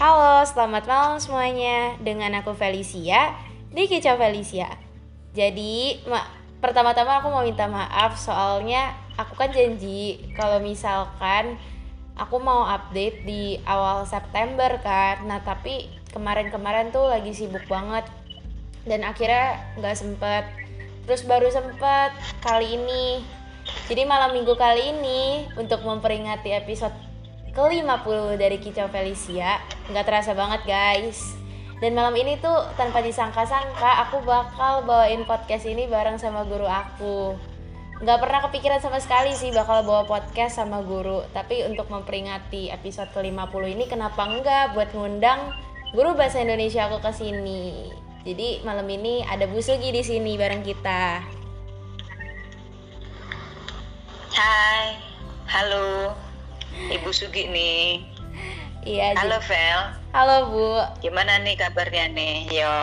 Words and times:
Halo, 0.00 0.44
selamat 0.44 0.84
malam 0.84 1.16
semuanya. 1.16 1.96
Dengan 2.00 2.36
aku 2.40 2.52
Felicia 2.52 3.32
di 3.72 3.88
Kicau 3.88 4.20
Felicia. 4.20 4.68
Jadi, 5.32 6.04
ma 6.04 6.20
pertama-tama 6.60 7.24
aku 7.24 7.32
mau 7.32 7.40
minta 7.40 7.64
maaf 7.64 8.20
soalnya 8.20 8.92
aku 9.16 9.32
kan 9.40 9.48
janji 9.48 10.20
kalau 10.36 10.60
misalkan 10.60 11.56
aku 12.12 12.36
mau 12.36 12.68
update 12.68 13.24
di 13.24 13.56
awal 13.64 14.04
September 14.04 14.76
kan. 14.84 15.24
Nah, 15.24 15.40
tapi 15.40 15.88
kemarin-kemarin 16.12 16.92
tuh 16.92 17.08
lagi 17.08 17.32
sibuk 17.32 17.64
banget 17.64 18.04
dan 18.84 19.00
akhirnya 19.00 19.64
nggak 19.80 19.96
sempet. 19.96 20.44
Terus 21.08 21.24
baru 21.24 21.48
sempet 21.48 22.12
kali 22.44 22.76
ini. 22.76 23.24
Jadi 23.88 24.04
malam 24.04 24.36
minggu 24.36 24.56
kali 24.60 24.92
ini 24.92 25.48
untuk 25.56 25.84
memperingati 25.84 26.52
episode 26.52 27.09
ke-50 27.60 28.40
dari 28.40 28.56
Kicau 28.56 28.88
Felicia. 28.88 29.60
Nggak 29.92 30.06
terasa 30.08 30.32
banget 30.32 30.64
guys. 30.64 31.36
Dan 31.80 31.96
malam 31.96 32.12
ini 32.16 32.36
tuh 32.40 32.68
tanpa 32.76 33.00
disangka-sangka 33.00 34.04
aku 34.08 34.20
bakal 34.24 34.84
bawain 34.84 35.24
podcast 35.24 35.64
ini 35.64 35.88
bareng 35.88 36.16
sama 36.16 36.44
guru 36.44 36.68
aku. 36.68 37.36
Nggak 38.00 38.20
pernah 38.20 38.40
kepikiran 38.48 38.80
sama 38.80 38.96
sekali 39.00 39.36
sih 39.36 39.52
bakal 39.52 39.84
bawa 39.84 40.08
podcast 40.08 40.60
sama 40.60 40.80
guru. 40.80 41.24
Tapi 41.36 41.68
untuk 41.68 41.88
memperingati 41.92 42.72
episode 42.72 43.12
ke-50 43.12 43.64
ini 43.76 43.84
kenapa 43.88 44.24
enggak 44.28 44.72
buat 44.72 44.92
ngundang 44.96 45.52
guru 45.92 46.16
bahasa 46.16 46.40
Indonesia 46.40 46.88
aku 46.88 47.00
ke 47.00 47.12
sini? 47.12 47.92
Jadi 48.24 48.60
malam 48.64 48.84
ini 48.88 49.24
ada 49.24 49.48
Bu 49.48 49.64
Sugi 49.64 49.92
di 49.92 50.04
sini 50.04 50.36
bareng 50.36 50.60
kita. 50.60 51.24
Hai, 54.36 54.96
halo. 55.48 56.29
Ibu 56.70 57.10
Sugi 57.10 57.50
nih. 57.50 58.06
Iya. 58.86 59.18
Halo 59.18 59.42
Vel. 59.44 59.80
Halo 60.14 60.36
Bu. 60.54 60.68
Gimana 61.02 61.42
nih 61.42 61.58
kabarnya 61.58 62.10
nih? 62.14 62.48
Yo. 62.48 62.78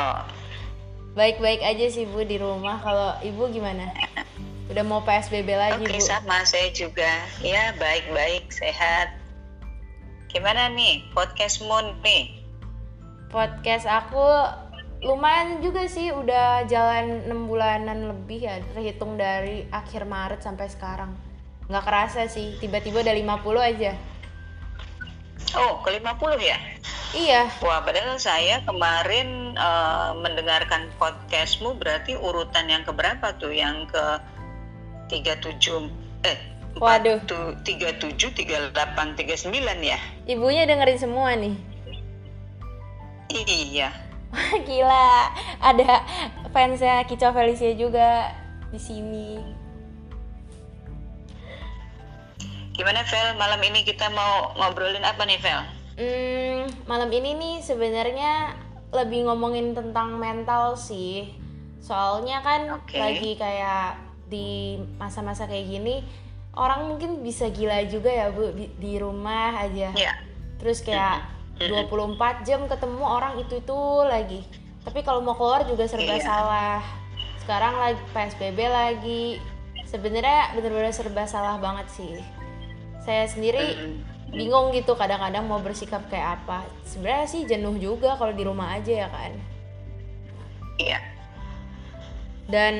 Baik-baik 1.18 1.64
aja 1.64 1.88
sih 1.90 2.06
Bu 2.06 2.28
di 2.28 2.38
rumah. 2.38 2.78
Kalau 2.84 3.18
Ibu 3.24 3.50
gimana? 3.50 3.90
Udah 4.68 4.84
mau 4.84 5.00
PSBB 5.02 5.48
lagi 5.56 5.80
Oke, 5.80 5.98
Bu? 5.98 6.04
sama 6.04 6.44
saya 6.44 6.70
juga. 6.76 7.08
Ya, 7.40 7.72
baik-baik, 7.80 8.52
sehat. 8.52 9.16
Gimana 10.28 10.68
nih 10.76 11.08
podcastmu 11.16 12.04
nih? 12.04 12.44
Podcast 13.32 13.88
aku 13.88 14.24
lumayan 15.02 15.62
juga 15.62 15.86
sih 15.88 16.10
udah 16.10 16.68
jalan 16.68 17.26
6 17.30 17.50
bulanan 17.50 18.12
lebih 18.12 18.50
ya 18.50 18.60
terhitung 18.74 19.16
dari 19.16 19.70
akhir 19.70 20.10
Maret 20.10 20.42
sampai 20.42 20.68
sekarang 20.74 21.14
nggak 21.68 21.84
kerasa 21.84 22.28
sih 22.28 22.56
tiba-tiba 22.58 23.04
udah 23.04 23.16
50 23.16 23.60
aja 23.62 23.92
Oh, 25.56 25.80
ke 25.80 25.96
50 25.96 26.04
ya? 26.44 26.58
iya 27.16 27.48
Wah, 27.64 27.80
padahal 27.80 28.20
saya 28.20 28.60
kemarin 28.64 29.56
eh, 29.56 30.12
mendengarkan 30.20 30.92
podcastmu 30.96 31.80
berarti 31.80 32.20
urutan 32.20 32.68
yang 32.68 32.84
keberapa 32.84 33.32
tuh? 33.40 33.56
Yang 33.56 33.96
ke 33.96 34.06
37 35.08 35.88
eh 36.28 36.40
Waduh. 36.78 37.24
37, 37.64 38.12
38, 38.38 38.76
39 39.16 39.50
ya? 39.82 39.98
ibunya 40.28 40.68
dengerin 40.68 41.00
semua 41.00 41.32
nih 41.34 41.56
Iya. 43.28 43.92
Gila 44.68 45.08
ada 45.60 46.04
fansnya 46.52 47.04
Kicau 47.08 47.32
Felicia 47.32 47.72
juga 47.76 48.32
di 48.68 48.80
sini 48.80 49.40
Gimana 52.78 53.02
Vel? 53.02 53.34
Malam 53.42 53.62
ini 53.66 53.82
kita 53.82 54.14
mau 54.14 54.54
ngobrolin 54.54 55.02
apa 55.02 55.26
nih 55.26 55.42
Vel? 55.42 55.62
Hmm, 55.98 56.60
malam 56.86 57.10
ini 57.10 57.34
nih 57.34 57.56
sebenarnya 57.66 58.54
lebih 58.94 59.26
ngomongin 59.26 59.74
tentang 59.74 60.22
mental 60.22 60.78
sih. 60.78 61.34
Soalnya 61.82 62.46
kan 62.46 62.78
Oke. 62.78 63.02
lagi 63.02 63.34
kayak 63.34 63.98
di 64.30 64.78
masa-masa 65.02 65.50
kayak 65.50 65.66
gini 65.72 66.04
orang 66.52 66.92
mungkin 66.92 67.24
bisa 67.24 67.48
gila 67.48 67.80
juga 67.88 68.12
ya 68.12 68.28
Bu 68.30 68.54
di, 68.54 68.70
di 68.78 69.02
rumah 69.02 69.58
aja. 69.58 69.90
Ya. 69.98 70.14
Terus 70.62 70.86
kayak 70.86 71.26
24 71.58 72.46
jam 72.46 72.70
ketemu 72.70 73.02
orang 73.02 73.42
itu-itu 73.42 73.78
lagi. 74.06 74.46
Tapi 74.86 75.02
kalau 75.02 75.26
mau 75.26 75.34
keluar 75.34 75.66
juga 75.66 75.90
serba 75.90 76.14
Iya. 76.14 76.22
salah. 76.22 76.82
Sekarang 77.42 77.74
lagi 77.82 78.02
PSBB 78.14 78.60
lagi. 78.70 79.26
Sebenarnya 79.88 80.54
bener-bener 80.54 80.94
serba 80.94 81.26
salah 81.26 81.58
banget 81.58 81.90
sih. 81.90 82.37
Saya 83.08 83.24
sendiri 83.24 83.96
bingung 84.28 84.76
gitu 84.76 85.00
kadang-kadang 85.00 85.48
mau 85.48 85.64
bersikap 85.64 86.04
kayak 86.12 86.44
apa. 86.44 86.68
Sebenarnya 86.84 87.28
sih 87.32 87.48
jenuh 87.48 87.80
juga 87.80 88.20
kalau 88.20 88.36
di 88.36 88.44
rumah 88.44 88.76
aja 88.76 89.08
ya 89.08 89.10
kan 89.10 89.32
Iya. 90.78 91.00
dan 92.48 92.76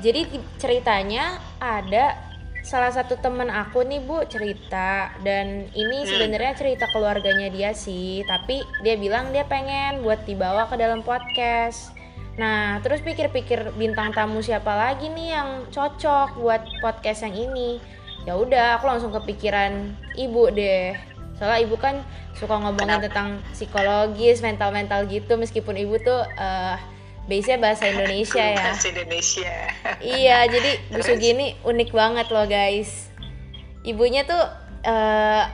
jadi 0.00 0.28
ceritanya 0.56 1.38
ada 1.58 2.18
salah 2.60 2.92
satu 2.92 3.16
temen 3.16 3.48
aku 3.48 3.80
nih 3.86 4.00
bu 4.04 4.24
cerita. 4.28 5.12
Dan 5.22 5.68
ini 5.72 6.04
Hmm. 6.04 6.08
sebenarnya 6.08 6.52
cerita 6.56 6.84
keluarganya 6.92 7.48
dia 7.48 7.70
sih 7.72 8.24
tapi 8.24 8.60
dia 8.82 8.98
bilang 9.00 9.30
dia 9.30 9.44
pengen 9.44 10.00
buat 10.04 10.24
dibawa 10.24 10.68
ke 10.68 10.76
dalam 10.76 11.00
podcast. 11.00 11.94
Nah 12.36 12.78
terus 12.80 13.00
pikir-pikir 13.00 13.72
bintang 13.74 14.12
tamu 14.12 14.44
siapa 14.44 14.70
lagi 14.70 15.08
nih 15.08 15.28
yang 15.34 15.48
cocok 15.72 16.36
buat 16.38 16.62
podcast 16.78 17.24
yang 17.24 17.34
ini 17.34 17.80
ya 18.28 18.36
udah 18.36 18.76
aku 18.76 18.84
langsung 18.92 19.08
kepikiran 19.08 19.96
ibu 20.12 20.52
deh 20.52 20.92
soalnya 21.40 21.64
ibu 21.64 21.80
kan 21.80 22.04
suka 22.36 22.60
ngomongin 22.60 23.00
Kenapa? 23.00 23.06
tentang 23.08 23.28
psikologis 23.56 24.44
mental-mental 24.44 25.08
gitu 25.08 25.40
meskipun 25.40 25.80
ibu 25.80 25.96
tuh 25.96 26.28
eh 26.36 26.76
base-nya 27.24 27.56
bahasa 27.56 27.88
Indonesia 27.88 28.40
ya 28.40 28.72
Bahasa 28.72 28.88
Indonesia. 28.88 29.54
Iya, 30.00 30.38
jadi 30.48 30.70
Bu 30.90 31.04
Terus? 31.04 31.06
Sugi 31.12 31.28
ini 31.36 31.46
unik 31.60 31.90
banget 31.92 32.26
loh 32.32 32.48
guys. 32.48 33.12
Ibunya 33.84 34.24
tuh 34.24 34.42
eh, 34.80 35.44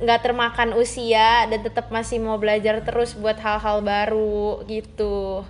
nggak 0.00 0.20
termakan 0.24 0.72
usia 0.80 1.44
dan 1.44 1.60
tetap 1.60 1.92
masih 1.92 2.24
mau 2.24 2.40
belajar 2.40 2.80
terus 2.88 3.12
buat 3.12 3.36
hal-hal 3.36 3.84
baru 3.84 4.64
gitu. 4.64 5.44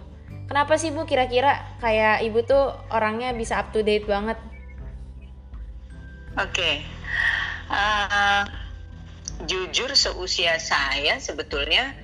Kenapa 0.51 0.75
sih 0.75 0.91
Bu 0.91 1.07
kira-kira 1.07 1.79
kayak 1.79 2.27
ibu 2.27 2.43
tuh 2.43 2.75
orangnya 2.91 3.31
bisa 3.31 3.63
up 3.63 3.71
to 3.71 3.87
date 3.87 4.11
banget? 4.11 4.43
Oke. 6.39 6.87
Eh, 7.69 8.43
jujur 9.51 9.91
seusia 9.99 10.55
saya 10.63 11.19
sebetulnya 11.19 11.95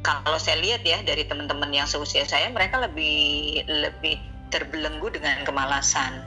kalau 0.00 0.40
saya 0.40 0.56
lihat 0.60 0.84
ya 0.88 1.04
dari 1.04 1.28
teman-teman 1.28 1.68
yang 1.72 1.84
seusia 1.84 2.24
saya 2.24 2.48
mereka 2.48 2.80
lebih 2.80 3.60
lebih 3.68 4.16
terbelenggu 4.48 5.12
dengan 5.12 5.44
kemalasan. 5.44 6.24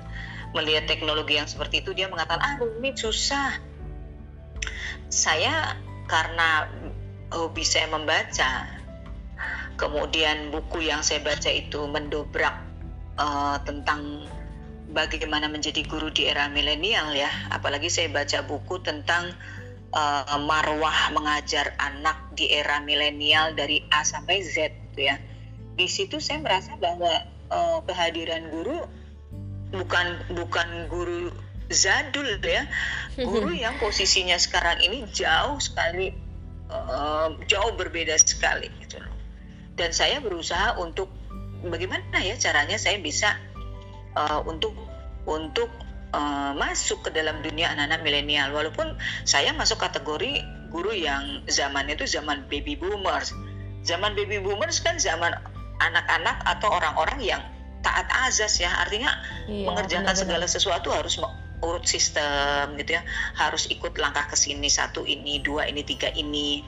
Melihat 0.53 0.85
teknologi 0.85 1.41
yang 1.41 1.49
seperti 1.49 1.81
itu 1.81 1.97
dia 1.97 2.05
mengatakan 2.13 2.45
ah 2.45 2.55
ini 2.61 2.93
susah. 2.93 3.57
Saya 5.09 5.81
karena 6.05 6.69
hobi 7.33 7.65
saya 7.65 7.89
membaca 7.89 8.69
kemudian 9.81 10.53
buku 10.53 10.85
yang 10.85 11.01
saya 11.01 11.25
baca 11.25 11.49
itu 11.49 11.89
mendobrak 11.89 12.53
eh, 13.17 13.57
tentang 13.65 14.29
bagaimana 14.91 15.47
menjadi 15.47 15.81
guru 15.87 16.11
di 16.11 16.27
era 16.27 16.51
milenial 16.51 17.15
ya. 17.15 17.31
Apalagi 17.49 17.87
saya 17.87 18.11
baca 18.11 18.43
buku 18.43 18.83
tentang 18.83 19.31
eh, 19.95 20.37
marwah 20.43 21.11
mengajar 21.15 21.73
anak 21.79 22.35
di 22.35 22.51
era 22.51 22.83
milenial 22.83 23.55
dari 23.55 23.81
A 23.89 24.03
sampai 24.03 24.43
Z 24.43 24.71
gitu 24.91 25.07
ya. 25.07 25.15
Di 25.75 25.87
situ 25.87 26.19
saya 26.19 26.43
merasa 26.43 26.75
bahwa 26.77 27.11
eh, 27.49 27.79
kehadiran 27.87 28.51
guru 28.51 28.77
bukan 29.71 30.07
bukan 30.35 30.67
guru 30.91 31.31
zadul 31.71 32.37
ya. 32.43 32.67
Guru 33.15 33.55
yang 33.63 33.79
posisinya 33.79 34.35
sekarang 34.35 34.83
ini 34.83 35.07
jauh 35.09 35.57
sekali 35.63 36.11
eh, 36.67 37.27
jauh 37.47 37.71
berbeda 37.79 38.19
sekali 38.19 38.67
gitu 38.83 38.99
loh. 38.99 39.15
Dan 39.79 39.95
saya 39.95 40.19
berusaha 40.19 40.77
untuk 40.77 41.07
bagaimana 41.63 42.19
ya 42.19 42.35
caranya 42.35 42.75
saya 42.75 42.99
bisa 42.99 43.39
uh, 44.15 44.41
untuk 44.47 44.73
untuk 45.29 45.69
uh, 46.15 46.51
masuk 46.55 47.07
ke 47.07 47.09
dalam 47.13 47.39
dunia 47.43 47.71
anak-anak 47.73 48.01
milenial. 48.03 48.51
Walaupun 48.51 48.95
saya 49.23 49.51
masuk 49.55 49.79
kategori 49.81 50.43
guru 50.71 50.95
yang 50.95 51.43
zaman 51.51 51.91
itu 51.91 52.07
zaman 52.07 52.47
baby 52.47 52.79
boomers. 52.79 53.35
Zaman 53.83 54.13
baby 54.13 54.39
boomers 54.39 54.79
kan 54.79 55.01
zaman 55.01 55.33
anak-anak 55.81 56.37
atau 56.45 56.69
orang-orang 56.69 57.19
yang 57.21 57.41
taat 57.81 58.07
azas 58.29 58.61
ya. 58.61 58.69
Artinya 58.81 59.09
Iya, 59.49 59.67
mengerjakan 59.67 60.13
benar-benar. 60.13 60.21
segala 60.21 60.45
sesuatu 60.47 60.87
harus 60.93 61.17
urut 61.61 61.85
sistem 61.85 62.77
gitu 62.77 62.97
ya. 62.97 63.03
Harus 63.37 63.67
ikut 63.69 63.97
langkah 63.97 64.29
ke 64.29 64.37
sini 64.37 64.69
satu 64.69 65.03
ini 65.05 65.41
dua 65.41 65.67
ini 65.67 65.81
tiga 65.81 66.09
ini. 66.13 66.65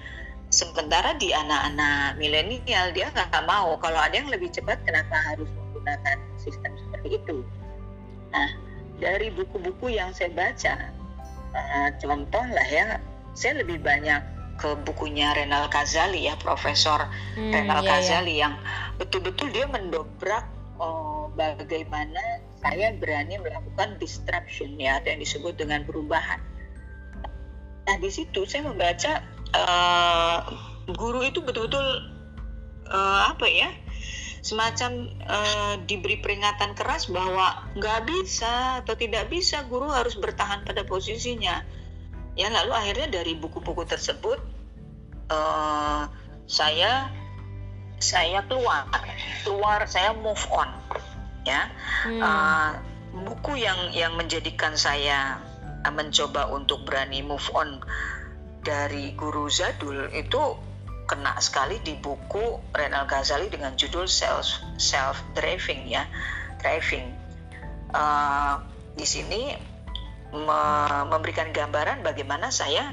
Sementara 0.54 1.18
di 1.18 1.34
anak-anak 1.34 2.22
milenial 2.22 2.94
dia 2.94 3.10
nggak 3.10 3.46
mau. 3.50 3.74
Kalau 3.81 3.98
ada 3.98 4.13
yang 4.13 4.30
lebih 4.30 4.54
cepat 4.54 4.86
kenapa 4.86 5.18
harus 5.34 5.50
menggunakan 5.50 6.18
sistem 6.38 6.78
seperti 7.03 7.19
itu 7.19 7.38
nah 8.31 8.50
dari 9.03 9.27
buku-buku 9.35 9.91
yang 9.91 10.15
saya 10.15 10.31
baca 10.31 10.73
uh, 11.51 11.89
contoh 12.00 12.45
lah 12.47 12.67
ya 12.71 13.03
saya 13.35 13.59
lebih 13.59 13.83
banyak 13.83 14.23
ke 14.55 14.79
bukunya 14.88 15.35
Renal 15.35 15.67
Kazali 15.67 16.29
ya 16.29 16.39
Profesor 16.39 17.11
hmm, 17.35 17.51
Renal 17.51 17.83
iya, 17.83 17.89
Kazali 17.91 18.33
iya. 18.39 18.41
yang 18.47 18.53
betul-betul 18.95 19.51
dia 19.51 19.67
mendobrak 19.67 20.47
oh, 20.79 21.27
bagaimana 21.35 22.21
saya 22.63 22.95
berani 22.95 23.41
melakukan 23.44 24.00
disruption 24.00 24.79
ya 24.79 25.03
atau 25.03 25.11
yang 25.11 25.19
disebut 25.19 25.59
dengan 25.59 25.83
perubahan. 25.83 26.39
Nah 27.83 27.95
di 28.00 28.07
situ 28.07 28.47
saya 28.47 28.63
membaca 28.63 29.19
uh, 29.51 30.47
guru 30.95 31.27
itu 31.27 31.44
betul-betul 31.44 31.83
uh, 32.88 33.35
apa 33.35 33.44
ya 33.51 33.69
semacam 34.44 35.07
uh, 35.24 35.75
diberi 35.88 36.19
peringatan 36.19 36.75
keras 36.75 37.07
bahwa 37.07 37.63
nggak 37.80 38.04
bisa 38.04 38.84
atau 38.84 38.92
tidak 39.00 39.31
bisa 39.31 39.63
guru 39.72 39.88
harus 39.88 40.19
bertahan 40.19 40.68
pada 40.68 40.84
posisinya 40.84 41.63
ya 42.36 42.48
lalu 42.51 42.75
akhirnya 42.75 43.24
dari 43.24 43.40
buku-buku 43.40 43.88
tersebut 43.88 44.44
uh, 45.31 46.12
saya 46.44 47.07
saya 48.04 48.44
keluar 48.51 48.84
keluar 49.48 49.88
saya 49.88 50.12
move 50.12 50.44
on 50.51 50.68
ya 51.48 51.72
hmm. 52.04 52.19
uh, 52.19 52.72
buku 53.24 53.63
yang 53.63 53.96
yang 53.96 54.12
menjadikan 54.19 54.75
saya 54.75 55.39
mencoba 55.88 56.51
untuk 56.51 56.84
berani 56.84 57.24
move 57.24 57.48
on 57.56 57.80
dari 58.63 59.16
guru 59.16 59.48
Zadul 59.48 60.12
itu 60.12 60.73
kena 61.13 61.38
sekali 61.38 61.77
di 61.86 61.94
buku 61.94 62.74
Renal 62.74 63.06
Ghazali 63.06 63.45
dengan 63.45 63.77
judul 63.77 64.10
self 64.10 64.50
self 64.81 65.21
driving 65.38 65.86
ya 65.86 66.10
driving. 66.57 67.13
Uh, 67.94 68.57
di 68.98 69.06
sini 69.06 69.54
me 70.33 70.62
memberikan 71.06 71.54
gambaran 71.54 72.01
bagaimana 72.01 72.50
saya 72.50 72.89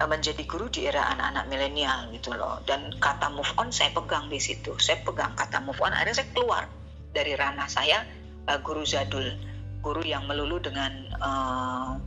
uh, 0.00 0.08
menjadi 0.08 0.48
guru 0.48 0.72
di 0.72 0.88
era 0.88 1.12
anak-anak 1.12 1.44
milenial 1.52 2.08
gitu 2.16 2.32
loh. 2.32 2.64
Dan 2.64 2.96
kata 2.96 3.28
move 3.28 3.52
on 3.60 3.68
saya 3.68 3.92
pegang 3.92 4.32
di 4.32 4.40
situ. 4.40 4.72
Saya 4.80 5.04
pegang 5.04 5.36
kata 5.36 5.60
move 5.60 5.76
on 5.84 5.92
akhirnya 5.92 6.24
saya 6.24 6.32
keluar 6.32 6.64
dari 7.12 7.36
ranah 7.36 7.68
saya 7.68 8.08
uh, 8.48 8.56
guru 8.64 8.88
zadul. 8.88 9.28
Guru 9.84 10.00
yang 10.08 10.24
melulu 10.24 10.56
dengan 10.56 11.12
uh, 11.20 12.00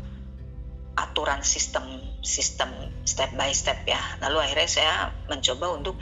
aturan 1.08 1.40
sistem 1.46 1.86
sistem 2.26 2.70
step 3.08 3.32
by 3.38 3.52
step 3.56 3.84
ya. 3.88 4.00
Lalu 4.24 4.50
akhirnya 4.50 4.70
saya 4.70 4.96
mencoba 5.32 5.76
untuk 5.76 5.96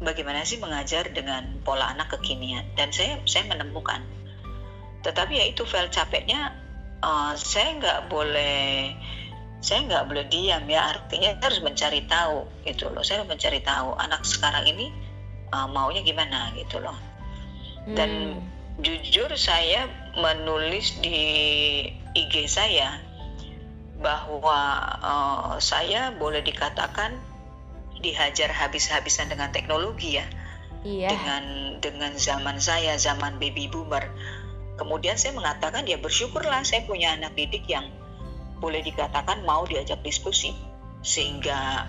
bagaimana 0.00 0.46
sih 0.48 0.56
mengajar 0.56 1.12
dengan 1.12 1.60
pola 1.60 1.92
anak 1.92 2.16
kekinian 2.16 2.64
dan 2.78 2.94
saya 2.94 3.20
saya 3.28 3.44
menemukan. 3.50 4.00
Tetapi 5.04 5.32
ya 5.36 5.44
itu 5.48 5.64
file 5.64 5.92
capeknya 5.92 6.56
uh, 7.04 7.32
saya 7.36 7.76
nggak 7.80 8.00
boleh 8.12 8.94
saya 9.60 9.84
nggak 9.84 10.04
boleh 10.08 10.24
diam 10.32 10.64
ya 10.64 10.96
artinya 10.96 11.36
harus 11.36 11.60
mencari 11.60 12.08
tahu 12.08 12.48
gitu 12.64 12.88
loh 12.88 13.04
saya 13.04 13.20
harus 13.20 13.36
mencari 13.36 13.60
tahu 13.60 13.92
anak 14.00 14.24
sekarang 14.24 14.64
ini 14.64 14.88
uh, 15.52 15.68
maunya 15.68 16.00
gimana 16.00 16.48
gitu 16.56 16.80
loh 16.80 16.96
dan 17.92 18.40
hmm. 18.40 18.80
jujur 18.80 19.28
saya 19.36 19.84
menulis 20.16 20.96
di 21.04 21.20
IG 22.16 22.48
saya 22.48 23.00
bahwa 24.00 24.58
uh, 25.04 25.54
saya 25.60 26.10
boleh 26.16 26.40
dikatakan 26.40 27.20
dihajar 28.00 28.48
habis-habisan 28.48 29.28
dengan 29.28 29.52
teknologi 29.52 30.16
ya. 30.16 30.26
Iya. 30.80 31.12
Dengan 31.12 31.44
dengan 31.84 32.12
zaman 32.16 32.56
saya, 32.56 32.96
zaman 32.96 33.36
baby 33.36 33.68
boomer. 33.68 34.08
Kemudian 34.80 35.20
saya 35.20 35.36
mengatakan 35.36 35.84
ya 35.84 36.00
bersyukurlah 36.00 36.64
saya 36.64 36.88
punya 36.88 37.12
anak 37.12 37.36
didik 37.36 37.68
yang 37.68 37.92
boleh 38.64 38.80
dikatakan 38.80 39.44
mau 39.44 39.68
diajak 39.68 40.00
diskusi 40.00 40.56
sehingga 41.04 41.84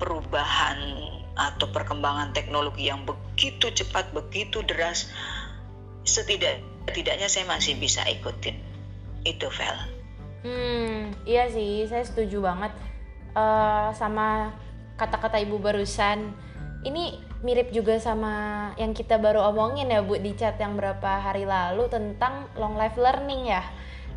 perubahan 0.00 0.76
atau 1.36 1.68
perkembangan 1.68 2.32
teknologi 2.32 2.88
yang 2.88 3.04
begitu 3.04 3.68
cepat, 3.68 4.16
begitu 4.16 4.64
deras 4.64 5.12
setidak 6.08 6.64
tidaknya 6.96 7.28
saya 7.28 7.44
masih 7.44 7.76
bisa 7.76 8.00
ikutin. 8.08 8.56
Itu 9.28 9.52
Vel. 9.52 9.95
Hmm, 10.46 11.10
iya 11.26 11.50
sih, 11.50 11.82
saya 11.90 12.06
setuju 12.06 12.38
banget 12.38 12.70
uh, 13.34 13.90
sama 13.90 14.54
kata-kata 14.94 15.42
ibu 15.42 15.58
barusan. 15.58 16.30
Ini 16.86 17.18
mirip 17.42 17.74
juga 17.74 17.98
sama 17.98 18.70
yang 18.78 18.94
kita 18.94 19.18
baru 19.18 19.42
omongin 19.50 19.90
ya 19.90 20.06
bu 20.06 20.22
di 20.22 20.38
chat 20.38 20.54
yang 20.62 20.78
berapa 20.78 21.18
hari 21.18 21.42
lalu 21.42 21.90
tentang 21.90 22.46
long 22.54 22.78
life 22.78 22.94
learning 22.94 23.50
ya, 23.50 23.66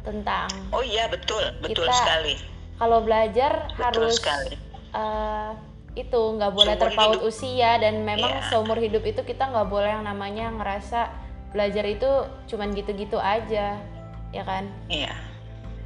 tentang. 0.05 0.53
Oh 0.69 0.85
iya 0.85 1.09
betul, 1.09 1.41
betul 1.65 1.89
kita, 1.89 1.97
sekali. 1.97 2.37
Kalau 2.77 3.01
belajar 3.01 3.73
betul 3.73 3.81
harus 3.81 4.21
sekali. 4.21 4.53
Uh, 4.93 5.57
itu 5.97 6.21
nggak 6.37 6.53
boleh 6.53 6.77
seumur 6.77 6.85
terpaut 6.85 7.17
hidup. 7.17 7.29
usia 7.33 7.71
dan 7.81 8.05
memang 8.05 8.37
yeah. 8.37 8.47
seumur 8.53 8.77
hidup 8.77 9.01
itu 9.01 9.25
kita 9.25 9.49
nggak 9.49 9.67
boleh 9.67 9.89
yang 9.89 10.05
namanya 10.05 10.53
ngerasa 10.53 11.09
belajar 11.49 11.81
itu 11.89 12.09
cuman 12.45 12.69
gitu-gitu 12.77 13.17
aja, 13.17 13.81
ya 14.29 14.43
kan? 14.45 14.69
Iya. 14.85 15.09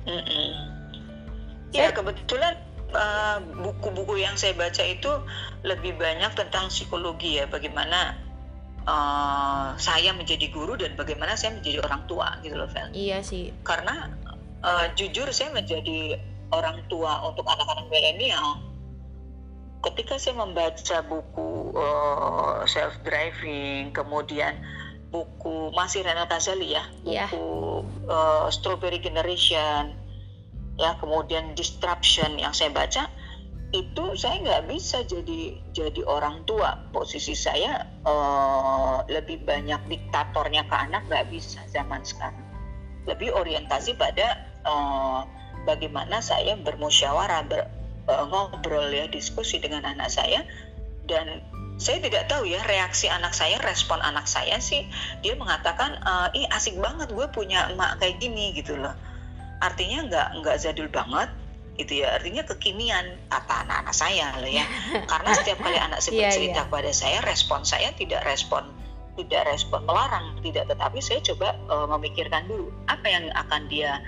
Mm 0.03 0.21
-mm. 0.23 0.49
Ya 1.73 1.89
kebetulan 1.89 2.53
eh, 2.93 3.37
buku-buku 3.41 4.13
uh, 4.13 4.21
yang 4.21 4.37
saya 4.37 4.53
baca 4.53 4.83
itu 4.85 5.09
lebih 5.65 5.97
banyak 5.97 6.31
tentang 6.37 6.69
psikologi 6.69 7.41
ya, 7.41 7.49
bagaimana 7.49 8.13
uh, 8.85 9.73
saya 9.81 10.13
menjadi 10.13 10.53
guru 10.53 10.77
dan 10.77 10.93
bagaimana 10.93 11.33
saya 11.33 11.57
menjadi 11.57 11.81
orang 11.81 12.05
tua 12.05 12.37
gitu 12.45 12.53
loh, 12.53 12.69
Vel. 12.69 12.93
Iya 12.93 13.25
sih. 13.25 13.49
Karena 13.65 14.13
uh, 14.61 14.85
jujur 14.93 15.25
saya 15.33 15.49
menjadi 15.49 16.21
orang 16.53 16.85
tua 16.87 17.25
untuk 17.25 17.47
anak-anak 17.49 17.89
milenial. 17.89 18.61
Ketika 19.83 20.15
saya 20.15 20.39
membaca 20.39 20.97
buku 21.03 21.75
uh, 21.75 22.63
self 22.69 22.95
driving, 23.03 23.91
kemudian 23.91 24.55
buku 25.13 25.69
masih 25.77 26.01
Renata 26.01 26.41
Kazali 26.41 26.73
ya, 26.73 26.89
iya. 27.05 27.29
buku 27.29 27.85
yeah. 28.09 28.09
uh, 28.09 28.45
Strawberry 28.49 28.97
Generation, 28.97 29.93
ya 30.81 30.97
kemudian 30.97 31.53
Disruption 31.53 32.41
yang 32.41 32.51
saya 32.57 32.73
baca 32.73 33.05
itu 33.73 34.13
saya 34.13 34.37
nggak 34.45 34.69
bisa 34.69 35.01
jadi 35.01 35.57
jadi 35.73 36.01
orang 36.05 36.45
tua 36.45 36.77
posisi 36.93 37.33
saya 37.33 37.89
uh, 38.05 39.01
lebih 39.09 39.41
banyak 39.49 39.81
diktatornya 39.89 40.69
ke 40.69 40.75
anak 40.77 41.01
nggak 41.09 41.25
bisa 41.33 41.57
zaman 41.73 42.05
sekarang 42.05 42.37
lebih 43.09 43.33
orientasi 43.33 43.97
pada 43.97 44.45
uh, 44.61 45.25
bagaimana 45.65 46.21
saya 46.21 46.53
bermusyawarah 46.61 47.41
ber, 47.49 47.65
uh, 48.05 48.25
ngobrol 48.29 48.93
ya 48.93 49.09
diskusi 49.09 49.57
dengan 49.57 49.89
anak 49.89 50.13
saya 50.13 50.45
dan 51.09 51.41
saya 51.83 51.99
tidak 51.99 52.31
tahu 52.31 52.47
ya 52.47 52.63
reaksi 52.63 53.11
anak 53.11 53.35
saya, 53.35 53.59
respon 53.59 53.99
anak 53.99 54.23
saya 54.23 54.63
sih. 54.63 54.87
Dia 55.19 55.35
mengatakan, 55.35 55.99
ih 56.31 56.47
asik 56.55 56.79
banget 56.79 57.11
gue 57.11 57.27
punya 57.27 57.67
emak 57.75 57.99
kayak 57.99 58.23
gini 58.23 58.55
gitu 58.55 58.79
loh. 58.79 58.95
Artinya 59.59 60.07
nggak 60.07 60.27
nggak 60.39 60.55
jadul 60.63 60.87
banget 60.87 61.27
gitu 61.75 62.07
ya. 62.07 62.15
Artinya 62.15 62.47
kekinian 62.47 63.19
kata 63.27 63.67
anak-anak 63.67 63.95
saya 63.95 64.31
loh 64.39 64.47
ya. 64.47 64.63
Karena 65.11 65.29
setiap 65.35 65.59
kali 65.59 65.75
anak 65.75 65.99
saya 65.99 66.13
iya, 66.15 66.21
bercerita 66.31 66.47
yeah, 66.47 66.55
yeah. 66.55 66.65
kepada 66.71 66.91
saya 66.95 67.17
respon 67.27 67.59
saya 67.67 67.89
tidak 67.99 68.23
respon 68.23 68.63
tidak 69.13 69.45
respon 69.45 69.85
melarang 69.85 70.39
tidak. 70.41 70.65
Tetapi 70.71 70.99
saya 71.03 71.19
coba 71.21 71.59
uh, 71.69 71.87
memikirkan 71.97 72.47
dulu 72.49 72.71
apa 72.89 73.07
yang 73.11 73.27
akan 73.35 73.67
dia 73.69 73.99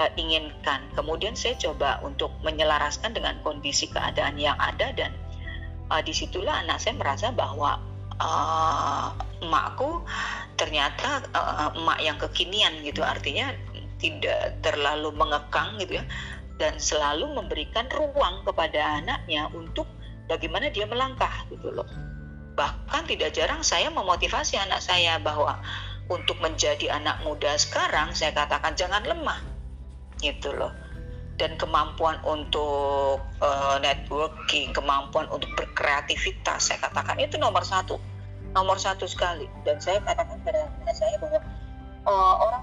uh, 0.00 0.10
inginkan. 0.18 0.80
Kemudian 0.96 1.38
saya 1.38 1.56
coba 1.58 2.00
untuk 2.04 2.32
menyelaraskan 2.44 3.16
dengan 3.16 3.38
kondisi 3.46 3.88
keadaan 3.88 4.36
yang 4.36 4.56
ada 4.60 4.92
dan 4.92 5.12
uh, 5.92 6.00
di 6.00 6.16
situlah 6.16 6.64
anak 6.64 6.80
saya 6.80 6.96
merasa 6.96 7.28
bahwa 7.28 7.76
uh, 8.16 9.12
emakku 9.44 10.00
ternyata 10.56 11.20
uh, 11.36 11.76
emak 11.76 11.98
yang 12.00 12.16
kekinian 12.16 12.80
gitu. 12.80 13.04
Artinya 13.04 13.52
tidak 14.00 14.56
terlalu 14.64 15.12
mengekang 15.12 15.76
gitu 15.76 16.00
ya. 16.00 16.04
Dan 16.56 16.80
selalu 16.80 17.36
memberikan 17.36 17.84
ruang 17.92 18.46
kepada 18.48 19.02
anaknya 19.02 19.52
untuk 19.52 19.84
bagaimana 20.32 20.72
dia 20.72 20.88
melangkah 20.88 21.44
gitu 21.52 21.68
loh. 21.68 21.86
Bahkan 22.56 23.08
tidak 23.08 23.36
jarang 23.36 23.60
saya 23.60 23.92
memotivasi 23.92 24.56
anak 24.60 24.80
saya 24.80 25.20
bahwa 25.20 25.60
untuk 26.08 26.36
menjadi 26.44 26.92
anak 26.92 27.24
muda 27.24 27.56
sekarang 27.56 28.12
saya 28.12 28.36
katakan 28.36 28.76
jangan 28.76 29.00
lemah 29.06 29.40
gitu 30.20 30.52
loh 30.52 30.81
dan 31.40 31.56
kemampuan 31.56 32.20
untuk 32.22 33.22
uh, 33.40 33.76
networking, 33.80 34.70
kemampuan 34.76 35.24
untuk 35.32 35.48
berkreativitas, 35.56 36.68
saya 36.70 36.78
katakan 36.84 37.16
itu 37.16 37.40
nomor 37.40 37.64
satu, 37.64 37.96
nomor 38.52 38.76
satu 38.76 39.08
sekali. 39.08 39.48
Dan 39.64 39.80
saya 39.80 39.98
katakan 40.04 40.38
pada 40.44 40.68
saya 40.92 41.16
bahwa 41.18 41.40
uh, 42.04 42.34
orang 42.46 42.62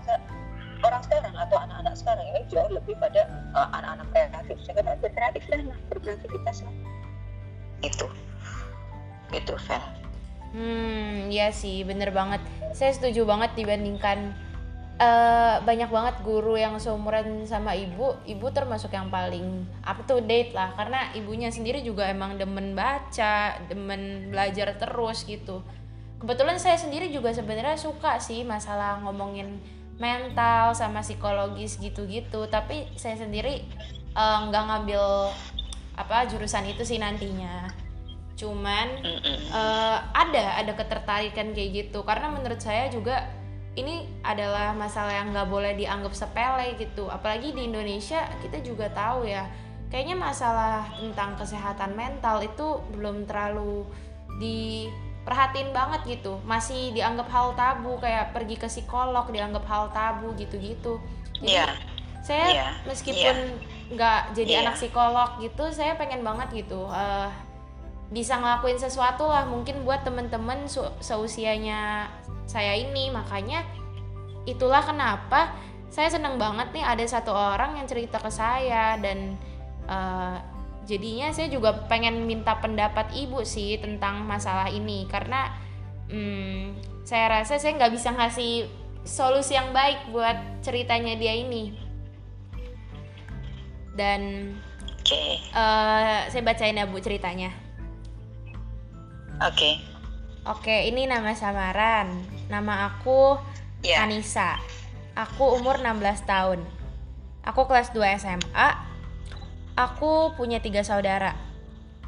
orang 0.79 1.01
sekarang 1.03 1.33
atau 1.35 1.57
anak-anak 1.59 1.95
sekarang 1.97 2.25
ini 2.31 2.41
jauh 2.47 2.71
lebih 2.71 2.95
pada 3.01 3.27
uh, 3.57 3.67
anak-anak 3.73 4.07
kreatif. 4.15 4.57
Saya 4.63 4.73
katakan 4.79 4.99
berkreatif 5.01 5.43
lah, 5.49 5.77
berkreativitas 5.91 6.57
lah. 6.63 6.73
Itu, 7.83 8.07
itu 9.33 9.53
Vel. 9.67 9.83
Hmm, 10.49 11.29
ya 11.29 11.53
sih, 11.53 11.85
bener 11.85 12.09
banget. 12.09 12.41
Saya 12.73 12.89
setuju 12.95 13.21
banget 13.21 13.53
dibandingkan 13.53 14.33
eh, 15.00 15.56
banyak 15.63 15.89
banget 15.89 16.15
guru 16.22 16.60
yang 16.60 16.75
seumuran 16.75 17.48
sama 17.48 17.72
ibu. 17.74 18.20
Ibu 18.27 18.51
termasuk 18.51 18.91
yang 18.91 19.08
paling 19.08 19.63
up 19.88 20.03
to 20.03 20.20
date 20.20 20.51
lah. 20.51 20.75
Karena 20.75 21.10
ibunya 21.15 21.48
sendiri 21.50 21.79
juga 21.79 22.06
emang 22.12 22.36
demen 22.36 22.75
baca 22.75 23.58
demen 23.72 24.29
belajar 24.29 24.75
terus 24.75 25.24
gitu. 25.24 25.63
Kebetulan 26.20 26.60
saya 26.60 26.75
sendiri 26.75 27.08
juga 27.15 27.32
sebenarnya 27.32 27.79
suka 27.79 28.20
sih 28.20 28.44
masalah 28.44 29.00
ngomongin 29.08 29.63
mental 29.96 30.75
sama 30.75 31.00
psikologis 31.00 31.79
gitu-gitu. 31.79 32.51
Tapi 32.51 32.91
saya 33.00 33.15
sendiri 33.15 33.63
eh, 34.13 34.39
nggak 34.51 34.63
ngambil 34.68 35.32
apa 35.96 36.27
jurusan 36.27 36.68
itu 36.68 36.84
sih 36.84 37.00
nantinya. 37.00 37.72
Cuman 38.36 39.00
eh, 39.08 39.98
ada 40.12 40.60
ada 40.60 40.72
ketertarikan 40.75 41.56
kayak 41.56 41.88
gitu. 41.88 42.03
Karena 42.03 42.36
menurut 42.36 42.60
saya 42.60 42.91
juga 42.91 43.38
ini 43.77 44.09
adalah 44.25 44.73
masalah 44.73 45.13
yang 45.13 45.29
nggak 45.29 45.49
boleh 45.49 45.73
dianggap 45.77 46.13
sepele 46.15 46.73
gitu. 46.79 47.05
Apalagi 47.09 47.53
di 47.53 47.69
Indonesia 47.69 48.25
kita 48.41 48.61
juga 48.65 48.89
tahu 48.89 49.29
ya 49.29 49.45
kayaknya 49.89 50.17
masalah 50.17 50.85
tentang 50.97 51.38
kesehatan 51.38 51.93
mental 51.97 52.41
itu 52.45 52.81
belum 52.93 53.25
terlalu 53.29 53.85
diperhatiin 54.41 55.69
banget 55.73 56.19
gitu. 56.19 56.41
Masih 56.45 56.93
dianggap 56.93 57.29
hal 57.29 57.53
tabu 57.53 57.97
kayak 58.01 58.33
pergi 58.33 58.55
ke 58.57 58.67
psikolog 58.69 59.25
dianggap 59.29 59.65
hal 59.69 59.85
tabu 59.93 60.33
gitu-gitu. 60.38 60.97
Jadi 61.39 61.53
Iya. 61.55 61.67
saya 62.19 62.45
Iya, 62.51 62.67
meskipun 62.83 63.38
nggak 63.95 64.21
jadi 64.38 64.51
Iya. 64.53 64.61
anak 64.65 64.75
psikolog 64.77 65.29
gitu 65.41 65.63
saya 65.73 65.97
pengen 65.97 66.21
banget 66.21 66.65
gitu 66.65 66.85
eh, 66.91 67.29
bisa 68.09 68.41
ngelakuin 68.41 68.81
sesuatu 68.81 69.29
lah 69.29 69.45
mungkin 69.45 69.85
buat 69.85 70.01
temen-temen 70.01 70.65
seusianya 71.01 72.09
saya 72.49 72.73
ini. 72.73 73.13
Makanya 73.13 73.61
itulah 74.49 74.81
kenapa 74.81 75.53
saya 75.93 76.09
seneng 76.09 76.41
banget 76.41 76.73
nih 76.73 76.85
ada 76.85 77.05
satu 77.05 77.33
orang 77.33 77.77
yang 77.77 77.85
cerita 77.85 78.17
ke 78.17 78.29
saya 78.33 78.97
dan 78.97 79.37
eh, 79.85 80.37
jadinya 80.89 81.29
saya 81.29 81.53
juga 81.53 81.85
pengen 81.85 82.25
minta 82.25 82.57
pendapat 82.57 83.13
ibu 83.13 83.45
sih 83.45 83.77
tentang 83.77 84.25
masalah 84.25 84.73
ini. 84.73 85.05
Karena 85.05 85.53
hmm, 86.09 86.81
saya 87.05 87.41
rasa 87.41 87.61
saya 87.61 87.77
nggak 87.77 87.93
bisa 87.93 88.09
ngasih 88.09 88.65
solusi 89.05 89.53
yang 89.53 89.69
baik 89.69 90.09
buat 90.09 90.65
ceritanya 90.65 91.13
dia 91.13 91.37
ini. 91.37 91.77
Dan 93.93 94.53
Oke. 94.97 95.37
eh, 95.53 96.19
saya 96.25 96.41
bacain 96.41 96.73
ya 96.73 96.89
bu 96.89 96.97
ceritanya 96.97 97.68
Oke. 99.39 99.79
Oke, 100.43 100.88
ini 100.88 101.08
nama 101.08 101.31
samaran. 101.36 102.12
Nama 102.51 102.91
aku 102.91 103.39
Ya. 103.79 104.03
Anissa. 104.03 104.60
Aku 105.15 105.55
umur 105.55 105.79
16 105.79 106.27
tahun. 106.27 106.60
Aku 107.48 107.63
kelas 107.63 107.96
2 107.96 108.19
SMA. 108.19 108.69
Aku 109.79 110.36
punya 110.36 110.60
tiga 110.60 110.84
saudara. 110.84 111.31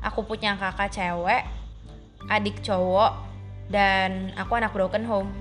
Aku 0.04 0.28
punya 0.28 0.60
kakak 0.60 0.92
cewek, 0.92 1.48
adik 2.28 2.60
cowok, 2.66 3.16
dan 3.72 4.36
aku 4.36 4.58
anak 4.60 4.76
broken 4.76 5.08
home. 5.08 5.32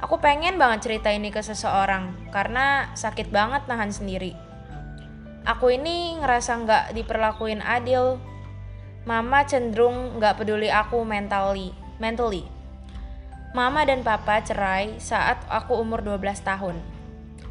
Aku 0.00 0.16
pengen 0.16 0.56
banget 0.56 0.88
cerita 0.88 1.12
ini 1.12 1.28
ke 1.28 1.44
seseorang 1.44 2.32
karena 2.32 2.88
sakit 2.96 3.28
banget 3.28 3.68
nahan 3.68 3.92
sendiri. 3.92 4.32
Aku 5.44 5.68
ini 5.68 6.16
ngerasa 6.16 6.56
nggak 6.64 6.84
diperlakuin 6.96 7.60
adil. 7.60 8.16
Mama 9.08 9.48
cenderung 9.48 10.20
nggak 10.20 10.44
peduli 10.44 10.68
aku 10.68 11.00
mentally, 11.08 11.72
mentally. 11.96 12.44
Mama 13.56 13.82
dan 13.88 14.04
papa 14.04 14.44
cerai 14.44 15.00
saat 15.00 15.40
aku 15.48 15.80
umur 15.80 16.04
12 16.04 16.44
tahun. 16.44 16.76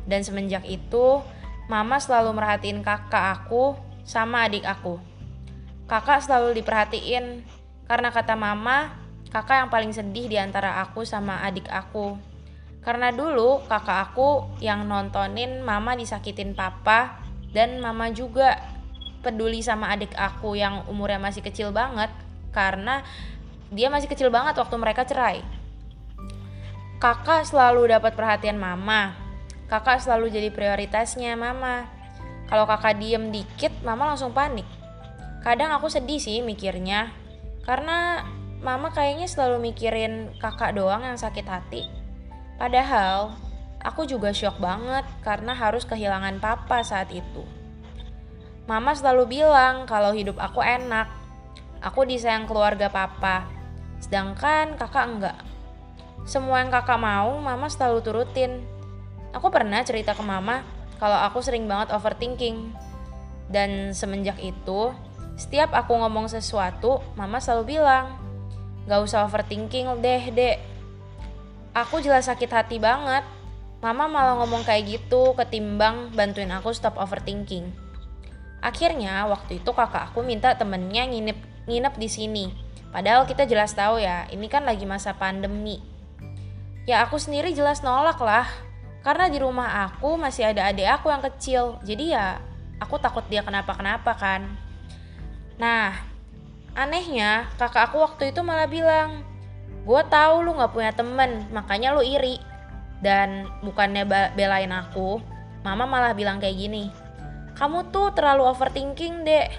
Dan 0.06 0.22
semenjak 0.22 0.64
itu, 0.70 1.26
mama 1.66 1.98
selalu 1.98 2.38
merhatiin 2.38 2.86
kakak 2.86 3.42
aku 3.42 3.74
sama 4.06 4.46
adik 4.46 4.64
aku. 4.64 5.02
Kakak 5.90 6.22
selalu 6.22 6.62
diperhatiin 6.62 7.42
karena 7.90 8.14
kata 8.14 8.38
mama, 8.38 8.94
kakak 9.34 9.66
yang 9.66 9.70
paling 9.74 9.90
sedih 9.90 10.30
di 10.30 10.38
antara 10.38 10.86
aku 10.86 11.02
sama 11.02 11.42
adik 11.42 11.66
aku. 11.66 12.16
Karena 12.86 13.10
dulu 13.10 13.66
kakak 13.66 14.14
aku 14.14 14.54
yang 14.62 14.86
nontonin 14.86 15.66
mama 15.66 15.98
disakitin 15.98 16.54
papa 16.54 17.20
dan 17.52 17.82
mama 17.82 18.14
juga 18.14 18.79
peduli 19.20 19.60
sama 19.64 19.92
adik 19.94 20.16
aku 20.16 20.56
yang 20.56 20.88
umurnya 20.88 21.20
masih 21.20 21.44
kecil 21.44 21.76
banget 21.76 22.10
karena 22.56 23.04
dia 23.70 23.88
masih 23.94 24.10
kecil 24.10 24.34
banget 24.34 24.58
waktu 24.58 24.76
mereka 24.82 25.06
cerai. 25.06 25.46
Kakak 27.00 27.48
selalu 27.48 27.96
dapat 27.96 28.12
perhatian 28.18 28.60
mama. 28.60 29.16
Kakak 29.72 30.04
selalu 30.04 30.34
jadi 30.34 30.50
prioritasnya 30.52 31.38
mama. 31.38 31.88
Kalau 32.50 32.66
kakak 32.66 32.98
diem 32.98 33.30
dikit, 33.30 33.72
mama 33.86 34.10
langsung 34.10 34.34
panik. 34.34 34.66
Kadang 35.46 35.72
aku 35.72 35.88
sedih 35.88 36.20
sih 36.20 36.42
mikirnya, 36.42 37.14
karena 37.64 38.28
mama 38.60 38.92
kayaknya 38.92 39.30
selalu 39.30 39.72
mikirin 39.72 40.34
kakak 40.42 40.76
doang 40.76 41.06
yang 41.06 41.16
sakit 41.16 41.46
hati. 41.48 41.88
Padahal, 42.60 43.38
aku 43.80 44.04
juga 44.04 44.36
shock 44.36 44.60
banget 44.60 45.08
karena 45.24 45.56
harus 45.56 45.88
kehilangan 45.88 46.42
papa 46.44 46.84
saat 46.84 47.08
itu. 47.14 47.59
Mama 48.70 48.94
selalu 48.94 49.42
bilang 49.42 49.90
kalau 49.90 50.14
hidup 50.14 50.38
aku 50.38 50.62
enak. 50.62 51.10
Aku 51.82 52.06
disayang 52.06 52.46
keluarga 52.46 52.86
papa. 52.86 53.50
Sedangkan 53.98 54.78
kakak 54.78 55.06
enggak. 55.10 55.38
Semua 56.30 56.62
yang 56.62 56.70
kakak 56.70 57.02
mau, 57.02 57.42
mama 57.42 57.66
selalu 57.66 58.06
turutin. 58.06 58.62
Aku 59.34 59.50
pernah 59.50 59.82
cerita 59.82 60.14
ke 60.14 60.22
mama 60.22 60.62
kalau 61.02 61.18
aku 61.18 61.42
sering 61.42 61.66
banget 61.66 61.90
overthinking. 61.98 62.70
Dan 63.50 63.90
semenjak 63.98 64.38
itu, 64.38 64.94
setiap 65.34 65.74
aku 65.74 65.98
ngomong 65.98 66.30
sesuatu, 66.30 67.02
mama 67.18 67.42
selalu 67.42 67.74
bilang, 67.74 68.22
Gak 68.86 69.02
usah 69.02 69.26
overthinking 69.26 69.98
deh, 69.98 70.30
dek. 70.30 70.62
Aku 71.74 72.06
jelas 72.06 72.30
sakit 72.30 72.54
hati 72.54 72.78
banget. 72.78 73.26
Mama 73.82 74.06
malah 74.06 74.38
ngomong 74.46 74.62
kayak 74.62 74.86
gitu 74.86 75.34
ketimbang 75.34 76.14
bantuin 76.14 76.54
aku 76.54 76.70
stop 76.70 77.02
overthinking. 77.02 77.89
Akhirnya 78.60 79.24
waktu 79.28 79.64
itu 79.64 79.72
kakak 79.72 80.12
aku 80.12 80.24
minta 80.24 80.52
temennya 80.56 81.08
nginep 81.08 81.40
nginep 81.68 81.94
di 81.96 82.10
sini. 82.12 82.46
Padahal 82.90 83.30
kita 83.30 83.46
jelas 83.46 83.72
tahu 83.78 84.02
ya, 84.02 84.26
ini 84.34 84.50
kan 84.50 84.66
lagi 84.66 84.84
masa 84.84 85.14
pandemi. 85.14 85.80
Ya 86.90 87.06
aku 87.06 87.22
sendiri 87.22 87.54
jelas 87.54 87.86
nolak 87.86 88.18
lah. 88.20 88.50
Karena 89.00 89.32
di 89.32 89.40
rumah 89.40 89.88
aku 89.88 90.20
masih 90.20 90.52
ada 90.52 90.68
adik 90.68 90.90
aku 90.90 91.08
yang 91.14 91.24
kecil. 91.24 91.64
Jadi 91.86 92.12
ya 92.12 92.42
aku 92.82 93.00
takut 93.00 93.24
dia 93.30 93.46
kenapa-kenapa 93.46 94.18
kan. 94.18 94.50
Nah, 95.62 95.96
anehnya 96.74 97.48
kakak 97.56 97.92
aku 97.92 98.02
waktu 98.04 98.32
itu 98.34 98.42
malah 98.42 98.68
bilang, 98.68 99.24
gue 99.84 100.02
tahu 100.08 100.44
lu 100.44 100.56
nggak 100.58 100.74
punya 100.74 100.92
temen, 100.92 101.48
makanya 101.52 101.94
lu 101.94 102.02
iri. 102.04 102.42
Dan 103.00 103.48
bukannya 103.64 104.04
belain 104.36 104.72
aku, 104.76 105.24
mama 105.64 105.88
malah 105.88 106.12
bilang 106.12 106.40
kayak 106.44 106.60
gini, 106.60 106.92
kamu 107.60 107.92
tuh 107.92 108.16
terlalu 108.16 108.48
overthinking 108.48 109.28
dek. 109.28 109.52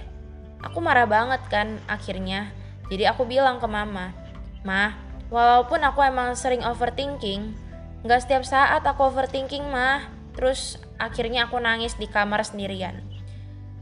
Aku 0.64 0.80
marah 0.80 1.04
banget 1.04 1.44
kan 1.52 1.76
akhirnya. 1.84 2.48
Jadi 2.88 3.04
aku 3.04 3.28
bilang 3.28 3.60
ke 3.60 3.68
mama, 3.68 4.16
mah, 4.64 4.96
walaupun 5.28 5.84
aku 5.84 6.00
emang 6.00 6.32
sering 6.32 6.64
overthinking, 6.64 7.52
nggak 8.00 8.20
setiap 8.24 8.42
saat 8.48 8.80
aku 8.88 9.04
overthinking 9.12 9.68
mah. 9.68 10.08
Terus 10.32 10.80
akhirnya 10.96 11.44
aku 11.44 11.60
nangis 11.60 11.92
di 12.00 12.08
kamar 12.08 12.40
sendirian. 12.40 13.04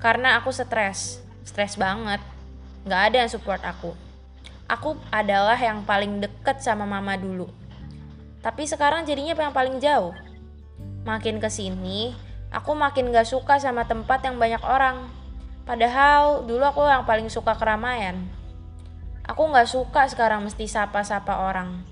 Karena 0.02 0.34
aku 0.42 0.50
stres, 0.50 1.22
stres 1.46 1.78
banget. 1.78 2.18
Nggak 2.82 3.02
ada 3.14 3.16
yang 3.22 3.30
support 3.30 3.62
aku. 3.62 3.94
Aku 4.66 4.98
adalah 5.14 5.56
yang 5.56 5.86
paling 5.86 6.18
deket 6.18 6.58
sama 6.58 6.82
mama 6.82 7.14
dulu. 7.14 7.46
Tapi 8.42 8.66
sekarang 8.66 9.06
jadinya 9.06 9.38
yang 9.38 9.54
paling 9.54 9.78
jauh. 9.78 10.10
Makin 11.06 11.38
ke 11.38 11.48
sini, 11.48 12.12
aku 12.48 12.72
makin 12.72 13.12
gak 13.12 13.28
suka 13.28 13.60
sama 13.60 13.84
tempat 13.84 14.24
yang 14.24 14.40
banyak 14.40 14.60
orang. 14.64 15.08
Padahal 15.68 16.48
dulu 16.48 16.64
aku 16.64 16.80
yang 16.88 17.04
paling 17.04 17.28
suka 17.28 17.52
keramaian. 17.56 18.24
Aku 19.28 19.44
gak 19.52 19.68
suka 19.68 20.08
sekarang 20.08 20.44
mesti 20.44 20.64
sapa-sapa 20.64 21.44
orang. 21.44 21.84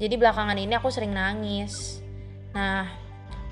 Jadi 0.00 0.16
belakangan 0.16 0.56
ini 0.56 0.72
aku 0.72 0.88
sering 0.88 1.12
nangis. 1.12 2.00
Nah, 2.56 2.88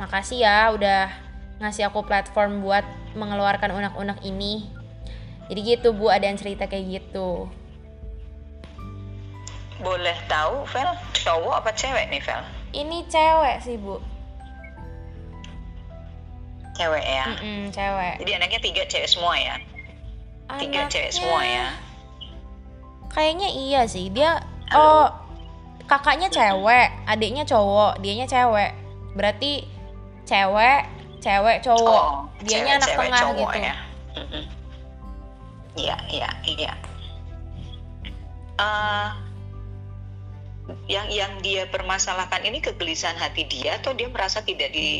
makasih 0.00 0.48
ya 0.48 0.72
udah 0.72 1.12
ngasih 1.60 1.92
aku 1.92 2.06
platform 2.08 2.64
buat 2.64 2.88
mengeluarkan 3.12 3.76
unek-unek 3.76 4.24
ini. 4.24 4.72
Jadi 5.52 5.60
gitu 5.76 5.92
Bu, 5.92 6.08
ada 6.08 6.24
yang 6.24 6.40
cerita 6.40 6.64
kayak 6.64 6.88
gitu. 6.88 7.48
Boleh 9.78 10.16
tahu, 10.26 10.64
Vel, 10.72 10.90
cowok 11.12 11.54
apa 11.60 11.70
cewek 11.76 12.08
nih, 12.08 12.20
Vel? 12.24 12.42
Ini 12.72 12.98
cewek 13.08 13.56
sih 13.60 13.76
Bu. 13.76 14.00
Cewek 16.78 17.04
ya. 17.04 17.24
Mm-mm, 17.26 17.60
cewek. 17.74 18.14
Jadi 18.22 18.30
anaknya 18.38 18.60
tiga 18.62 18.82
cewek 18.86 19.08
semua 19.10 19.34
ya? 19.34 19.56
Tiga 20.62 20.86
cewek 20.86 21.10
semua 21.10 21.42
ya? 21.42 21.66
Kayaknya 23.10 23.48
iya 23.50 23.80
sih. 23.90 24.06
Dia 24.14 24.38
oh 24.72 25.10
kakaknya 25.90 26.30
cewek, 26.30 26.88
adiknya 27.10 27.42
cowok, 27.42 27.98
dianya 27.98 28.30
cewek. 28.30 28.72
berarti 29.18 29.66
cewek 30.28 30.86
cewek 31.18 31.58
cowok 31.64 32.02
Oh, 32.06 32.30
dianya 32.46 32.78
anak 32.78 32.86
cewek-cewek 32.86 33.08
tengah 33.10 33.20
cowok 33.20 33.50
gitu 33.50 33.58
ya. 33.58 33.74
Iya, 35.78 35.96
iya, 36.10 36.30
iya. 36.46 36.72
Eh, 38.58 39.08
yang 40.90 41.08
yang 41.08 41.32
dia 41.40 41.64
permasalahkan 41.70 42.44
ini 42.44 42.58
kegelisahan 42.60 43.16
hati 43.16 43.46
dia 43.46 43.78
atau 43.78 43.94
dia 43.94 44.10
merasa 44.10 44.42
tidak 44.42 44.74
di 44.74 44.90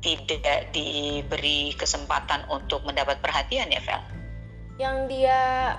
tidak 0.00 0.72
diberi 0.72 1.76
kesempatan 1.76 2.48
untuk 2.48 2.82
mendapat 2.88 3.20
perhatian 3.20 3.68
ya, 3.68 3.80
Vel? 3.84 4.00
yang 4.80 5.04
dia 5.12 5.76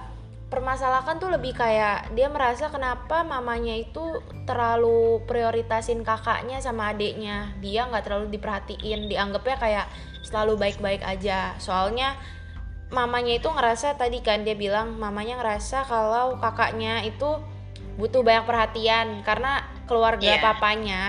permasalahkan 0.53 1.17
tuh 1.17 1.33
lebih 1.33 1.57
kayak 1.57 2.13
dia 2.13 2.29
merasa 2.29 2.69
kenapa 2.69 3.25
mamanya 3.25 3.73
itu 3.73 4.21
terlalu 4.45 5.25
prioritasin 5.25 6.05
kakaknya 6.05 6.61
sama 6.61 6.93
adiknya 6.93 7.49
dia 7.65 7.89
nggak 7.89 8.05
terlalu 8.05 8.29
diperhatiin 8.37 9.09
dianggapnya 9.09 9.57
kayak 9.57 9.85
selalu 10.21 10.59
baik-baik 10.61 11.01
aja 11.01 11.57
soalnya 11.57 12.13
mamanya 12.93 13.39
itu 13.39 13.47
ngerasa 13.49 13.97
tadi 13.97 14.21
kan 14.21 14.45
dia 14.45 14.53
bilang 14.53 14.99
mamanya 15.01 15.41
ngerasa 15.41 15.87
kalau 15.87 16.37
kakaknya 16.37 17.07
itu 17.09 17.41
butuh 17.97 18.21
banyak 18.21 18.45
perhatian 18.45 19.25
karena 19.25 19.65
keluarga 19.89 20.35
Iya. 20.35 20.43
papanya 20.43 21.01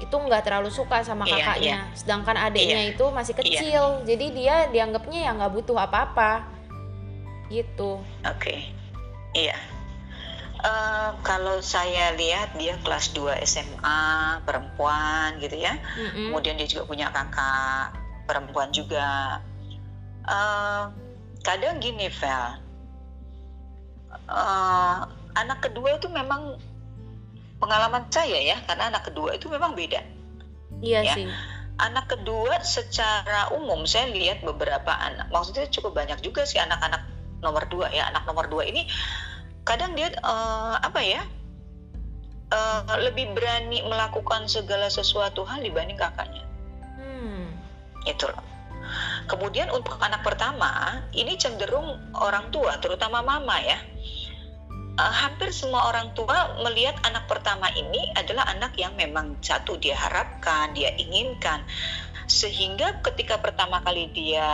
itu 0.00 0.16
nggak 0.16 0.42
terlalu 0.48 0.72
suka 0.72 1.04
sama 1.04 1.28
Iya, 1.28 1.36
kakaknya 1.36 1.78
sedangkan 1.92 2.36
adiknya 2.40 2.80
itu 2.90 3.04
masih 3.12 3.34
kecil 3.36 4.02
jadi 4.08 4.26
dia 4.32 4.56
dianggapnya 4.72 5.28
ya 5.28 5.30
nggak 5.36 5.52
butuh 5.52 5.76
apa-apa 5.76 6.48
gitu 7.52 8.00
Oke, 8.24 8.62
iya. 9.34 9.58
Eh, 10.60 11.10
kalau 11.24 11.64
saya 11.64 12.12
lihat 12.20 12.52
dia 12.60 12.76
kelas 12.84 13.16
2 13.16 13.32
SMA 13.48 14.00
perempuan 14.44 15.40
gitu 15.40 15.56
ya. 15.56 15.80
Mm-mm. 15.96 16.28
Kemudian 16.28 16.60
dia 16.60 16.68
juga 16.68 16.84
punya 16.84 17.08
kakak 17.08 17.96
perempuan 18.28 18.68
juga. 18.68 19.40
Eh, 20.28 20.82
kadang 21.40 21.80
gini, 21.80 22.12
Vel. 22.12 22.44
Eh, 24.28 24.98
anak 25.32 25.58
kedua 25.64 25.96
itu 25.96 26.12
memang 26.12 26.60
pengalaman 27.60 28.08
saya 28.08 28.40
ya, 28.40 28.56
karena 28.64 28.88
anak 28.90 29.12
kedua 29.12 29.36
itu 29.36 29.46
memang 29.52 29.76
beda. 29.76 30.00
Iya 30.80 31.00
Ya. 31.04 31.14
sih. 31.14 31.28
Anak 31.80 32.12
kedua 32.12 32.60
secara 32.60 33.52
umum 33.56 33.84
saya 33.88 34.08
lihat 34.12 34.44
beberapa 34.44 34.92
anak, 34.92 35.32
maksudnya 35.32 35.68
cukup 35.68 35.96
banyak 35.96 36.20
juga 36.20 36.44
sih 36.44 36.60
anak-anak 36.60 37.04
nomor 37.40 37.64
dua 37.72 37.88
ya, 37.88 38.04
anak 38.12 38.28
nomor 38.28 38.48
dua 38.52 38.68
ini 38.68 38.84
kadang 39.64 39.96
dia 39.96 40.12
eh, 40.12 40.76
apa 40.76 41.00
ya 41.00 41.24
eh, 42.52 42.82
lebih 43.00 43.32
berani 43.32 43.80
melakukan 43.84 44.44
segala 44.44 44.92
sesuatu 44.92 45.44
hal 45.48 45.64
dibanding 45.64 45.96
kakaknya, 45.96 46.44
Hmm. 47.00 47.48
itu 48.04 48.28
loh. 48.28 48.44
Kemudian 49.24 49.70
untuk 49.70 49.96
anak 50.02 50.20
pertama 50.26 51.00
ini 51.16 51.38
cenderung 51.38 51.96
orang 52.12 52.50
tua, 52.52 52.76
terutama 52.82 53.22
mama 53.24 53.56
ya. 53.62 53.78
Eh, 55.00 55.12
hampir 55.16 55.48
semua 55.48 55.88
orang 55.88 56.12
tua 56.12 56.60
melihat 56.60 56.92
anak 57.08 57.24
pertama 57.24 57.72
ini 57.72 58.12
adalah 58.12 58.44
anak 58.52 58.76
yang 58.76 58.92
memang 59.00 59.32
satu 59.40 59.80
dia 59.80 59.96
harapkan, 59.96 60.76
dia 60.76 60.92
inginkan, 61.00 61.64
sehingga 62.28 63.00
ketika 63.00 63.40
pertama 63.40 63.80
kali 63.80 64.12
dia 64.12 64.44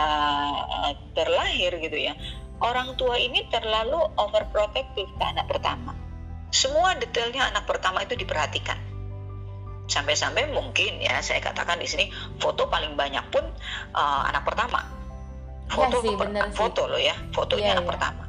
eh, 0.87 0.95
terlahir 1.11 1.75
gitu 1.83 1.99
ya, 1.99 2.15
orang 2.63 2.95
tua 2.95 3.19
ini 3.19 3.43
terlalu 3.51 3.99
overprotective 4.15 5.11
ke 5.19 5.23
anak 5.27 5.51
pertama. 5.51 5.91
Semua 6.55 6.95
detailnya 6.95 7.51
anak 7.51 7.67
pertama 7.67 8.07
itu 8.07 8.15
diperhatikan. 8.15 8.79
Sampai-sampai 9.91 10.47
mungkin 10.55 11.03
ya 11.03 11.19
saya 11.19 11.43
katakan 11.43 11.79
di 11.79 11.87
sini 11.91 12.07
foto 12.39 12.71
paling 12.71 12.95
banyak 12.95 13.25
pun 13.35 13.43
eh, 13.91 14.21
anak 14.31 14.47
pertama. 14.47 14.79
Foto 15.67 15.99
sih, 15.99 16.15
bener 16.15 16.47
sih. 16.47 16.55
foto 16.55 16.87
loh 16.87 17.01
ya, 17.03 17.19
fotonya 17.35 17.67
Iya, 17.67 17.73
anak 17.75 17.83
iya. 17.83 17.91
pertama. 17.91 18.23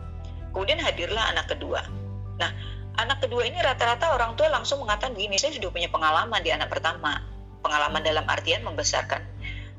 Kemudian 0.50 0.82
hadirlah 0.82 1.24
anak 1.30 1.46
kedua. 1.54 1.97
Nah, 2.38 2.50
anak 2.98 3.22
kedua 3.26 3.46
ini 3.46 3.58
rata-rata 3.58 4.14
orang 4.14 4.38
tua 4.38 4.50
langsung 4.50 4.82
mengatakan 4.82 5.14
gini, 5.18 5.38
saya 5.38 5.54
sudah 5.54 5.70
punya 5.70 5.90
pengalaman 5.90 6.40
di 6.42 6.50
anak 6.54 6.70
pertama. 6.70 7.20
Pengalaman 7.58 8.00
dalam 8.06 8.22
artian 8.30 8.62
membesarkan 8.62 9.22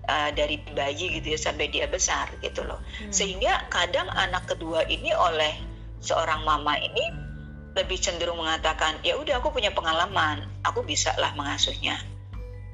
uh, 0.06 0.30
dari 0.36 0.60
bayi 0.76 1.20
gitu 1.20 1.34
ya 1.34 1.40
sampai 1.40 1.72
dia 1.72 1.88
besar 1.88 2.28
gitu 2.44 2.68
loh. 2.68 2.84
Hmm. 3.00 3.12
Sehingga 3.12 3.72
kadang 3.72 4.12
anak 4.12 4.52
kedua 4.52 4.84
ini 4.92 5.16
oleh 5.16 5.56
seorang 6.04 6.44
mama 6.44 6.76
ini 6.76 7.28
lebih 7.78 8.02
cenderung 8.02 8.42
mengatakan, 8.42 9.00
ya 9.06 9.16
udah 9.16 9.40
aku 9.40 9.56
punya 9.56 9.72
pengalaman, 9.72 10.44
aku 10.66 10.84
bisa 10.84 11.16
lah 11.16 11.32
mengasuhnya. 11.38 12.02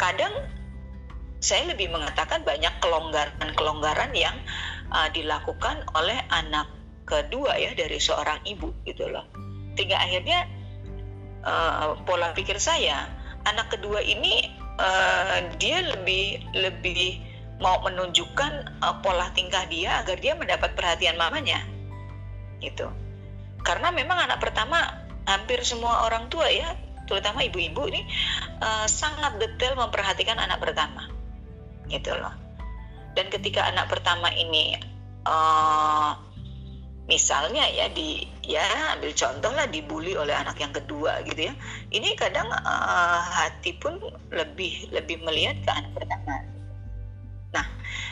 Kadang 0.01 0.33
saya 1.43 1.69
lebih 1.69 1.93
mengatakan 1.93 2.41
banyak 2.41 2.73
kelonggaran-kelonggaran 2.81 4.15
yang 4.17 4.33
uh, 4.89 5.11
dilakukan 5.13 5.85
oleh 5.93 6.17
anak 6.33 6.65
kedua 7.05 7.53
ya 7.61 7.77
dari 7.77 8.01
seorang 8.01 8.41
ibu 8.49 8.73
gitu 8.87 9.05
loh. 9.05 9.29
Sehingga 9.75 9.99
akhirnya 9.99 10.47
uh, 11.43 11.99
pola 12.03 12.31
pikir 12.31 12.57
saya 12.57 13.07
anak 13.45 13.77
kedua 13.77 14.01
ini 14.01 14.49
uh, 14.81 15.45
dia 15.61 15.85
lebih 15.85 16.41
lebih 16.57 17.21
mau 17.61 17.79
menunjukkan 17.85 18.83
uh, 18.83 18.95
pola 18.99 19.31
tingkah 19.31 19.63
dia 19.71 20.03
agar 20.03 20.19
dia 20.19 20.35
mendapat 20.35 20.75
perhatian 20.75 21.15
mamanya 21.15 21.63
gitu. 22.59 22.89
Karena 23.63 23.89
memang 23.93 24.29
anak 24.29 24.41
pertama 24.41 25.05
hampir 25.25 25.61
semua 25.65 26.05
orang 26.05 26.29
tua 26.29 26.45
ya, 26.49 26.77
terutama 27.09 27.41
ibu-ibu 27.41 27.89
ini 27.89 28.05
uh, 28.61 28.85
sangat 28.85 29.37
detail 29.41 29.77
memperhatikan 29.77 30.37
anak 30.37 30.61
pertama 30.61 31.09
gitu 31.89 32.13
loh. 32.13 32.33
Dan 33.15 33.31
ketika 33.31 33.63
anak 33.71 33.87
pertama 33.87 34.27
ini 34.35 34.75
uh, 35.23 36.19
misalnya 37.05 37.69
ya 37.69 37.85
di 37.93 38.25
ya 38.41 38.65
ambil 38.97 39.13
contoh 39.13 39.53
lah 39.53 39.69
dibully 39.69 40.17
oleh 40.17 40.33
anak 40.33 40.57
yang 40.57 40.73
kedua 40.73 41.21
gitu 41.25 41.49
ya. 41.49 41.53
Ini 41.93 42.17
kadang 42.17 42.49
uh, 42.49 43.21
hati 43.21 43.77
pun 43.77 44.01
lebih 44.33 44.89
lebih 44.89 45.21
melihat 45.21 45.57
ke 45.61 45.69
anak 45.69 45.91
pertama. 45.93 46.35
Nah 47.53 47.67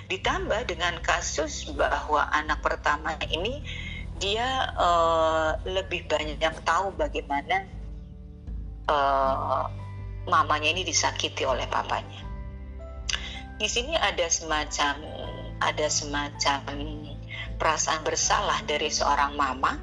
ditambah 0.10 0.62
dengan 0.70 1.02
kasus 1.02 1.74
bahwa 1.74 2.30
anak 2.30 2.62
pertama 2.62 3.18
ini 3.34 3.66
dia 4.22 4.70
uh, 4.78 5.58
lebih 5.66 6.06
banyak 6.06 6.38
yang 6.38 6.56
tahu 6.62 6.94
bagaimana 6.94 7.66
uh, 8.88 9.68
mamanya 10.30 10.70
ini 10.70 10.86
disakiti 10.86 11.44
oleh 11.44 11.66
papanya. 11.66 12.22
Di 13.58 13.66
sini 13.70 13.98
ada 13.98 14.28
semacam 14.30 15.02
ada 15.70 15.88
semacam 15.88 16.62
perasaan 17.56 18.04
bersalah 18.04 18.60
dari 18.68 18.92
seorang 18.92 19.40
mama 19.40 19.80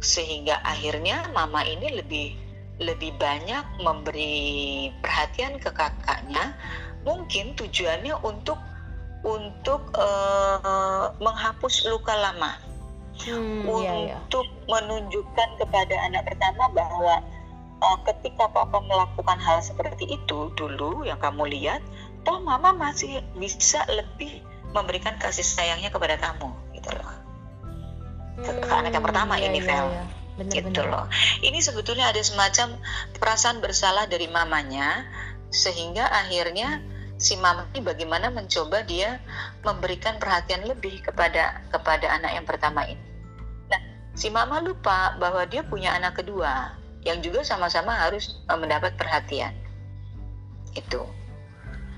sehingga 0.00 0.60
akhirnya 0.64 1.28
mama 1.32 1.64
ini 1.64 2.00
lebih 2.00 2.28
lebih 2.82 3.14
banyak 3.20 3.62
memberi 3.80 4.90
perhatian 4.98 5.62
ke 5.62 5.70
kakaknya 5.70 6.56
mungkin 7.06 7.54
tujuannya 7.54 8.16
untuk 8.24 8.58
untuk 9.24 9.94
uh, 9.96 11.14
menghapus 11.22 11.88
luka 11.88 12.12
lama 12.12 12.74
Hmm, 13.14 13.62
iya, 13.78 13.94
iya. 14.10 14.16
untuk 14.26 14.42
menunjukkan 14.66 15.48
kepada 15.62 15.94
anak 16.10 16.26
pertama 16.26 16.66
bahwa 16.74 17.22
uh, 17.78 17.98
ketika 18.10 18.50
papa 18.50 18.82
melakukan 18.82 19.38
hal 19.38 19.62
seperti 19.62 20.18
itu 20.18 20.50
dulu 20.58 21.06
yang 21.06 21.22
kamu 21.22 21.46
lihat 21.46 21.78
toh 22.26 22.42
mama 22.42 22.74
masih 22.74 23.22
bisa 23.38 23.86
lebih 23.86 24.42
memberikan 24.74 25.14
kasih 25.16 25.46
sayangnya 25.46 25.94
kepada 25.94 26.18
kamu 26.18 26.50
gitu 26.74 26.90
loh. 26.90 27.14
Ke, 28.42 28.50
ke 28.50 28.72
anak 28.74 28.90
yang 28.90 29.06
pertama 29.06 29.38
iya, 29.38 29.46
ini 29.48 29.62
iya, 29.62 29.68
Vel. 29.70 29.88
iya. 29.88 30.04
Bener, 30.34 30.50
gitu 30.50 30.82
bener. 30.82 30.90
loh. 30.90 31.06
Ini 31.46 31.58
sebetulnya 31.62 32.10
ada 32.10 32.18
semacam 32.18 32.82
perasaan 33.14 33.62
bersalah 33.62 34.10
dari 34.10 34.26
mamanya 34.26 35.06
sehingga 35.54 36.10
akhirnya 36.10 36.82
si 37.14 37.38
mama 37.38 37.70
ini 37.70 37.86
bagaimana 37.86 38.34
mencoba 38.34 38.82
dia 38.82 39.22
memberikan 39.62 40.18
perhatian 40.18 40.66
lebih 40.66 41.06
kepada 41.06 41.62
kepada 41.70 42.10
anak 42.10 42.34
yang 42.34 42.42
pertama 42.42 42.82
ini. 42.90 43.04
Nah 43.70 43.80
si 44.18 44.26
mama 44.34 44.58
lupa 44.58 45.14
bahwa 45.22 45.46
dia 45.46 45.62
punya 45.62 45.94
anak 45.94 46.18
kedua 46.18 46.74
yang 47.06 47.22
juga 47.22 47.46
sama-sama 47.46 47.94
harus 47.94 48.42
eh, 48.50 48.58
mendapat 48.58 48.98
perhatian. 48.98 49.54
Itu 50.74 51.06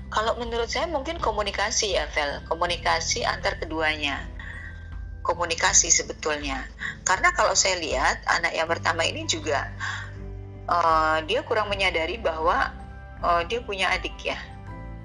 kalau 0.07 0.39
menurut 0.39 0.71
saya 0.71 0.87
mungkin 0.87 1.19
komunikasi 1.19 1.99
ya 1.99 2.07
Vel. 2.15 2.43
Komunikasi 2.47 3.27
antar 3.27 3.59
keduanya. 3.59 4.23
Komunikasi 5.19 5.91
sebetulnya. 5.91 6.63
Karena 7.03 7.35
kalau 7.35 7.51
saya 7.51 7.75
lihat 7.79 8.23
anak 8.23 8.55
yang 8.55 8.67
pertama 8.71 9.03
ini 9.03 9.27
juga 9.27 9.67
eh, 10.67 11.17
dia 11.27 11.43
kurang 11.43 11.67
menyadari 11.67 12.15
bahwa 12.23 12.71
eh, 13.19 13.41
dia 13.51 13.59
punya 13.59 13.91
adik 13.91 14.15
ya. 14.23 14.39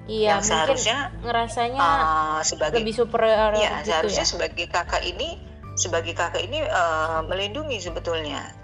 Iya, 0.03 0.35
yang 0.35 0.43
mungkin 0.43 0.51
seharusnya 0.51 0.97
ngerasanya 1.23 1.79
eh, 1.79 2.39
sebagai 2.43 2.79
lebih 2.83 2.95
superior 2.95 3.55
ya 3.55 3.79
gitu 3.79 3.87
seharusnya 3.87 4.25
ya. 4.27 4.31
sebagai 4.35 4.65
kakak 4.67 5.03
ini 5.07 5.39
sebagai 5.79 6.11
kakak 6.15 6.43
ini 6.43 6.63
eh, 6.63 7.19
melindungi 7.27 7.79
sebetulnya. 7.83 8.55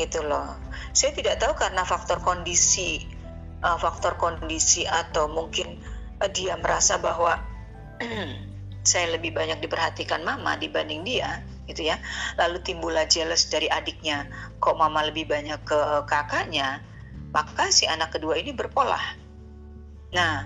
Itu 0.00 0.24
loh. 0.24 0.56
Saya 0.96 1.12
tidak 1.12 1.36
tahu 1.36 1.52
karena 1.52 1.84
faktor 1.84 2.24
kondisi 2.24 3.04
uh, 3.62 3.78
faktor 3.78 4.18
kondisi 4.18 4.84
atau 4.84 5.30
mungkin 5.30 5.80
uh, 6.20 6.28
dia 6.28 6.58
merasa 6.58 6.98
bahwa 6.98 7.38
saya 8.90 9.14
lebih 9.14 9.30
banyak 9.32 9.62
diperhatikan 9.62 10.26
mama 10.26 10.58
dibanding 10.58 11.06
dia 11.06 11.40
gitu 11.70 11.86
ya. 11.86 11.96
Lalu 12.36 12.60
timbullah 12.66 13.06
jealous 13.06 13.46
dari 13.48 13.70
adiknya. 13.70 14.26
Kok 14.58 14.74
mama 14.74 15.06
lebih 15.06 15.30
banyak 15.30 15.62
ke 15.62 15.80
kakaknya? 16.10 16.82
Maka 17.32 17.70
si 17.72 17.88
anak 17.88 18.12
kedua 18.18 18.36
ini 18.36 18.52
berpola 18.52 19.22
nah 20.12 20.44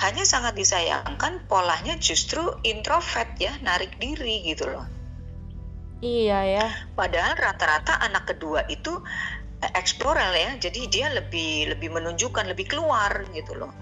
hanya 0.00 0.24
sangat 0.24 0.56
disayangkan 0.56 1.44
polanya 1.44 2.00
justru 2.00 2.40
introvert 2.64 3.36
ya 3.36 3.52
narik 3.60 4.00
diri 4.00 4.40
gitu 4.48 4.72
loh. 4.72 4.88
Iya 6.00 6.40
ya. 6.48 6.66
Padahal 6.96 7.36
rata-rata 7.36 8.00
anak 8.00 8.32
kedua 8.32 8.64
itu 8.72 8.96
eksploral 9.60 10.32
ya. 10.32 10.50
Jadi 10.56 10.88
dia 10.88 11.12
lebih 11.12 11.76
lebih 11.76 11.92
menunjukkan 11.92 12.48
lebih 12.48 12.72
keluar 12.72 13.28
gitu 13.36 13.56
loh. 13.56 13.72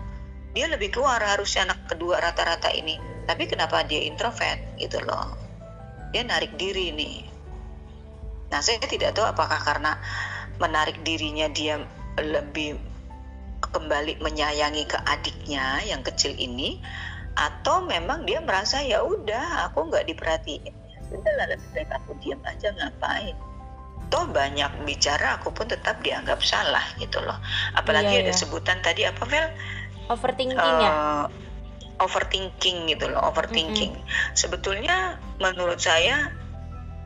Dia 0.53 0.67
lebih 0.67 0.91
keluar 0.91 1.23
harusnya 1.23 1.71
anak 1.71 1.87
kedua 1.87 2.19
rata-rata 2.19 2.75
ini. 2.75 2.99
Tapi 3.29 3.47
kenapa 3.47 3.85
dia 3.87 4.03
introvert 4.03 4.59
gitu 4.81 4.99
loh? 5.05 5.37
Dia 6.11 6.25
narik 6.27 6.57
diri 6.59 6.91
nih. 6.91 7.17
Nah 8.49 8.61
saya 8.65 8.81
tidak 8.81 9.15
tahu 9.15 9.29
apakah 9.29 9.61
karena 9.61 10.01
menarik 10.57 10.99
dirinya 11.05 11.47
dia 11.53 11.79
lebih 12.19 12.81
kembali 13.61 14.19
menyayangi 14.25 14.89
ke 14.89 14.99
adiknya 15.05 15.85
yang 15.85 16.01
kecil 16.01 16.33
ini 16.35 16.81
atau 17.39 17.85
memang 17.85 18.27
dia 18.27 18.43
merasa 18.43 18.83
ya 18.83 19.05
udah 19.05 19.71
aku 19.71 19.93
nggak 19.93 20.09
diperhatiin. 20.11 20.75
Sudah 21.07 21.33
lah 21.39 21.47
lebih 21.53 21.69
baik 21.77 21.91
aku 21.93 22.17
diam 22.19 22.41
aja 22.43 22.73
ngapain 22.75 23.37
toh 24.09 24.25
banyak 24.29 24.89
bicara 24.89 25.41
aku 25.41 25.53
pun 25.53 25.69
tetap 25.69 26.01
dianggap 26.01 26.41
salah 26.41 26.85
gitu 26.97 27.21
loh. 27.21 27.37
Apalagi 27.77 28.21
iya, 28.21 28.23
ada 28.29 28.33
iya. 28.33 28.41
sebutan 28.41 28.81
tadi 28.81 29.05
apa 29.05 29.23
Vel? 29.29 29.47
Overthinking 30.09 30.57
uh, 30.57 30.81
ya 30.83 30.93
overthinking 31.99 32.89
gitu 32.95 33.11
loh 33.11 33.21
overthinking. 33.29 33.93
Mm 33.93 34.03
-hmm. 34.03 34.33
sebetulnya 34.33 35.19
menurut 35.43 35.83
saya 35.83 36.33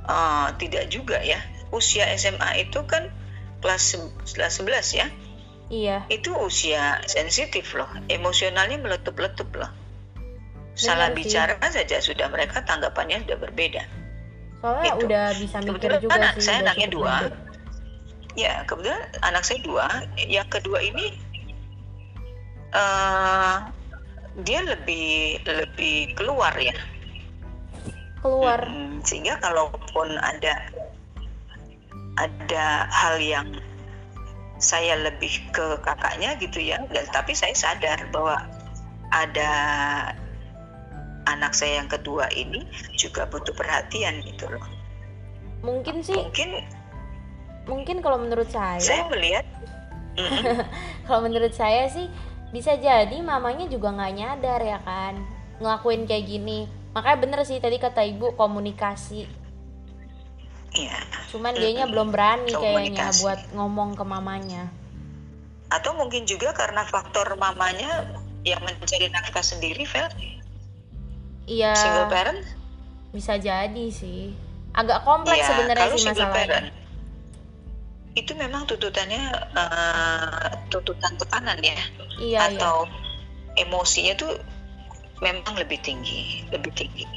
uh, 0.06 0.54
tidak 0.60 0.88
juga 0.92 1.18
ya. 1.20 1.40
Usia 1.72 2.04
SMA 2.20 2.68
itu 2.68 2.84
kan 2.84 3.08
kelas 3.64 3.96
kelas 4.36 4.60
11 4.60 5.00
ya. 5.00 5.06
Iya. 5.72 5.98
Itu 6.12 6.36
usia 6.36 7.00
sensitif 7.08 7.72
loh 7.72 7.88
emosionalnya 8.12 8.76
meletup-letup 8.78 9.48
loh. 9.56 9.72
Salah 10.76 11.12
sih. 11.12 11.24
bicara 11.24 11.56
saja 11.68 12.00
sudah 12.00 12.28
mereka 12.28 12.64
tanggapannya 12.64 13.24
sudah 13.24 13.38
berbeda 13.40 14.01
soalnya 14.62 14.94
gitu. 14.94 15.04
udah 15.10 15.26
bisa 15.36 15.56
mikir 15.58 15.72
kebetulan 15.74 15.98
juga 15.98 16.14
anak 16.14 16.34
sih 16.38 16.42
saya 16.46 16.58
anaknya 16.62 16.88
dua. 16.88 17.14
ya 18.38 18.52
kebetulan 18.64 19.02
anak 19.26 19.42
saya 19.42 19.60
dua. 19.66 19.86
Yang 20.16 20.48
kedua 20.54 20.78
ini 20.80 21.06
uh, 22.72 23.56
dia 24.46 24.60
lebih 24.62 25.42
lebih 25.44 26.14
keluar 26.14 26.54
ya. 26.56 26.72
Keluar. 28.22 28.62
Hmm, 28.62 29.02
sehingga 29.02 29.36
kalaupun 29.42 30.14
ada 30.22 30.70
ada 32.22 32.86
hal 32.86 33.18
yang 33.18 33.48
saya 34.62 34.94
lebih 34.94 35.42
ke 35.50 35.74
kakaknya 35.82 36.38
gitu 36.38 36.62
ya 36.62 36.78
dan 36.94 37.02
tapi 37.10 37.34
saya 37.34 37.50
sadar 37.50 37.98
bahwa 38.14 38.38
ada 39.10 39.50
anak 41.26 41.54
saya 41.54 41.82
yang 41.82 41.90
kedua 41.90 42.26
ini 42.34 42.66
juga 42.98 43.26
butuh 43.30 43.54
perhatian 43.54 44.22
gitu 44.26 44.50
loh 44.50 44.64
mungkin 45.62 46.02
sih 46.02 46.18
mungkin 46.18 46.66
mungkin 47.66 47.96
kalau 48.02 48.18
menurut 48.18 48.50
saya 48.50 48.82
saya 48.82 49.06
melihat 49.10 49.46
kalau 51.06 51.24
menurut 51.24 51.54
saya 51.54 51.88
sih 51.88 52.10
bisa 52.52 52.76
jadi 52.76 53.16
mamanya 53.24 53.64
juga 53.70 53.94
nggak 53.94 54.14
nyadar 54.18 54.60
ya 54.60 54.78
kan 54.84 55.16
ngelakuin 55.62 56.04
kayak 56.04 56.26
gini 56.28 56.66
makanya 56.92 57.18
bener 57.22 57.40
sih 57.48 57.62
tadi 57.62 57.80
kata 57.80 58.04
ibu 58.04 58.34
komunikasi 58.36 59.42
Iya. 60.72 60.98
Cuman 61.28 61.52
dianya 61.52 61.84
belum 61.84 62.08
berani 62.08 62.48
kayaknya 62.48 63.12
buat 63.20 63.40
ngomong 63.52 63.92
ke 63.92 64.04
mamanya. 64.08 64.72
Atau 65.68 65.92
mungkin 65.96 66.24
juga 66.24 66.56
karena 66.56 66.84
faktor 66.88 67.36
mamanya 67.36 68.08
yang 68.44 68.60
mencari 68.64 69.12
nafkah 69.12 69.44
sendiri, 69.44 69.84
Vel? 69.84 70.08
Iya. 71.52 71.76
Single 71.76 72.08
parent? 72.08 72.40
Bisa 73.12 73.36
jadi 73.36 73.86
sih. 73.92 74.32
Agak 74.72 75.04
kompleks 75.04 75.44
ya, 75.44 75.48
sebenarnya 75.52 75.88
sih 75.92 76.08
masalahnya. 76.08 76.32
Parent, 76.32 76.68
itu 78.12 78.32
memang 78.36 78.68
tuntutannya 78.68 79.32
uh, 79.56 80.52
tuntutan 80.68 81.16
tekanan 81.16 81.56
ya 81.64 81.80
iya, 82.20 82.38
atau 82.52 82.84
iya. 82.84 83.64
emosinya 83.64 84.12
tuh 84.20 84.32
memang 85.24 85.56
lebih 85.56 85.80
tinggi 85.80 86.44
lebih 86.52 86.72
tinggi 86.76 87.08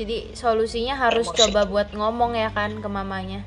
jadi 0.00 0.32
solusinya 0.32 0.96
harus 0.96 1.28
Emosi. 1.28 1.38
coba 1.44 1.68
buat 1.68 1.92
ngomong 1.92 2.32
ya 2.32 2.48
kan 2.48 2.80
ke 2.80 2.88
mamanya 2.88 3.44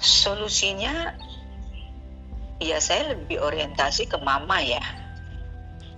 solusinya 0.00 1.12
ya 2.64 2.80
saya 2.80 3.12
lebih 3.12 3.44
orientasi 3.44 4.08
ke 4.08 4.16
mama 4.24 4.56
ya 4.64 4.80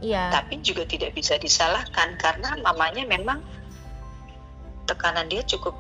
iya 0.01 0.33
tapi 0.33 0.61
juga 0.65 0.85
tidak 0.89 1.17
bisa 1.17 1.37
disalahkan 1.37 2.17
karena 2.21 2.57
mamanya 2.61 3.05
memang 3.05 3.41
tekanan 4.89 5.29
dia 5.29 5.45
cukup 5.47 5.77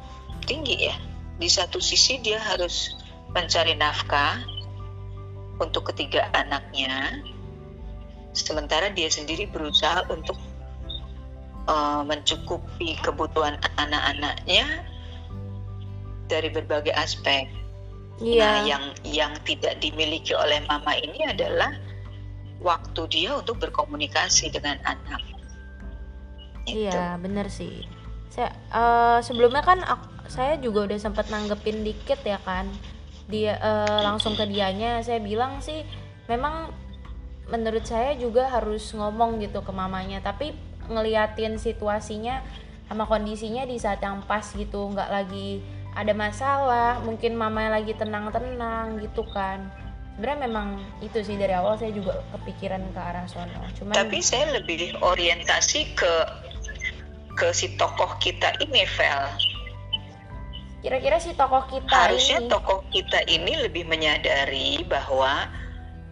tinggi 0.46 0.88
ya 0.88 0.96
di 1.40 1.48
satu 1.48 1.80
sisi 1.80 2.20
dia 2.20 2.36
harus 2.36 2.94
mencari 3.32 3.72
nafkah 3.78 4.44
untuk 5.60 5.92
ketiga 5.92 6.26
anaknya, 6.32 7.20
sementara 8.32 8.88
dia 8.90 9.12
sendiri 9.12 9.44
berusaha 9.52 10.08
untuk 10.08 10.40
uh, 11.68 12.00
mencukupi 12.02 12.96
kebutuhan 13.04 13.60
anak-anaknya 13.76 14.88
dari 16.26 16.48
berbagai 16.48 16.96
aspek. 16.96 17.46
Iya. 18.20 18.40
Nah, 18.40 18.56
yang 18.68 18.84
yang 19.04 19.32
tidak 19.44 19.80
dimiliki 19.80 20.32
oleh 20.32 20.64
mama 20.68 20.96
ini 20.96 21.24
adalah 21.28 21.72
waktu 22.60 23.02
dia 23.08 23.30
untuk 23.36 23.56
berkomunikasi 23.58 24.52
dengan 24.52 24.76
anak. 24.84 25.20
Iya, 26.68 27.16
benar 27.18 27.48
sih. 27.48 27.88
Saya 28.30 28.52
uh, 28.70 29.18
sebelumnya 29.24 29.64
kan 29.64 29.82
aku, 29.82 30.06
saya 30.30 30.60
juga 30.60 30.86
udah 30.86 30.98
sempat 31.00 31.32
nanggepin 31.32 31.82
dikit 31.82 32.20
ya 32.22 32.38
kan. 32.44 32.68
Dia 33.26 33.58
uh, 33.58 34.00
langsung 34.04 34.36
ke 34.36 34.44
dianya. 34.46 35.00
Saya 35.02 35.18
bilang 35.18 35.58
sih 35.64 35.82
memang 36.28 36.70
menurut 37.50 37.82
saya 37.82 38.14
juga 38.14 38.46
harus 38.46 38.92
ngomong 38.94 39.40
gitu 39.42 39.64
ke 39.64 39.72
mamanya. 39.72 40.22
Tapi 40.22 40.54
ngeliatin 40.86 41.58
situasinya 41.58 42.44
sama 42.86 43.08
kondisinya 43.08 43.64
di 43.66 43.80
saat 43.80 44.04
yang 44.04 44.22
pas 44.28 44.44
gitu. 44.52 44.92
Nggak 44.92 45.10
lagi 45.10 45.64
ada 45.96 46.12
masalah. 46.14 47.02
Mungkin 47.02 47.34
mamanya 47.34 47.82
lagi 47.82 47.96
tenang-tenang 47.96 49.00
gitu 49.00 49.26
kan 49.32 49.89
sebenarnya 50.20 50.52
memang 50.52 50.68
itu 51.00 51.16
sih 51.24 51.40
dari 51.40 51.56
awal 51.56 51.80
saya 51.80 51.96
juga 51.96 52.20
kepikiran 52.36 52.84
ke 52.92 53.00
arah 53.00 53.24
sono 53.24 53.64
cuman 53.72 53.96
tapi 53.96 54.20
saya 54.20 54.52
lebih 54.52 54.92
orientasi 55.00 55.96
ke 55.96 56.14
ke 57.40 57.48
si 57.56 57.72
tokoh 57.80 58.20
kita 58.20 58.52
ini 58.60 58.84
Vel 58.84 59.24
kira-kira 60.84 61.16
si 61.16 61.32
tokoh 61.32 61.64
kita 61.72 62.12
harusnya 62.12 62.44
ini... 62.44 62.52
tokoh 62.52 62.84
kita 62.92 63.24
ini 63.32 63.64
lebih 63.64 63.88
menyadari 63.88 64.84
bahwa 64.84 65.48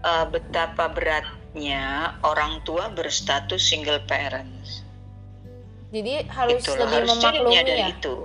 uh, 0.05 0.25
betapa 0.29 0.89
beratnya 0.93 2.17
orang 2.23 2.61
tua 2.63 2.93
berstatus 2.93 3.61
single 3.61 4.03
parents. 4.07 4.85
Jadi 5.89 6.29
harus 6.29 6.61
Itulah, 6.65 6.85
lebih 6.85 6.97
harusnya 7.09 7.31
memaklumi 7.33 7.57
ya. 7.65 7.89
itu. 7.89 8.17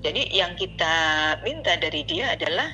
Jadi 0.00 0.22
yang 0.32 0.52
kita 0.56 0.94
minta 1.44 1.76
dari 1.76 2.00
dia 2.08 2.32
adalah, 2.32 2.72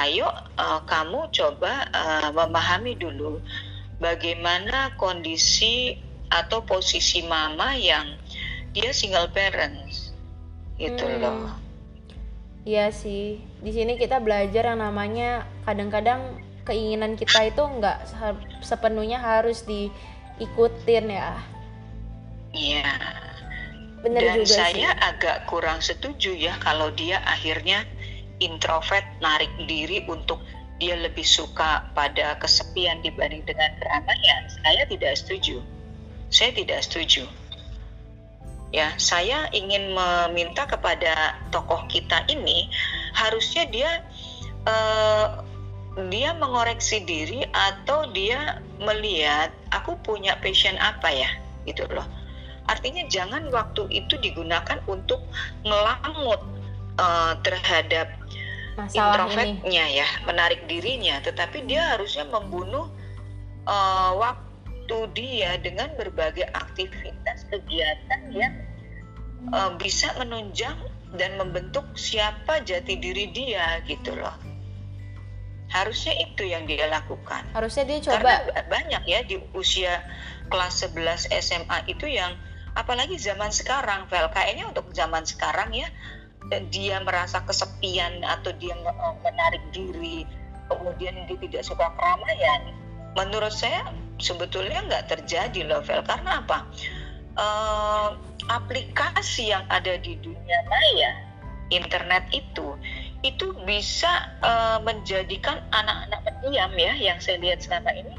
ayo 0.00 0.28
uh, 0.56 0.80
kamu 0.88 1.28
coba 1.32 1.88
uh, 1.92 2.28
memahami 2.32 2.96
dulu 2.96 3.42
bagaimana 4.00 4.96
kondisi 4.96 6.00
atau 6.32 6.64
posisi 6.64 7.22
mama 7.28 7.76
yang 7.76 8.16
dia 8.72 8.88
single 8.96 9.28
parents, 9.28 10.16
gitu 10.80 11.04
hmm. 11.04 11.20
loh 11.20 11.62
Iya 12.62 12.94
sih, 12.94 13.42
di 13.58 13.74
sini 13.74 13.98
kita 13.98 14.22
belajar 14.22 14.70
yang 14.70 14.78
namanya 14.78 15.42
kadang-kadang 15.66 16.38
keinginan 16.62 17.18
kita 17.18 17.50
itu 17.50 17.58
nggak 17.58 18.06
sepenuhnya 18.62 19.18
harus 19.18 19.66
diikutin 19.66 21.10
ya. 21.10 21.42
Iya. 22.54 22.86
Benar 24.06 24.22
Dan 24.22 24.34
juga 24.38 24.54
saya 24.62 24.94
sih. 24.94 25.02
agak 25.10 25.50
kurang 25.50 25.82
setuju 25.82 26.38
ya 26.38 26.54
kalau 26.62 26.94
dia 26.94 27.18
akhirnya 27.26 27.82
introvert 28.42 29.06
narik 29.22 29.50
diri 29.70 30.02
untuk 30.10 30.42
dia 30.82 30.98
lebih 30.98 31.22
suka 31.22 31.86
pada 31.94 32.34
kesepian 32.42 32.98
dibanding 33.06 33.46
dengan 33.46 33.70
keramaian. 33.78 34.42
Saya 34.50 34.82
tidak 34.90 35.14
setuju. 35.14 35.62
Saya 36.28 36.50
tidak 36.50 36.82
setuju 36.82 37.22
ya 38.72 38.88
saya 38.96 39.52
ingin 39.52 39.92
meminta 39.92 40.64
kepada 40.64 41.36
tokoh 41.52 41.84
kita 41.92 42.24
ini 42.32 42.72
harusnya 43.12 43.68
dia 43.68 44.00
uh, 44.64 45.44
dia 46.08 46.32
mengoreksi 46.40 47.04
diri 47.04 47.44
atau 47.52 48.08
dia 48.16 48.64
melihat 48.80 49.52
aku 49.76 49.92
punya 50.00 50.40
passion 50.40 50.72
apa 50.80 51.12
ya 51.12 51.30
gitu 51.68 51.84
loh 51.92 52.08
artinya 52.64 53.04
jangan 53.12 53.52
waktu 53.52 53.84
itu 53.92 54.16
digunakan 54.24 54.80
untuk 54.88 55.20
ngelangut 55.68 56.40
uh, 56.96 57.36
terhadap 57.44 58.08
introvertnya 58.78 59.84
ya 59.90 60.08
menarik 60.24 60.64
dirinya 60.66 61.20
tetapi 61.20 61.64
dia 61.68 61.96
harusnya 61.96 62.24
membunuh 62.28 62.88
uh, 63.66 64.12
waktu 64.18 64.96
dia 65.14 65.56
dengan 65.60 65.92
berbagai 65.94 66.48
aktivitas 66.52 67.46
kegiatan 67.50 68.20
yang 68.32 68.54
uh, 69.50 69.74
bisa 69.78 70.12
menunjang 70.18 70.76
dan 71.16 71.36
membentuk 71.36 71.84
siapa 71.98 72.64
jati 72.64 72.96
diri 72.96 73.28
dia 73.32 73.80
gitu 73.84 74.16
loh. 74.16 74.32
Harusnya 75.72 76.12
itu 76.20 76.44
yang 76.44 76.68
dia 76.68 76.84
lakukan. 76.88 77.48
Harusnya 77.56 77.84
dia 77.88 77.98
coba. 78.04 78.44
Karena 78.44 78.62
banyak 78.68 79.02
ya 79.08 79.20
di 79.24 79.40
usia 79.56 80.04
kelas 80.52 80.84
11 80.84 81.32
SMA 81.32 81.78
itu 81.88 82.04
yang 82.12 82.36
apalagi 82.76 83.16
zaman 83.16 83.48
sekarang 83.48 84.04
Vel 84.08 84.28
kayaknya 84.32 84.68
untuk 84.68 84.92
zaman 84.92 85.24
sekarang 85.24 85.72
ya 85.72 85.88
dia 86.74 86.98
merasa 87.04 87.38
kesepian 87.46 88.24
atau 88.26 88.50
dia 88.58 88.74
eh, 88.74 89.14
menarik 89.22 89.62
diri 89.70 90.26
kemudian 90.66 91.14
dia 91.28 91.36
tidak 91.38 91.62
suka 91.62 91.86
keramaian 91.96 92.72
menurut 93.16 93.52
saya 93.52 93.92
sebetulnya 94.22 94.84
nggak 94.88 95.04
terjadi 95.10 95.66
loh 95.68 95.82
Vel. 95.84 96.00
Karena 96.06 96.40
apa? 96.44 96.64
Uh, 97.32 98.08
aplikasi 98.52 99.56
yang 99.56 99.64
ada 99.72 99.96
di 99.96 100.20
dunia 100.20 100.58
maya 100.68 101.16
internet 101.72 102.28
itu 102.28 102.76
itu 103.24 103.56
bisa 103.64 104.28
uh, 104.44 104.76
menjadikan 104.84 105.64
anak-anak 105.72 106.20
pendiam 106.28 106.72
ya 106.76 106.92
yang 106.98 107.16
saya 107.22 107.40
lihat 107.40 107.64
selama 107.64 107.88
ini. 107.96 108.14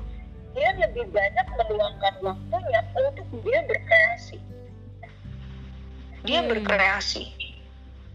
Dia 0.54 0.70
lebih 0.78 1.10
banyak 1.10 1.46
meluangkan 1.58 2.14
waktunya 2.22 2.82
untuk 2.94 3.26
dia 3.42 3.60
berkreasi. 3.66 4.38
Dia 6.24 6.40
hmm. 6.46 6.50
berkreasi 6.50 7.43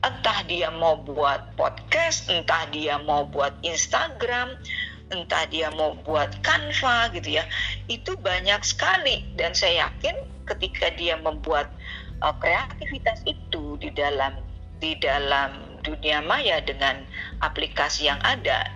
entah 0.07 0.47
dia 0.47 0.71
mau 0.71 0.99
buat 1.03 1.55
podcast 1.59 2.31
entah 2.31 2.71
dia 2.71 2.99
mau 3.03 3.27
buat 3.27 3.55
Instagram 3.67 4.55
entah 5.09 5.49
dia 5.49 5.73
mau 5.73 5.97
buat 6.05 6.29
Canva 6.45 7.09
gitu 7.17 7.41
ya. 7.41 7.45
Itu 7.89 8.17
banyak 8.21 8.61
sekali. 8.61 9.25
Dan 9.41 9.57
saya 9.57 9.89
yakin 9.89 10.17
ketika 10.45 10.93
dia 10.97 11.17
membuat 11.17 11.73
uh, 12.21 12.37
kreativitas 12.37 13.25
itu 13.25 13.81
di 13.81 13.89
dalam 13.93 14.37
di 14.79 14.95
dalam 15.01 15.81
dunia 15.83 16.21
maya 16.23 16.61
dengan 16.63 17.03
aplikasi 17.41 18.07
yang 18.07 18.21
ada 18.23 18.69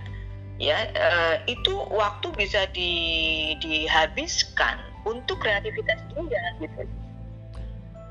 ya 0.63 0.87
uh, 0.95 1.37
itu 1.51 1.75
waktu 1.91 2.31
bisa 2.39 2.71
di, 2.71 2.93
dihabiskan 3.59 4.79
untuk 5.03 5.43
kreativitas 5.43 5.99
dia 6.15 6.43
gitu. 6.63 6.83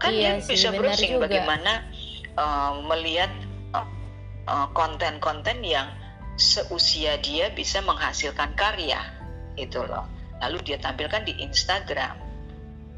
Kan 0.01 0.11
iya 0.11 0.35
dia 0.35 0.43
sih, 0.43 0.59
bisa 0.59 0.75
browsing 0.75 1.21
bagaimana 1.21 1.87
uh, 2.37 2.79
melihat 2.87 3.31
konten-konten 4.75 5.63
uh, 5.63 5.67
yang 5.79 5.87
seusia 6.35 7.21
dia 7.21 7.53
bisa 7.53 7.79
menghasilkan 7.85 8.57
karya 8.57 8.99
itu 9.55 9.79
loh. 9.83 10.07
Lalu 10.41 10.57
dia 10.65 10.77
tampilkan 10.81 11.27
di 11.27 11.37
Instagram. 11.37 12.17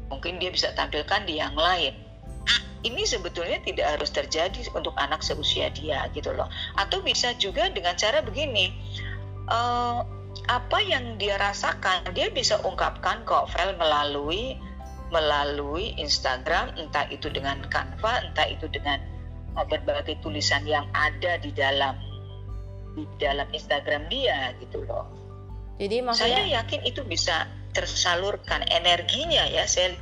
Mungkin 0.08 0.40
dia 0.40 0.48
bisa 0.48 0.72
tampilkan 0.72 1.28
di 1.28 1.38
yang 1.38 1.54
lain. 1.54 1.92
Ini 2.84 3.02
sebetulnya 3.08 3.64
tidak 3.64 3.96
harus 3.96 4.12
terjadi 4.12 4.60
untuk 4.76 4.92
anak 5.00 5.24
seusia 5.24 5.72
dia 5.72 6.04
gitu 6.12 6.32
loh. 6.36 6.48
Atau 6.76 7.00
bisa 7.00 7.32
juga 7.36 7.72
dengan 7.72 7.96
cara 7.96 8.20
begini. 8.20 8.72
Uh, 9.48 10.04
apa 10.48 10.78
yang 10.84 11.16
dia 11.16 11.40
rasakan 11.40 12.04
dia 12.12 12.28
bisa 12.28 12.60
ungkapkan 12.66 13.24
kok 13.24 13.48
file 13.54 13.76
melalui 13.80 14.58
melalui 15.08 15.94
Instagram 15.96 16.74
entah 16.76 17.06
itu 17.08 17.30
dengan 17.30 17.62
Canva 17.70 18.28
entah 18.28 18.44
itu 18.50 18.66
dengan 18.68 19.00
berbagai 19.62 20.18
tulisan 20.18 20.66
yang 20.66 20.90
ada 20.90 21.38
di 21.38 21.54
dalam 21.54 21.94
di 22.98 23.06
dalam 23.18 23.46
Instagram 23.54 24.10
dia 24.10 24.54
gitu 24.58 24.82
loh. 24.82 25.06
Jadi 25.78 26.02
maksudnya 26.02 26.42
saya 26.42 26.62
yakin 26.62 26.80
itu 26.86 27.02
bisa 27.06 27.46
tersalurkan 27.74 28.62
energinya 28.70 29.42
ya 29.50 29.66
saya 29.66 29.98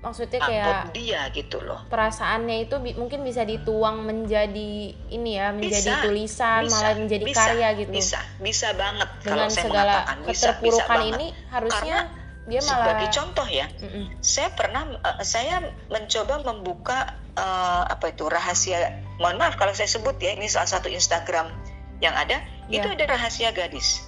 maksudnya 0.00 0.40
kayak 0.40 0.96
dia 0.96 1.28
gitu 1.36 1.60
loh. 1.60 1.84
perasaannya 1.92 2.64
itu 2.64 2.80
bi 2.80 2.96
mungkin 2.96 3.20
bisa 3.20 3.44
dituang 3.44 4.00
menjadi 4.00 4.96
ini 5.12 5.30
ya 5.36 5.52
menjadi 5.52 5.92
bisa, 5.92 6.04
tulisan 6.08 6.62
bisa, 6.64 6.72
malah 6.72 6.94
menjadi 6.96 7.24
bisa, 7.28 7.36
karya 7.36 7.68
gitu. 7.76 7.92
bisa 7.92 8.20
bisa 8.40 8.68
banget 8.72 9.08
dengan 9.20 9.36
kalau 9.36 9.48
segala 9.52 9.96
keterpurukan 10.24 11.00
ini 11.04 11.26
harusnya 11.52 11.96
Karena 12.08 12.48
dia 12.48 12.60
malah 12.64 12.72
sebagai 12.72 13.08
contoh 13.12 13.46
ya 13.52 13.66
mm 13.68 13.88
-mm. 13.92 14.04
saya 14.24 14.48
pernah 14.56 14.82
uh, 15.04 15.20
saya 15.20 15.68
mencoba 15.92 16.34
membuka 16.48 16.98
uh, 17.36 17.82
apa 17.86 18.14
itu 18.14 18.26
rahasia 18.26 19.02
mohon 19.20 19.36
maaf 19.36 19.58
kalau 19.60 19.74
saya 19.76 19.90
sebut 19.90 20.16
ya 20.18 20.34
ini 20.34 20.48
salah 20.48 20.70
satu 20.70 20.88
Instagram 20.88 21.52
yang 22.00 22.16
ada 22.16 22.40
yeah. 22.66 22.80
itu 22.80 22.88
ada 22.90 23.04
rahasia 23.10 23.52
gadis 23.52 24.02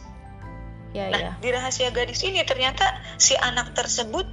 yeah, 0.96 1.10
nah 1.12 1.20
yeah. 1.20 1.34
di 1.38 1.48
rahasia 1.52 1.90
gadis 1.92 2.24
ini 2.24 2.40
ternyata 2.46 2.98
si 3.20 3.36
anak 3.38 3.76
tersebut 3.76 4.24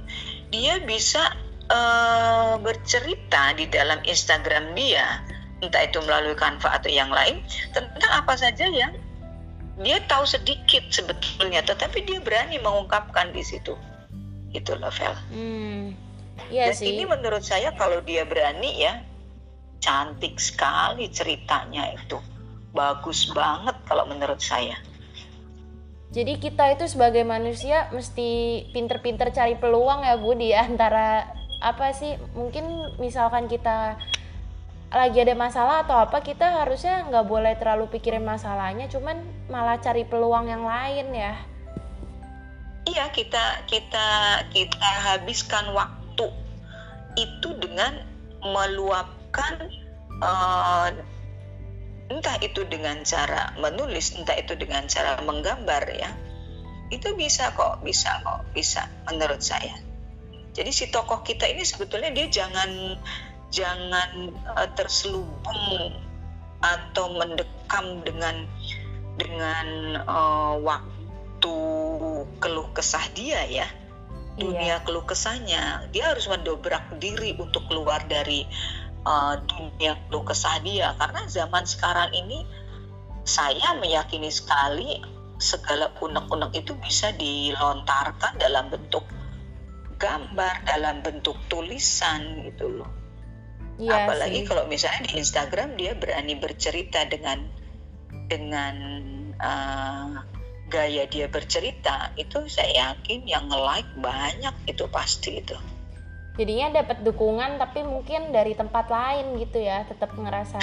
dia 0.50 0.82
bisa 0.82 1.22
uh, 1.70 2.54
bercerita 2.58 3.54
di 3.54 3.70
dalam 3.70 4.02
Instagram 4.02 4.74
dia, 4.74 5.22
entah 5.62 5.86
itu 5.86 6.02
melalui 6.02 6.34
Canva 6.34 6.76
atau 6.76 6.90
yang 6.90 7.08
lain, 7.08 7.40
tentang 7.70 8.12
apa 8.12 8.34
saja 8.34 8.66
yang 8.66 8.92
dia 9.80 10.02
tahu 10.10 10.26
sedikit 10.28 10.84
sebetulnya, 10.92 11.64
tetapi 11.64 12.04
dia 12.04 12.20
berani 12.20 12.60
mengungkapkan 12.60 13.32
di 13.32 13.40
situ. 13.40 13.78
Itu 14.50 14.76
loh, 14.76 14.90
Vel. 14.92 15.14
Hmm, 15.30 15.94
iya 16.48 16.72
Dan 16.72 16.80
sih. 16.80 16.88
ini 16.96 17.04
menurut 17.04 17.44
saya 17.44 17.76
kalau 17.76 18.00
dia 18.00 18.24
berani 18.24 18.80
ya, 18.80 19.04
cantik 19.84 20.40
sekali 20.40 21.12
ceritanya 21.12 21.92
itu. 21.92 22.16
Bagus 22.72 23.28
banget 23.34 23.76
kalau 23.84 24.08
menurut 24.08 24.40
saya. 24.40 24.78
Jadi 26.10 26.42
kita 26.42 26.74
itu 26.74 26.90
sebagai 26.90 27.22
manusia 27.22 27.86
mesti 27.94 28.62
pinter-pinter 28.74 29.30
cari 29.30 29.54
peluang 29.54 30.02
ya 30.02 30.18
Bu 30.18 30.34
di 30.34 30.50
antara 30.50 31.30
apa 31.60 31.92
sih 31.92 32.16
mungkin 32.32 32.96
misalkan 32.96 33.46
kita 33.46 34.00
lagi 34.90 35.22
ada 35.22 35.38
masalah 35.38 35.86
atau 35.86 36.02
apa 36.02 36.18
kita 36.18 36.64
harusnya 36.64 37.06
nggak 37.06 37.26
boleh 37.30 37.54
terlalu 37.54 37.86
pikirin 37.94 38.26
masalahnya 38.26 38.90
cuman 38.90 39.22
malah 39.46 39.78
cari 39.78 40.02
peluang 40.02 40.50
yang 40.50 40.66
lain 40.66 41.14
ya 41.14 41.36
iya 42.90 43.06
kita 43.14 43.62
kita 43.70 44.08
kita 44.50 44.90
habiskan 45.06 45.70
waktu 45.76 45.99
itu 47.20 47.52
dengan 47.60 48.00
meluapkan 48.40 49.68
uh, 50.24 50.88
entah 52.10 52.36
itu 52.42 52.64
dengan 52.66 53.04
cara 53.04 53.54
menulis 53.60 54.16
entah 54.16 54.34
itu 54.34 54.56
dengan 54.56 54.88
cara 54.88 55.20
menggambar 55.22 55.84
ya. 55.92 56.10
Itu 56.90 57.14
bisa 57.14 57.54
kok 57.54 57.84
bisa 57.86 58.18
kok 58.24 58.50
bisa 58.56 58.88
menurut 59.06 59.38
saya. 59.44 59.76
Jadi 60.50 60.70
si 60.74 60.90
tokoh 60.90 61.22
kita 61.22 61.46
ini 61.46 61.62
sebetulnya 61.62 62.10
dia 62.10 62.26
jangan 62.26 62.98
jangan 63.54 64.34
uh, 64.58 64.68
terselubung 64.74 65.94
atau 66.60 67.06
mendekam 67.14 68.02
dengan 68.02 68.44
dengan 69.16 69.66
uh, 70.04 70.54
waktu 70.60 71.56
keluh 72.42 72.68
kesah 72.74 73.04
dia 73.14 73.46
ya 73.46 73.68
dunia 74.40 74.80
iya. 74.80 74.84
keluh 74.84 75.04
kesahnya 75.04 75.84
dia 75.92 76.08
harus 76.10 76.24
mendobrak 76.26 76.96
diri 76.96 77.36
untuk 77.36 77.68
keluar 77.68 78.00
dari 78.08 78.48
uh, 79.04 79.36
dunia 79.44 80.00
keluh 80.08 80.24
kesah 80.24 80.58
dia 80.64 80.96
karena 80.96 81.28
zaman 81.28 81.68
sekarang 81.68 82.10
ini 82.16 82.48
saya 83.28 83.76
meyakini 83.76 84.32
sekali 84.32 85.04
segala 85.40 85.92
unek-unek 86.00 86.52
itu 86.64 86.72
bisa 86.80 87.12
dilontarkan 87.16 88.36
dalam 88.36 88.68
bentuk 88.68 89.04
gambar 90.00 90.64
dalam 90.64 91.04
bentuk 91.04 91.36
tulisan 91.52 92.44
gitu 92.48 92.80
loh. 92.80 92.90
Ya, 93.80 94.04
Apalagi 94.04 94.44
sih. 94.44 94.48
kalau 94.48 94.68
misalnya 94.68 95.08
di 95.08 95.20
Instagram 95.20 95.76
dia 95.76 95.96
berani 95.96 96.36
bercerita 96.36 97.04
dengan 97.08 97.48
dengan 98.28 98.76
uh, 99.40 100.20
gaya 100.70 101.04
dia 101.10 101.26
bercerita 101.26 102.14
itu 102.14 102.46
saya 102.46 102.94
yakin 102.94 103.26
yang 103.26 103.50
like 103.50 103.90
banyak 103.98 104.54
itu 104.70 104.86
pasti 104.88 105.42
itu. 105.42 105.58
Jadinya 106.38 106.80
dapat 106.80 107.02
dukungan 107.04 107.58
tapi 107.58 107.84
mungkin 107.84 108.30
dari 108.32 108.54
tempat 108.54 108.88
lain 108.88 109.36
gitu 109.42 109.60
ya, 109.60 109.84
tetap 109.84 110.14
ngerasa 110.14 110.62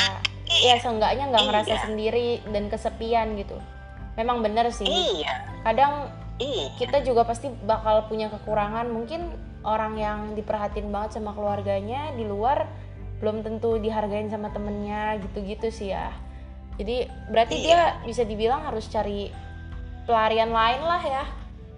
iya. 0.49 0.79
ya 0.79 0.81
seenggaknya 0.81 1.29
nggak 1.29 1.45
ngerasa 1.51 1.75
iya. 1.75 1.83
sendiri 1.83 2.29
dan 2.49 2.71
kesepian 2.71 3.35
gitu. 3.37 3.59
Memang 4.15 4.41
benar 4.41 4.71
sih. 4.71 4.87
Iya. 4.87 5.61
Kadang 5.67 6.09
Iya. 6.37 6.69
Kita 6.77 7.01
juga 7.01 7.25
pasti 7.25 7.49
bakal 7.49 8.05
punya 8.05 8.29
kekurangan. 8.29 8.93
Mungkin 8.93 9.33
orang 9.65 9.97
yang 9.97 10.19
diperhatiin 10.37 10.93
banget 10.93 11.17
sama 11.17 11.33
keluarganya 11.33 12.13
di 12.13 12.29
luar 12.29 12.69
belum 13.17 13.41
tentu 13.41 13.81
dihargain 13.81 14.29
sama 14.29 14.53
temennya 14.53 15.17
gitu-gitu 15.21 15.73
sih 15.73 15.91
ya. 15.93 16.13
jadi 16.77 17.09
berarti 17.33 17.57
Iya. 17.57 17.65
dia 17.65 17.81
bisa 18.05 18.21
dibilang 18.21 18.61
harus 18.61 18.85
cari 18.85 19.33
pelarian 20.07 20.49
lain 20.55 20.81
lah 20.81 21.03
ya 21.03 21.25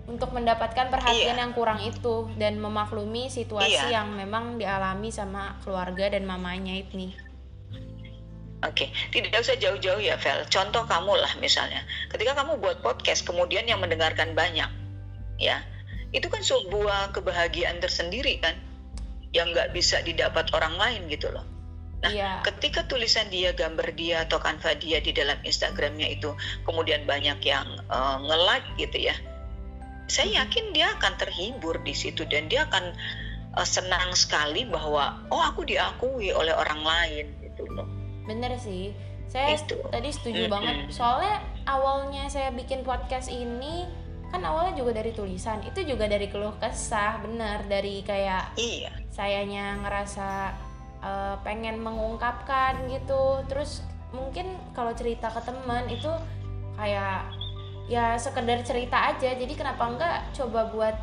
untuk 0.09 0.33
mendapatkan 0.33 0.89
perhatian 0.89 1.37
Iya. 1.37 1.41
yang 1.45 1.53
kurang 1.53 1.81
itu 1.85 2.29
dan 2.37 2.57
memaklumi 2.57 3.29
situasi 3.29 3.89
Iya. 3.89 4.01
yang 4.01 4.13
memang 4.13 4.57
dialami 4.57 5.09
sama 5.13 5.57
keluarga 5.61 6.09
dan 6.13 6.25
mamanya 6.25 6.73
ini. 6.73 7.13
Oke, 8.59 8.91
tidak 9.15 9.39
usah 9.39 9.55
jauh-jauh 9.55 10.03
ya, 10.03 10.19
Vel. 10.19 10.43
Contoh 10.51 10.83
kamu 10.83 11.15
lah 11.15 11.31
misalnya, 11.39 11.79
ketika 12.11 12.35
kamu 12.35 12.59
buat 12.59 12.83
podcast, 12.83 13.23
kemudian 13.23 13.63
yang 13.63 13.79
mendengarkan 13.79 14.35
banyak, 14.35 14.67
ya, 15.39 15.63
itu 16.11 16.27
kan 16.27 16.43
sebuah 16.43 17.15
kebahagiaan 17.15 17.79
tersendiri 17.79 18.35
kan, 18.43 18.59
yang 19.31 19.55
nggak 19.55 19.71
bisa 19.71 20.03
didapat 20.03 20.51
orang 20.51 20.75
lain 20.75 21.07
gitu 21.07 21.31
loh. 21.31 21.47
Nah, 21.99 22.11
Iya. 22.15 22.31
ketika 22.47 22.87
tulisan 22.87 23.27
dia, 23.27 23.51
gambar 23.51 23.91
dia 23.91 24.23
atau 24.23 24.39
kanva 24.39 24.71
dia 24.79 25.03
di 25.03 25.11
dalam 25.11 25.35
Instagramnya 25.43 26.07
itu, 26.07 26.31
kemudian 26.63 27.03
banyak 27.03 27.43
yang 27.43 27.67
eh, 27.91 28.17
nge-like 28.23 28.67
gitu 28.79 29.11
ya, 29.11 29.15
saya 30.07 30.41
yakin 30.41 30.71
dia 30.71 30.95
akan 30.95 31.19
terhibur 31.19 31.75
di 31.83 31.91
situ 31.91 32.23
dan 32.23 32.47
dia 32.47 32.63
akan 32.71 32.95
eh, 33.59 33.67
senang 33.67 34.15
sekali 34.15 34.63
bahwa 34.63 35.19
oh 35.27 35.43
aku 35.43 35.67
diakui 35.67 36.31
oleh 36.31 36.55
orang 36.55 36.81
lain 36.87 37.25
gitu 37.43 37.67
loh. 37.67 37.83
Bener 38.23 38.55
sih. 38.55 38.95
Saya 39.29 39.59
Itu. 39.59 39.77
tadi 39.93 40.09
setuju 40.09 40.47
Mm-mm. 40.47 40.53
banget. 40.55 40.75
Soalnya 40.89 41.37
awalnya 41.69 42.25
saya 42.31 42.49
bikin 42.49 42.81
podcast 42.81 43.29
ini 43.29 43.85
kan 44.31 44.41
awalnya 44.41 44.73
juga 44.73 44.97
dari 44.97 45.11
tulisan. 45.11 45.61
Itu 45.67 45.85
juga 45.85 46.07
dari 46.09 46.31
keluh 46.31 46.55
kesah, 46.57 47.21
bener 47.21 47.61
dari 47.67 48.01
kayak 48.01 48.55
Iya. 48.57 48.89
sayanya 49.13 49.77
ngerasa 49.85 50.53
eh, 51.03 51.35
pengen 51.43 51.79
mengungkapkan 51.81 52.87
gitu. 52.91 53.43
Terus 53.47 53.83
mungkin 54.15 54.57
kalau 54.73 54.91
cerita 54.95 55.29
ke 55.29 55.41
teman 55.45 55.85
itu 55.87 56.09
kayak 56.75 57.29
ya 57.89 58.15
sekedar 58.15 58.61
cerita 58.63 59.13
aja. 59.15 59.33
Jadi 59.35 59.53
kenapa 59.57 59.83
enggak 59.89 60.17
coba 60.33 60.69
buat 60.71 60.95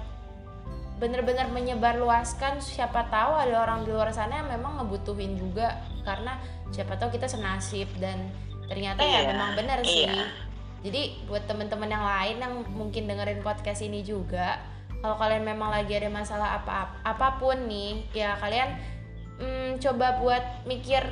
bener-bener 0.97 1.45
menyebarluaskan 1.53 2.65
siapa 2.65 3.05
tahu 3.13 3.37
ada 3.37 3.69
orang 3.69 3.85
di 3.85 3.93
luar 3.93 4.09
sana 4.17 4.41
yang 4.41 4.49
memang 4.49 4.81
ngebutuhin 4.81 5.37
juga 5.37 5.85
karena 6.09 6.41
siapa 6.73 6.97
tahu 6.97 7.13
kita 7.13 7.29
senasib 7.29 7.85
dan 8.01 8.33
ternyata 8.67 9.05
ya 9.05 9.23
Iya, 9.23 9.37
memang 9.37 9.51
benar 9.61 9.79
sih 9.85 10.09
iya. 10.09 10.33
jadi 10.81 11.21
buat 11.29 11.45
teman-teman 11.45 11.93
yang 11.93 12.01
lain 12.01 12.37
yang 12.41 12.55
mungkin 12.73 13.05
dengerin 13.13 13.45
podcast 13.45 13.85
ini 13.85 14.01
juga 14.01 14.57
kalau 15.05 15.21
kalian 15.21 15.45
memang 15.45 15.69
lagi 15.69 15.93
ada 15.93 16.09
masalah 16.09 16.65
apa 16.65 16.97
apa 17.05 17.29
pun 17.37 17.69
nih 17.69 18.01
ya 18.17 18.41
kalian 18.41 18.81
mm, 19.41 19.83
coba 19.83 20.21
buat 20.21 20.45
mikir 20.69 21.03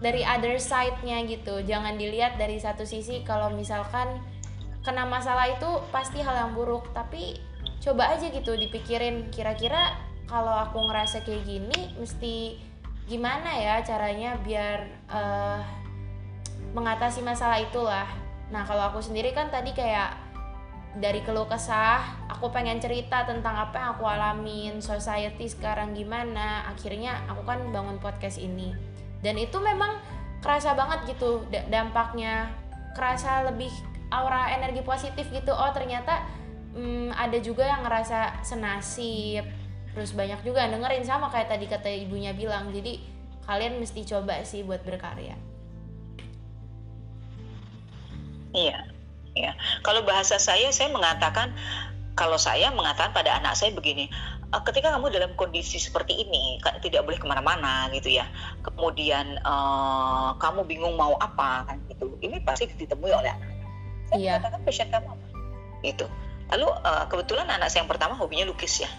dari 0.00 0.24
other 0.24 0.56
side-nya 0.56 1.24
gitu. 1.28 1.60
Jangan 1.64 2.00
dilihat 2.00 2.40
dari 2.40 2.56
satu 2.56 2.88
sisi 2.88 3.20
kalau 3.22 3.52
misalkan 3.52 4.20
kena 4.80 5.04
masalah 5.04 5.48
itu 5.52 5.68
pasti 5.92 6.24
hal 6.24 6.48
yang 6.48 6.52
buruk. 6.56 6.88
Tapi 6.96 7.36
coba 7.84 8.16
aja 8.16 8.32
gitu 8.32 8.56
dipikirin. 8.56 9.28
Kira-kira 9.28 9.96
kalau 10.24 10.56
aku 10.56 10.80
ngerasa 10.88 11.26
kayak 11.26 11.44
gini 11.44 11.94
mesti 12.00 12.56
gimana 13.10 13.50
ya 13.58 13.82
caranya 13.82 14.38
biar 14.40 14.78
eh, 15.10 15.60
mengatasi 16.72 17.20
masalah 17.20 17.60
itulah. 17.60 18.08
Nah 18.48 18.62
kalau 18.64 18.88
aku 18.94 19.02
sendiri 19.04 19.36
kan 19.36 19.52
tadi 19.52 19.76
kayak 19.76 20.29
dari 20.98 21.22
keluh 21.22 21.46
kesah 21.46 22.26
aku 22.26 22.50
pengen 22.50 22.82
cerita 22.82 23.22
tentang 23.22 23.54
apa 23.54 23.78
yang 23.78 23.88
aku 23.94 24.04
alamin 24.08 24.82
society 24.82 25.46
sekarang 25.46 25.94
gimana 25.94 26.66
akhirnya 26.66 27.20
aku 27.30 27.46
kan 27.46 27.62
bangun 27.70 28.02
podcast 28.02 28.40
ini. 28.42 28.74
Dan 29.20 29.36
itu 29.36 29.60
memang 29.60 30.00
kerasa 30.40 30.72
banget 30.74 31.14
gitu 31.14 31.44
da- 31.52 31.68
dampaknya. 31.68 32.50
Kerasa 32.96 33.46
lebih 33.46 33.70
aura 34.10 34.50
energi 34.50 34.82
positif 34.82 35.30
gitu. 35.30 35.54
Oh 35.54 35.70
ternyata 35.70 36.26
hmm, 36.74 37.14
ada 37.14 37.38
juga 37.38 37.68
yang 37.68 37.86
ngerasa 37.86 38.42
senasib. 38.42 39.46
Terus 39.94 40.10
banyak 40.16 40.42
juga 40.42 40.66
dengerin 40.66 41.06
sama 41.06 41.30
kayak 41.30 41.54
tadi 41.54 41.68
kata 41.70 41.86
ibunya 41.86 42.34
bilang. 42.34 42.72
Jadi 42.74 42.98
kalian 43.46 43.78
mesti 43.78 44.02
coba 44.08 44.42
sih 44.42 44.66
buat 44.66 44.82
berkarya. 44.82 45.36
Iya, 48.50 48.82
iya. 49.34 49.52
Kalau 49.82 50.02
bahasa 50.02 50.36
saya, 50.38 50.70
saya 50.74 50.90
mengatakan 50.90 51.54
kalau 52.18 52.36
saya 52.36 52.68
mengatakan 52.74 53.14
pada 53.16 53.38
anak 53.40 53.56
saya 53.56 53.72
begini, 53.72 54.10
"Eh, 54.52 54.62
ketika 54.66 54.92
kamu 54.92 55.08
dalam 55.14 55.32
kondisi 55.38 55.80
seperti 55.80 56.20
ini, 56.20 56.58
tidak 56.84 57.06
boleh 57.06 57.16
ke 57.16 57.24
mana-mana 57.24 57.88
gitu 57.96 58.12
ya. 58.12 58.28
Kemudian 58.60 59.40
eh, 59.40 60.28
kamu 60.36 60.66
bingung 60.68 60.94
mau 60.98 61.16
apa 61.16 61.64
kan 61.64 61.80
gitu. 61.88 62.18
Ini 62.20 62.42
pasti 62.44 62.68
ditemui 62.68 63.14
oleh 63.14 63.30
anak. 63.32 63.48
Saya 64.10 64.18
Iya. 64.18 64.32
mengatakan 64.36 64.60
passion 64.66 64.88
kamu 64.90 65.06
apa? 65.08 65.26
Gitu. 65.80 66.06
Lalu 66.50 66.66
eh, 66.84 67.04
kebetulan 67.08 67.46
anak 67.48 67.70
saya 67.70 67.86
yang 67.86 67.90
pertama 67.90 68.18
hobinya 68.18 68.44
lukis 68.44 68.84
ya. 68.84 68.90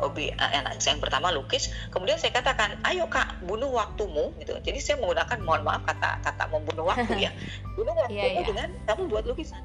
Hobi 0.00 0.32
eh, 0.32 0.50
anak 0.56 0.80
saya 0.80 0.96
yang 0.96 1.02
pertama 1.04 1.28
lukis. 1.30 1.68
Kemudian 1.92 2.16
saya 2.16 2.32
katakan, 2.32 2.80
ayo 2.88 3.06
kak, 3.06 3.44
bunuh 3.44 3.68
waktumu 3.70 4.32
gitu. 4.40 4.56
Jadi 4.64 4.78
saya 4.80 4.96
menggunakan, 4.98 5.38
mohon 5.44 5.62
maaf 5.62 5.84
kata 5.84 6.24
kata 6.24 6.44
membunuh 6.48 6.88
waktu 6.88 7.28
ya. 7.28 7.30
Bunuh 7.76 7.92
waktumu 7.96 8.18
Iya, 8.20 8.40
iya. 8.40 8.44
dengan 8.44 8.68
kamu 8.88 9.02
buat 9.08 9.24
lukisan. 9.28 9.62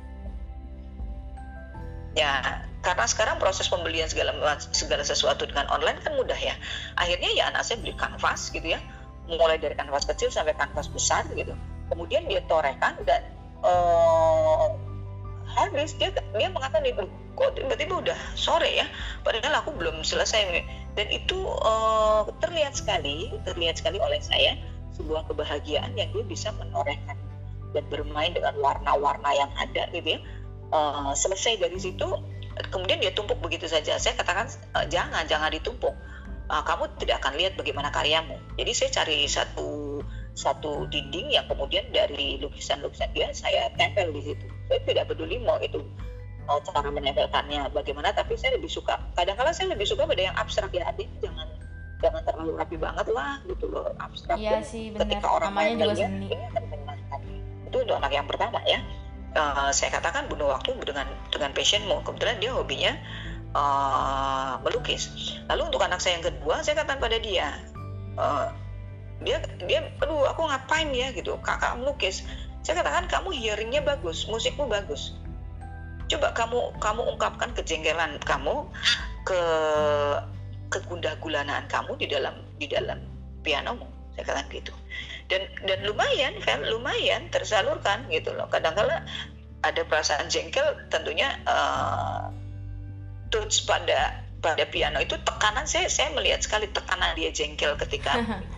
Ya, 2.15 2.63
karena 2.79 3.05
sekarang 3.11 3.43
proses 3.43 3.67
pembelian 3.67 4.07
segala 4.07 4.31
segala 4.71 5.03
sesuatu 5.03 5.43
dengan 5.43 5.67
online 5.67 5.99
kan 5.99 6.15
mudah 6.15 6.37
ya. 6.39 6.55
Akhirnya 6.95 7.27
ya 7.35 7.51
anak 7.51 7.67
saya 7.67 7.83
beli 7.83 7.91
kanvas 7.91 8.55
gitu 8.55 8.71
ya, 8.71 8.79
mulai 9.27 9.59
dari 9.59 9.75
kanvas 9.75 10.07
kecil 10.07 10.31
sampai 10.31 10.55
kanvas 10.55 10.87
besar 10.87 11.27
gitu. 11.35 11.51
Kemudian 11.91 12.23
dia 12.31 12.39
torehkan 12.47 12.95
dan 13.03 13.19
eh, 13.67 14.67
habis 15.55 15.95
dia 15.95 16.11
dia 16.11 16.49
mengatakan 16.51 16.83
itu 16.83 17.07
kok 17.35 17.51
tiba-tiba 17.55 17.99
udah 17.99 18.19
sore 18.35 18.67
ya, 18.79 18.87
padahal 19.23 19.63
aku 19.63 19.75
belum 19.75 20.03
selesai. 20.03 20.63
Dan 20.95 21.07
itu 21.11 21.39
eh, 21.63 22.21
terlihat 22.43 22.75
sekali, 22.75 23.31
terlihat 23.43 23.79
sekali 23.79 23.99
oleh 23.99 24.19
saya 24.19 24.59
sebuah 24.95 25.27
kebahagiaan 25.27 25.95
yang 25.99 26.07
dia 26.15 26.23
bisa 26.23 26.55
menorehkan 26.55 27.19
dan 27.75 27.83
bermain 27.91 28.31
dengan 28.31 28.55
warna-warna 28.63 29.31
yang 29.35 29.51
ada 29.59 29.91
gitu 29.91 30.15
ya. 30.15 30.19
Eh, 30.71 31.11
selesai 31.15 31.59
dari 31.59 31.79
situ 31.79 32.07
kemudian 32.71 33.03
dia 33.03 33.11
tumpuk 33.11 33.39
begitu 33.43 33.67
saja. 33.67 33.99
Saya 33.99 34.15
katakan 34.15 34.47
"Eh, 34.47 34.85
jangan 34.87 35.27
jangan 35.27 35.51
ditumpuk. 35.51 35.95
Eh, 36.45 36.63
kamu 36.63 36.83
tidak 36.99 37.23
akan 37.23 37.33
lihat 37.35 37.59
bagaimana 37.59 37.91
karyamu. 37.91 38.39
Jadi 38.55 38.71
saya 38.71 38.89
cari 39.03 39.27
satu 39.27 39.99
satu 40.35 40.87
dinding 40.91 41.31
yang 41.31 41.47
kemudian 41.47 41.87
dari 41.95 42.35
lukisan-lukisan 42.43 43.07
dia 43.15 43.31
saya 43.31 43.71
tempel 43.79 44.11
di 44.11 44.19
situ 44.19 44.54
saya 44.69 44.79
tidak 44.85 45.05
peduli 45.13 45.41
mau 45.41 45.57
itu 45.61 45.81
eh, 46.45 46.59
cara 46.65 46.89
menempelkannya 46.89 47.69
bagaimana 47.73 48.13
tapi 48.13 48.37
saya 48.37 48.57
lebih 48.57 48.69
suka 48.69 48.97
kadang-kala 49.13 49.53
saya 49.53 49.73
lebih 49.73 49.85
suka 49.85 50.05
pada 50.05 50.21
yang 50.31 50.35
abstrak 50.37 50.71
ya 50.73 50.89
artinya 50.89 51.15
jangan 51.21 51.47
jangan 52.03 52.21
terlalu 52.27 52.51
rapi 52.59 52.77
banget 52.77 53.07
lah 53.11 53.39
gitu 53.47 53.65
loh 53.71 53.87
abstrak. 53.97 54.37
Iya 54.37 54.61
sih 54.61 54.91
benar 54.91 55.07
ketika 55.07 55.27
orang 55.31 55.51
namanya 55.55 55.65
lain 55.65 55.75
juga 55.75 55.87
melihat, 55.89 56.11
ini 56.11 56.45
akan 56.45 56.63
menyenangkan 56.69 57.19
itu 57.65 57.77
untuk 57.81 57.95
anak 57.97 58.11
yang 58.13 58.27
pertama 58.27 58.59
ya. 58.67 58.79
Eh, 59.35 59.69
saya 59.75 59.89
katakan 59.91 60.23
bunuh 60.31 60.47
waktu 60.51 60.71
dengan 60.83 61.07
dengan 61.31 61.51
passionmu. 61.51 61.97
Kebetulan 62.07 62.37
dia 62.39 62.51
hobinya 62.55 62.93
eh, 63.55 64.53
melukis. 64.63 65.11
Lalu 65.47 65.61
untuk 65.71 65.81
anak 65.83 65.99
saya 66.03 66.19
yang 66.19 66.25
kedua 66.29 66.61
saya 66.61 66.75
katakan 66.83 66.99
pada 66.99 67.17
dia 67.19 67.47
eh, 68.15 68.47
dia 69.23 69.37
dia 69.65 69.79
aduh 70.03 70.27
aku 70.29 70.45
ngapain 70.45 70.91
ya? 70.91 71.15
Gitu. 71.15 71.31
Kakak 71.41 71.79
melukis 71.79 72.27
saya 72.65 72.81
katakan 72.81 73.05
kamu 73.05 73.29
hearingnya 73.37 73.85
bagus 73.85 74.25
musikmu 74.25 74.65
bagus. 74.65 75.13
Coba 76.09 76.33
kamu 76.33 76.81
kamu 76.81 77.01
ungkapkan 77.13 77.53
kejengkelan 77.53 78.17
kamu 78.25 78.65
ke 79.21 79.41
kegundah 80.73 81.13
gulanaan 81.21 81.69
kamu 81.69 81.93
di 82.01 82.09
dalam 82.09 82.41
di 82.57 82.65
dalam 82.65 82.97
pianomu. 83.45 83.85
Saya 84.17 84.25
katakan 84.25 84.49
gitu. 84.49 84.73
Dan 85.29 85.45
dan 85.69 85.85
lumayan 85.85 86.41
Vel 86.41 86.65
lumayan 86.73 87.29
tersalurkan 87.29 88.09
gitu 88.09 88.33
loh. 88.33 88.49
Kadang-kala 88.49 89.05
ada 89.61 89.81
perasaan 89.85 90.33
jengkel 90.33 90.89
tentunya 90.89 91.37
uh, 91.45 92.33
touch 93.29 93.69
pada 93.69 94.25
pada 94.41 94.65
piano 94.65 94.97
itu 95.05 95.21
tekanan. 95.21 95.69
Saya 95.69 95.85
saya 95.85 96.09
melihat 96.17 96.41
sekali 96.41 96.65
tekanan 96.73 97.13
dia 97.13 97.29
jengkel 97.29 97.77
ketika 97.77 98.25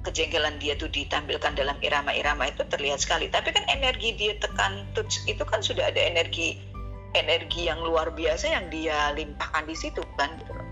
kejengkelan 0.00 0.56
dia 0.56 0.72
tuh 0.80 0.88
ditampilkan 0.88 1.52
dalam 1.52 1.76
irama-irama 1.84 2.48
itu 2.48 2.64
terlihat 2.68 3.04
sekali. 3.04 3.28
Tapi 3.28 3.52
kan 3.52 3.64
energi 3.68 4.16
dia 4.16 4.32
tekan 4.40 4.88
touch 4.96 5.20
itu 5.28 5.44
kan 5.44 5.60
sudah 5.60 5.92
ada 5.92 6.00
energi 6.00 6.56
energi 7.12 7.66
yang 7.66 7.82
luar 7.82 8.14
biasa 8.14 8.48
yang 8.48 8.70
dia 8.72 9.12
limpahkan 9.12 9.68
di 9.68 9.76
situ 9.76 10.00
kan? 10.16 10.32
Gitu 10.40 10.52
loh. 10.56 10.68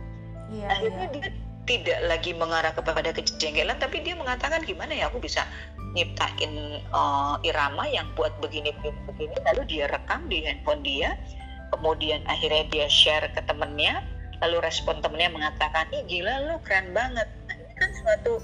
Iya 0.49 0.67
akhirnya 0.73 1.07
iya. 1.13 1.15
dia 1.15 1.29
tidak 1.69 2.01
lagi 2.09 2.33
mengarah 2.33 2.73
kepada 2.73 3.13
kejengkelan 3.13 3.77
tapi 3.77 4.01
dia 4.01 4.17
mengatakan 4.17 4.65
gimana 4.65 4.97
ya 4.97 5.13
aku 5.13 5.21
bisa 5.21 5.45
nyiptain 5.93 6.81
uh, 6.97 7.37
irama 7.45 7.85
yang 7.85 8.09
buat 8.17 8.33
begini 8.41 8.73
begini 8.81 8.97
begini 9.05 9.37
lalu 9.53 9.63
dia 9.69 9.85
rekam 9.93 10.25
di 10.33 10.45
handphone 10.49 10.81
dia. 10.81 11.21
Kemudian 11.69 12.25
akhirnya 12.25 12.65
dia 12.73 12.89
share 12.89 13.29
ke 13.37 13.45
temennya 13.45 14.01
lalu 14.41 14.65
respon 14.65 15.05
temennya 15.05 15.29
mengatakan 15.35 15.85
ih 15.93 16.01
gila 16.09 16.49
lu 16.49 16.57
keren 16.65 16.97
banget. 16.97 17.29
Nah, 17.45 17.57
ini 17.61 17.75
kan 17.77 17.91
suatu 18.01 18.41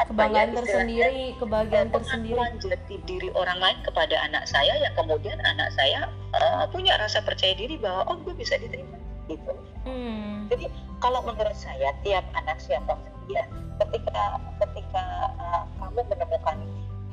kebanggaan 0.00 0.50
ya, 0.52 0.56
tersendiri, 0.60 1.36
kebahagiaan 1.36 1.88
tersendiri. 1.92 2.40
Jati 2.64 2.96
diri 3.04 3.28
orang 3.36 3.60
lain 3.60 3.78
kepada 3.84 4.16
anak 4.24 4.48
saya 4.48 4.72
yang 4.80 4.94
kemudian 4.96 5.36
anak 5.44 5.68
saya 5.76 6.08
uh, 6.36 6.64
punya 6.72 6.96
rasa 6.96 7.20
percaya 7.20 7.52
diri 7.52 7.76
bahwa 7.76 8.08
oh 8.08 8.16
gue 8.24 8.34
bisa 8.36 8.56
diterima 8.56 8.96
gitu. 9.28 9.52
Hmm. 9.84 10.48
Jadi 10.50 10.66
kalau 10.98 11.22
menurut 11.22 11.54
saya 11.54 11.92
tiap 12.02 12.24
anak 12.34 12.58
siapa 12.58 12.98
ya 13.30 13.46
ketika 13.84 14.40
ketika 14.64 15.04
uh, 15.38 15.64
kamu 15.78 16.00
menemukan 16.08 16.58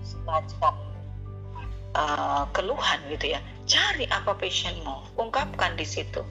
semacam 0.02 0.74
uh, 1.94 2.44
keluhan 2.56 3.00
gitu 3.12 3.36
ya, 3.36 3.40
cari 3.68 4.08
apa 4.10 4.34
passionmu, 4.34 5.20
ungkapkan 5.20 5.76
di 5.76 5.86
situ. 5.86 6.24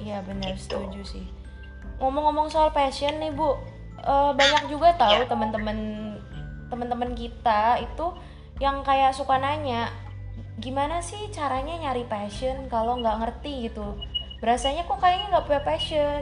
Iya 0.00 0.24
benar 0.24 0.56
gitu. 0.56 0.80
setuju 0.80 1.02
sih. 1.04 1.26
Ngomong-ngomong 2.00 2.50
soal 2.50 2.74
passion 2.74 3.22
nih 3.22 3.30
bu, 3.30 3.54
uh, 4.06 4.30
banyak 4.34 4.70
juga 4.70 4.94
tahu 4.98 5.22
yeah. 5.22 5.28
teman-teman 5.28 5.78
teman-teman 6.68 7.12
kita 7.12 7.82
itu 7.84 8.06
yang 8.60 8.80
kayak 8.86 9.12
suka 9.12 9.36
nanya 9.36 9.92
gimana 10.60 11.00
sih 11.02 11.32
caranya 11.32 11.74
nyari 11.88 12.04
passion 12.06 12.68
kalau 12.68 13.00
nggak 13.00 13.18
ngerti 13.24 13.70
gitu? 13.70 13.96
Berasanya 14.38 14.84
kok 14.84 15.00
kayaknya 15.00 15.26
nggak 15.32 15.44
punya 15.48 15.62
passion. 15.64 16.20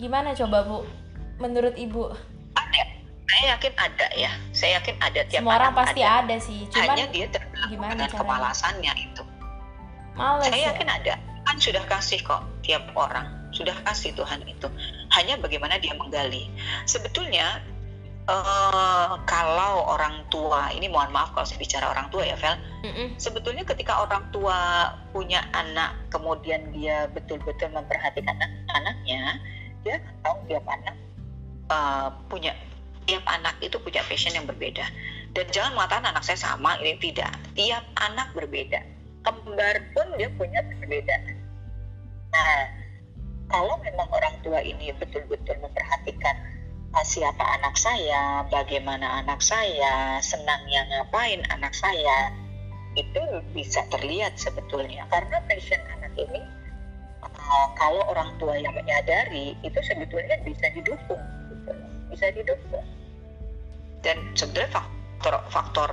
Gimana 0.00 0.32
coba 0.32 0.58
bu? 0.64 0.78
Menurut 1.42 1.74
ibu. 1.76 2.10
Ada. 2.56 2.82
Saya 3.26 3.44
yakin 3.58 3.74
ada 3.76 4.06
ya. 4.16 4.32
Saya 4.56 4.70
yakin 4.80 4.96
ada 5.02 5.20
tiap 5.28 5.42
semua 5.44 5.58
orang 5.60 5.72
pasti 5.76 6.00
ada, 6.00 6.24
ada 6.24 6.36
sih. 6.40 6.64
Cuman 6.72 6.96
hanya 6.96 7.06
dia 7.12 7.26
gimana 7.68 7.92
dengan 7.92 8.10
kemalasannya 8.14 8.92
itu. 8.96 9.22
Males 10.16 10.48
saya 10.48 10.56
ya? 10.56 10.66
yakin 10.72 10.88
ada. 10.88 11.14
Kan 11.44 11.56
sudah 11.60 11.84
kasih 11.86 12.20
kok 12.24 12.42
tiap 12.64 12.88
orang 12.96 13.35
sudah 13.56 13.72
kasih 13.88 14.12
Tuhan 14.12 14.44
itu. 14.44 14.68
Hanya 15.16 15.40
bagaimana 15.40 15.80
dia 15.80 15.96
menggali. 15.96 16.52
Sebetulnya 16.84 17.64
uh, 18.28 19.16
kalau 19.24 19.88
orang 19.96 20.28
tua 20.28 20.68
ini 20.76 20.92
mohon 20.92 21.08
maaf 21.08 21.32
kalau 21.32 21.48
saya 21.48 21.56
bicara 21.56 21.88
orang 21.88 22.12
tua 22.12 22.28
ya 22.28 22.36
Vel. 22.36 22.60
Sebetulnya 23.16 23.64
ketika 23.64 24.04
orang 24.04 24.28
tua 24.28 24.92
punya 25.16 25.40
anak 25.56 25.96
kemudian 26.12 26.68
dia 26.76 27.08
betul-betul 27.10 27.72
memperhatikan 27.72 28.36
anak 28.36 28.52
anaknya 28.76 29.40
dia 29.80 29.96
tahu 30.20 30.36
tiap 30.50 30.66
anak 30.68 30.94
uh, 31.72 32.12
punya 32.28 32.52
tiap 33.08 33.24
anak 33.24 33.56
itu 33.64 33.80
punya 33.80 34.04
passion 34.04 34.36
yang 34.36 34.44
berbeda. 34.44 34.84
Dan 35.32 35.46
jangan 35.52 35.72
mengatakan 35.76 36.12
anak 36.12 36.24
saya 36.24 36.36
sama 36.36 36.76
ini 36.80 37.00
tidak. 37.00 37.32
Tiap 37.56 37.84
anak 37.96 38.32
berbeda. 38.36 38.84
Kembar 39.26 39.74
pun 39.90 40.06
dia 40.20 40.30
punya 40.38 40.62
perbedaan 40.62 41.46
nah 42.36 42.62
kalau 43.46 43.78
memang 43.82 44.08
orang 44.10 44.34
tua 44.42 44.58
ini 44.62 44.90
betul-betul 44.98 45.56
memperhatikan 45.62 46.36
uh, 46.94 47.06
siapa 47.06 47.42
anak 47.60 47.78
saya, 47.78 48.42
bagaimana 48.50 49.22
anak 49.22 49.38
saya, 49.42 50.18
senangnya 50.18 50.86
ngapain 50.90 51.42
anak 51.54 51.72
saya, 51.74 52.34
itu 52.98 53.22
bisa 53.52 53.84
terlihat 53.92 54.34
sebetulnya 54.40 55.04
karena 55.12 55.36
passion 55.46 55.78
anak 56.00 56.12
ini 56.16 56.40
uh, 57.22 57.68
kalau 57.76 58.02
orang 58.10 58.32
tua 58.40 58.56
yang 58.56 58.72
menyadari 58.72 59.54
itu 59.62 59.78
sebetulnya 59.84 60.40
bisa 60.42 60.66
didukung, 60.74 61.22
gitu. 61.52 61.72
bisa 62.10 62.26
didukung. 62.34 62.86
Dan 64.02 64.16
sebenarnya 64.34 64.70
faktor 64.74 65.34
faktor 65.50 65.90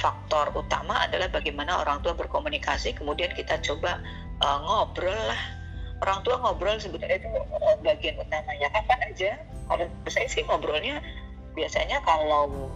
faktor 0.00 0.46
utama 0.56 1.04
adalah 1.04 1.28
bagaimana 1.28 1.84
orang 1.84 2.00
tua 2.00 2.16
berkomunikasi, 2.16 2.96
kemudian 2.96 3.36
kita 3.36 3.60
coba 3.60 4.00
uh, 4.40 4.58
ngobrol 4.64 5.12
lah 5.12 5.59
orang 6.00 6.18
tua 6.24 6.36
ngobrol 6.40 6.76
sebetulnya 6.80 7.20
itu 7.20 7.28
uh, 7.28 7.76
bagian 7.84 8.16
utamanya. 8.16 8.68
Kapan 8.72 8.98
aja 9.12 9.30
kalau 9.68 9.86
saya 10.08 10.26
sih 10.26 10.42
ngobrolnya 10.48 11.04
biasanya 11.52 12.00
kalau 12.02 12.68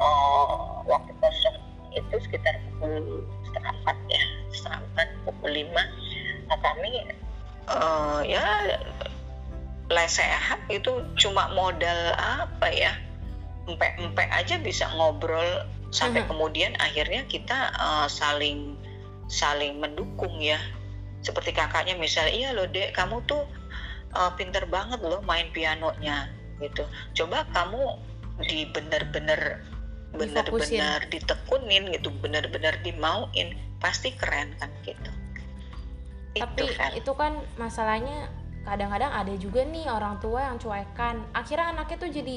uh, 0.00 0.82
waktu 0.88 1.12
kosong 1.20 1.56
itu 1.92 2.16
sekitar 2.24 2.56
pukul 2.78 3.24
setengah 3.48 3.72
empat 3.84 3.96
ya 4.08 4.22
setengah 4.52 4.80
empat 4.92 5.08
pukul 5.28 5.50
lima. 5.52 5.82
Nah 6.48 6.58
kami 6.64 6.90
uh, 7.68 8.20
ya 8.24 8.44
lesehan 9.88 10.60
itu 10.68 11.04
cuma 11.16 11.48
modal 11.56 12.12
apa 12.16 12.68
ya 12.68 12.92
empek-empek 13.68 14.28
aja 14.32 14.56
bisa 14.60 14.84
ngobrol 14.96 15.64
sampai 15.88 16.20
mm 16.20 16.28
-hmm. 16.28 16.30
kemudian 16.32 16.72
akhirnya 16.80 17.24
kita 17.28 17.72
uh, 17.76 18.08
saling 18.08 18.76
saling 19.28 19.80
mendukung 19.80 20.32
ya 20.40 20.56
seperti 21.22 21.50
kakaknya 21.50 21.98
misalnya 21.98 22.34
iya 22.34 22.50
loh 22.54 22.66
dek 22.70 22.94
kamu 22.94 23.18
tuh 23.26 23.42
uh, 24.14 24.30
pinter 24.38 24.64
banget 24.70 25.02
loh 25.02 25.20
main 25.26 25.50
pianonya 25.50 26.30
gitu. 26.62 26.86
Coba 27.14 27.46
kamu 27.54 27.98
di 28.46 28.70
bener-bener 28.70 29.62
bener-bener 30.14 31.04
ditekunin 31.12 31.92
gitu 31.92 32.08
bener-bener 32.24 32.80
dimauin 32.80 33.54
pasti 33.82 34.14
keren 34.14 34.54
kan 34.56 34.70
gitu. 34.86 35.10
Tapi 36.38 36.64
itu, 36.64 36.74
kan. 36.78 36.90
itu 36.94 37.12
kan 37.12 37.32
masalahnya 37.58 38.30
kadang-kadang 38.62 39.10
ada 39.10 39.34
juga 39.36 39.64
nih 39.64 39.90
orang 39.90 40.20
tua 40.22 40.48
yang 40.48 40.56
cuekan. 40.60 41.24
Akhirnya 41.34 41.74
anaknya 41.74 41.96
tuh 41.98 42.10
jadi 42.12 42.36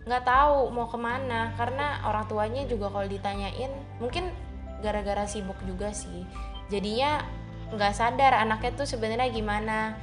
nggak 0.00 0.24
tahu 0.24 0.72
mau 0.72 0.88
ke 0.88 0.96
mana 0.96 1.52
karena 1.60 2.00
orang 2.08 2.24
tuanya 2.24 2.62
juga 2.64 2.88
kalau 2.88 3.04
ditanyain 3.04 3.72
mungkin 4.00 4.32
gara-gara 4.80 5.28
sibuk 5.28 5.56
juga 5.68 5.92
sih. 5.92 6.24
Jadinya 6.72 7.20
nggak 7.74 7.94
sadar 7.94 8.36
anaknya 8.38 8.74
tuh 8.74 8.86
sebenarnya 8.88 9.30
gimana. 9.30 9.94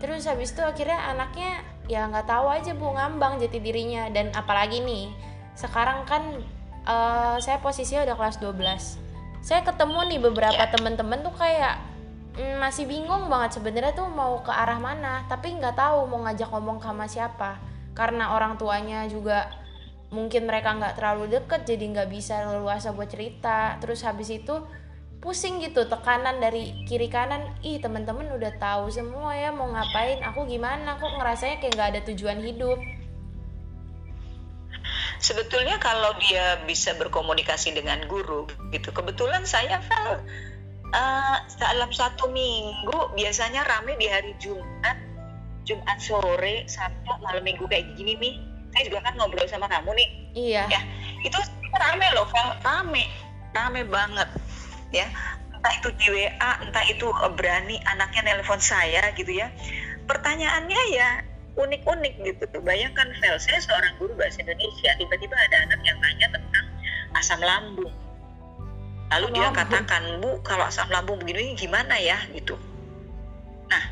Terus 0.00 0.24
habis 0.24 0.56
itu 0.56 0.64
akhirnya 0.64 0.96
anaknya 1.12 1.60
ya 1.90 2.08
nggak 2.08 2.26
tahu 2.28 2.46
aja 2.48 2.72
bu 2.72 2.92
ngambang 2.96 3.40
jati 3.40 3.60
dirinya. 3.60 4.08
Dan 4.08 4.32
apalagi 4.32 4.80
nih 4.80 5.12
sekarang 5.54 6.08
kan 6.08 6.40
uh, 6.88 7.36
saya 7.36 7.60
posisinya 7.60 8.08
udah 8.08 8.16
kelas 8.16 8.40
12 8.40 9.10
saya 9.40 9.64
ketemu 9.64 10.00
nih 10.12 10.20
beberapa 10.20 10.62
yeah. 10.62 10.68
temen-temen 10.68 11.24
tuh 11.24 11.32
kayak 11.32 11.80
mm, 12.36 12.60
masih 12.60 12.84
bingung 12.84 13.32
banget 13.32 13.56
sebenarnya 13.56 13.96
tuh 13.96 14.08
mau 14.12 14.44
ke 14.44 14.52
arah 14.52 14.76
mana. 14.76 15.24
Tapi 15.26 15.56
nggak 15.56 15.76
tahu 15.76 16.06
mau 16.06 16.20
ngajak 16.28 16.48
ngomong 16.52 16.78
sama 16.84 17.08
siapa. 17.08 17.56
Karena 17.96 18.36
orang 18.36 18.60
tuanya 18.60 19.08
juga 19.08 19.48
mungkin 20.12 20.44
mereka 20.44 20.76
nggak 20.76 20.98
terlalu 20.98 21.40
deket 21.40 21.64
jadi 21.64 21.84
nggak 21.88 22.08
bisa 22.12 22.44
leluasa 22.52 22.92
buat 22.92 23.08
cerita. 23.08 23.80
Terus 23.80 24.04
habis 24.04 24.28
itu 24.28 24.60
pusing 25.20 25.60
gitu 25.60 25.84
tekanan 25.84 26.40
dari 26.40 26.72
kiri 26.88 27.12
kanan 27.12 27.44
ih 27.60 27.76
teman-teman 27.76 28.24
udah 28.40 28.56
tahu 28.56 28.88
semua 28.88 29.36
ya 29.36 29.52
mau 29.52 29.68
ngapain 29.68 30.24
aku 30.24 30.48
gimana 30.48 30.96
kok 30.96 31.12
ngerasanya 31.12 31.60
kayak 31.60 31.72
nggak 31.76 31.88
ada 31.96 32.00
tujuan 32.08 32.40
hidup. 32.40 32.80
Sebetulnya 35.20 35.76
kalau 35.76 36.16
dia 36.24 36.56
bisa 36.64 36.96
berkomunikasi 36.96 37.76
dengan 37.76 38.00
guru 38.08 38.48
gitu 38.72 38.88
kebetulan 38.88 39.44
saya 39.44 39.76
Vel 39.84 40.24
uh, 40.96 41.36
dalam 41.60 41.90
satu 41.92 42.32
minggu 42.32 43.12
biasanya 43.12 43.68
rame 43.68 44.00
di 44.00 44.08
hari 44.08 44.32
Jumat 44.40 44.96
Jumat 45.68 45.98
sore 46.00 46.64
sampai 46.64 47.20
malam 47.20 47.44
minggu 47.44 47.68
kayak 47.68 47.92
gini 47.94 48.16
nih 48.16 48.34
saya 48.72 48.82
juga 48.88 48.98
kan 49.04 49.14
ngobrol 49.20 49.44
sama 49.44 49.68
kamu 49.68 49.92
nih 49.92 50.08
iya. 50.32 50.64
Ya 50.72 50.80
itu 51.20 51.36
rame 51.76 52.06
loh 52.16 52.24
Vel 52.24 52.48
rame 52.64 53.04
rame 53.52 53.84
banget 53.84 54.28
ya. 54.94 55.06
Entah 55.60 55.72
itu 55.76 55.88
di 56.00 56.06
WA 56.08 56.50
entah 56.64 56.84
itu 56.88 57.06
eh, 57.08 57.32
berani 57.36 57.76
anaknya 57.88 58.32
nelpon 58.32 58.60
saya 58.62 59.12
gitu 59.14 59.30
ya. 59.30 59.50
Pertanyaannya 60.06 60.82
ya 60.94 61.08
unik-unik 61.58 62.14
gitu 62.24 62.42
tuh. 62.50 62.62
Bayangkan 62.62 63.10
Vel 63.18 63.36
saya 63.38 63.58
seorang 63.60 63.94
guru 63.98 64.14
bahasa 64.16 64.40
Indonesia 64.42 64.90
tiba-tiba 64.96 65.36
ada 65.36 65.56
anak 65.68 65.80
yang 65.84 65.98
tanya 66.00 66.26
tentang 66.32 66.66
asam 67.18 67.40
lambung. 67.42 67.94
Lalu 69.10 69.26
dia 69.34 69.50
katakan 69.50 70.22
bu 70.22 70.38
kalau 70.46 70.70
asam 70.70 70.86
lambung 70.88 71.18
begini 71.18 71.58
gimana 71.58 71.98
ya? 71.98 72.18
Gitu. 72.30 72.54
Nah 73.66 73.82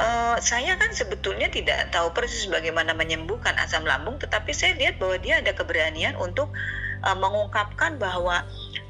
uh, 0.00 0.36
saya 0.38 0.76
kan 0.78 0.92
sebetulnya 0.92 1.48
tidak 1.50 1.90
tahu 1.92 2.12
persis 2.12 2.48
bagaimana 2.48 2.92
menyembuhkan 2.92 3.56
asam 3.60 3.84
lambung 3.84 4.20
tetapi 4.20 4.52
saya 4.52 4.76
lihat 4.76 5.00
bahwa 5.00 5.16
dia 5.20 5.40
ada 5.40 5.52
keberanian 5.56 6.16
untuk 6.16 6.52
uh, 7.04 7.16
mengungkapkan 7.16 8.00
bahwa 8.00 8.44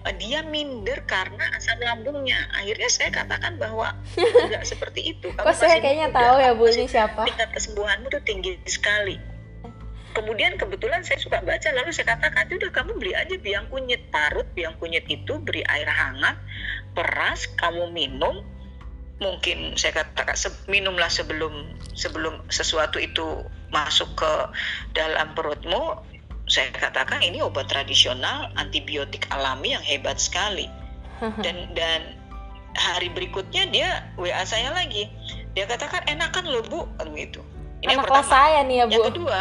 uh, 0.07 0.15
dia 0.19 0.45
minder 0.47 1.03
karena 1.07 1.51
asam 1.57 1.81
lambungnya. 1.81 2.39
Akhirnya 2.55 2.89
saya 2.91 3.11
katakan 3.11 3.59
bahwa 3.59 3.95
tidak 4.47 4.65
seperti 4.67 5.17
itu. 5.17 5.33
Kamu 5.35 5.47
Kok 5.47 5.57
saya 5.57 5.79
kayaknya 5.83 6.09
muda, 6.13 6.19
tahu 6.21 6.37
ya 6.43 6.51
Bu 6.55 6.65
ini 6.71 6.87
siapa? 6.87 7.23
Tingkat 7.27 7.51
kesembuhanmu 7.55 8.07
tuh 8.13 8.23
tinggi 8.23 8.59
sekali. 8.67 9.17
Kemudian 10.17 10.57
kebetulan 10.57 11.05
saya 11.05 11.21
suka 11.21 11.45
baca, 11.45 11.69
lalu 11.77 11.93
saya 11.93 12.17
katakan, 12.17 12.49
udah 12.49 12.73
kamu 12.73 12.97
beli 12.97 13.13
aja 13.13 13.37
biang 13.37 13.69
kunyit, 13.69 14.09
parut 14.09 14.49
biang 14.57 14.73
kunyit 14.81 15.05
itu, 15.13 15.37
beri 15.45 15.61
air 15.69 15.85
hangat, 15.85 16.41
peras, 16.97 17.45
kamu 17.61 17.93
minum, 17.93 18.41
mungkin 19.17 19.77
saya 19.81 20.05
katakan 20.05 20.37
minumlah 20.69 21.09
sebelum 21.09 21.53
sebelum 21.97 22.45
sesuatu 22.53 23.01
itu 23.01 23.49
masuk 23.73 24.13
ke 24.13 24.33
dalam 24.93 25.33
perutmu 25.33 26.05
saya 26.57 26.73
katakan 26.73 27.21
ini 27.21 27.45
obat 27.45 27.69
tradisional 27.69 28.49
antibiotik 28.57 29.29
alami 29.29 29.77
yang 29.77 29.85
hebat 29.85 30.17
sekali. 30.17 30.73
Dan 31.45 31.73
dan 31.77 32.17
hari 32.77 33.09
berikutnya 33.13 33.69
dia 33.69 34.05
WA 34.17 34.41
saya 34.49 34.73
lagi. 34.73 35.09
Dia 35.53 35.69
katakan 35.69 36.05
enakan 36.09 36.45
loh 36.49 36.65
bu. 36.65 36.81
Gitu. 37.17 37.41
Ini 37.85 37.93
Anak 37.93 37.93
yang 37.93 38.03
pertama 38.05 38.29
saya 38.29 38.59
nih 38.65 38.77
ya 38.81 38.85
bu. 38.89 38.93
yang 38.97 39.07
kedua 39.13 39.41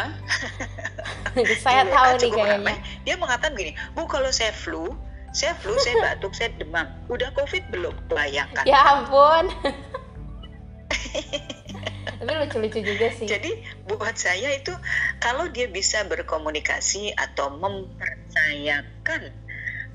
saya 1.64 1.84
Di 1.84 1.88
WA 1.88 1.96
tahu 1.96 2.08
nih 2.12 2.20
cukup 2.20 2.36
kayaknya. 2.36 2.56
ramai, 2.60 2.76
dia 3.04 3.14
mengatakan 3.16 3.52
gini 3.56 3.72
bu 3.92 4.08
kalau 4.08 4.28
saya 4.32 4.52
flu 4.56 4.92
saya 5.36 5.52
flu 5.60 5.76
saya 5.84 5.96
batuk 6.04 6.32
saya 6.32 6.48
demam. 6.56 6.88
Udah 7.12 7.28
covid 7.36 7.64
belum? 7.68 7.92
Bayangkan. 8.08 8.64
Ya 8.64 8.80
ampun. 8.80 9.52
Tapi 12.06 12.32
lucu-lucu 12.32 12.80
juga 12.86 13.10
sih. 13.10 13.26
Jadi 13.26 13.50
buat 13.90 14.14
saya 14.14 14.54
itu 14.54 14.70
kalau 15.18 15.50
dia 15.50 15.66
bisa 15.66 16.06
berkomunikasi 16.06 17.12
atau 17.18 17.50
mempercayakan 17.58 19.34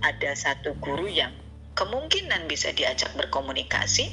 ada 0.03 0.32
satu 0.36 0.76
guru 0.84 1.07
yang 1.07 1.32
kemungkinan 1.74 2.51
bisa 2.51 2.76
diajak 2.76 3.09
berkomunikasi, 3.16 4.12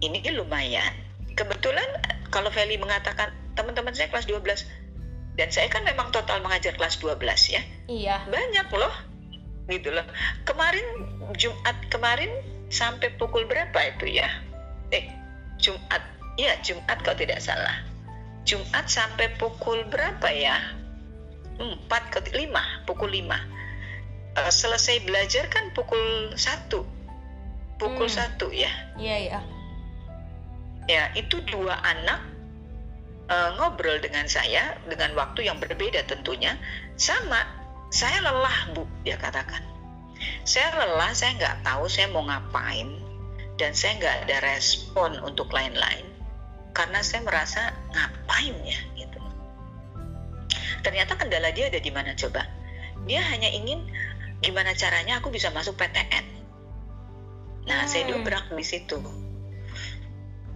ini 0.00 0.24
lumayan. 0.32 0.96
Kebetulan 1.36 1.86
kalau 2.32 2.48
Feli 2.48 2.80
mengatakan 2.80 3.30
teman-teman 3.52 3.92
saya 3.92 4.08
kelas 4.08 4.24
12 4.24 4.64
dan 5.36 5.48
saya 5.52 5.68
kan 5.68 5.84
memang 5.84 6.08
total 6.10 6.40
mengajar 6.40 6.72
kelas 6.80 6.96
12 7.04 7.20
ya. 7.52 7.62
Iya. 7.86 8.16
Banyak 8.32 8.72
loh. 8.72 8.94
Gitu 9.68 9.92
loh. 9.92 10.06
Kemarin 10.48 10.86
Jumat 11.36 11.76
kemarin 11.92 12.32
sampai 12.72 13.12
pukul 13.20 13.44
berapa 13.44 13.76
itu 13.92 14.08
ya? 14.16 14.28
Eh, 14.94 15.04
Jumat 15.60 16.15
Ya, 16.36 16.52
Jumat 16.60 17.00
kalau 17.00 17.16
tidak 17.16 17.40
salah. 17.40 17.80
Jumat 18.44 18.86
sampai 18.86 19.32
pukul 19.40 19.88
berapa 19.88 20.28
ya? 20.28 20.60
4 21.56 21.88
ke 22.12 22.20
5, 22.36 22.84
pukul 22.84 23.08
5. 23.08 23.40
Uh, 24.36 24.52
selesai 24.52 25.00
belajar 25.08 25.48
kan 25.48 25.72
pukul 25.72 26.36
1. 26.36 26.68
Pukul 27.80 28.08
Hmm. 28.08 28.36
1 28.36 28.52
ya. 28.52 28.68
Iya, 29.00 29.16
iya. 29.16 29.40
Ya, 30.86 31.10
itu 31.18 31.42
dua 31.50 31.74
anak 31.82 32.22
uh, 33.26 33.58
ngobrol 33.58 33.98
dengan 33.98 34.30
saya 34.30 34.78
dengan 34.86 35.18
waktu 35.18 35.48
yang 35.48 35.58
berbeda 35.58 36.04
tentunya. 36.06 36.54
Sama, 36.94 37.42
saya 37.90 38.22
lelah, 38.22 38.76
Bu, 38.76 38.86
dia 39.02 39.18
katakan. 39.18 39.64
Saya 40.46 40.70
lelah, 40.78 41.10
saya 41.16 41.34
nggak 41.34 41.66
tahu 41.66 41.90
saya 41.90 42.06
mau 42.12 42.22
ngapain 42.22 42.92
dan 43.58 43.72
saya 43.74 43.98
nggak 43.98 44.16
ada 44.28 44.36
respon 44.54 45.16
untuk 45.24 45.50
lain-lain 45.50 46.15
karena 46.76 47.00
saya 47.00 47.24
merasa 47.24 47.72
ngapain 47.96 48.52
ya 48.60 48.76
gitu. 49.00 49.16
Ternyata 50.84 51.16
kendala 51.16 51.48
dia 51.56 51.72
ada 51.72 51.80
di 51.80 51.88
mana 51.88 52.12
coba? 52.12 52.44
Dia 53.08 53.24
hanya 53.32 53.48
ingin 53.48 53.80
gimana 54.44 54.76
caranya 54.76 55.24
aku 55.24 55.32
bisa 55.32 55.48
masuk 55.56 55.80
PTN. 55.80 56.26
Nah, 57.66 57.88
saya 57.88 58.04
Hmm. 58.06 58.20
dobrak 58.20 58.52
di 58.52 58.60
situ. 58.60 59.00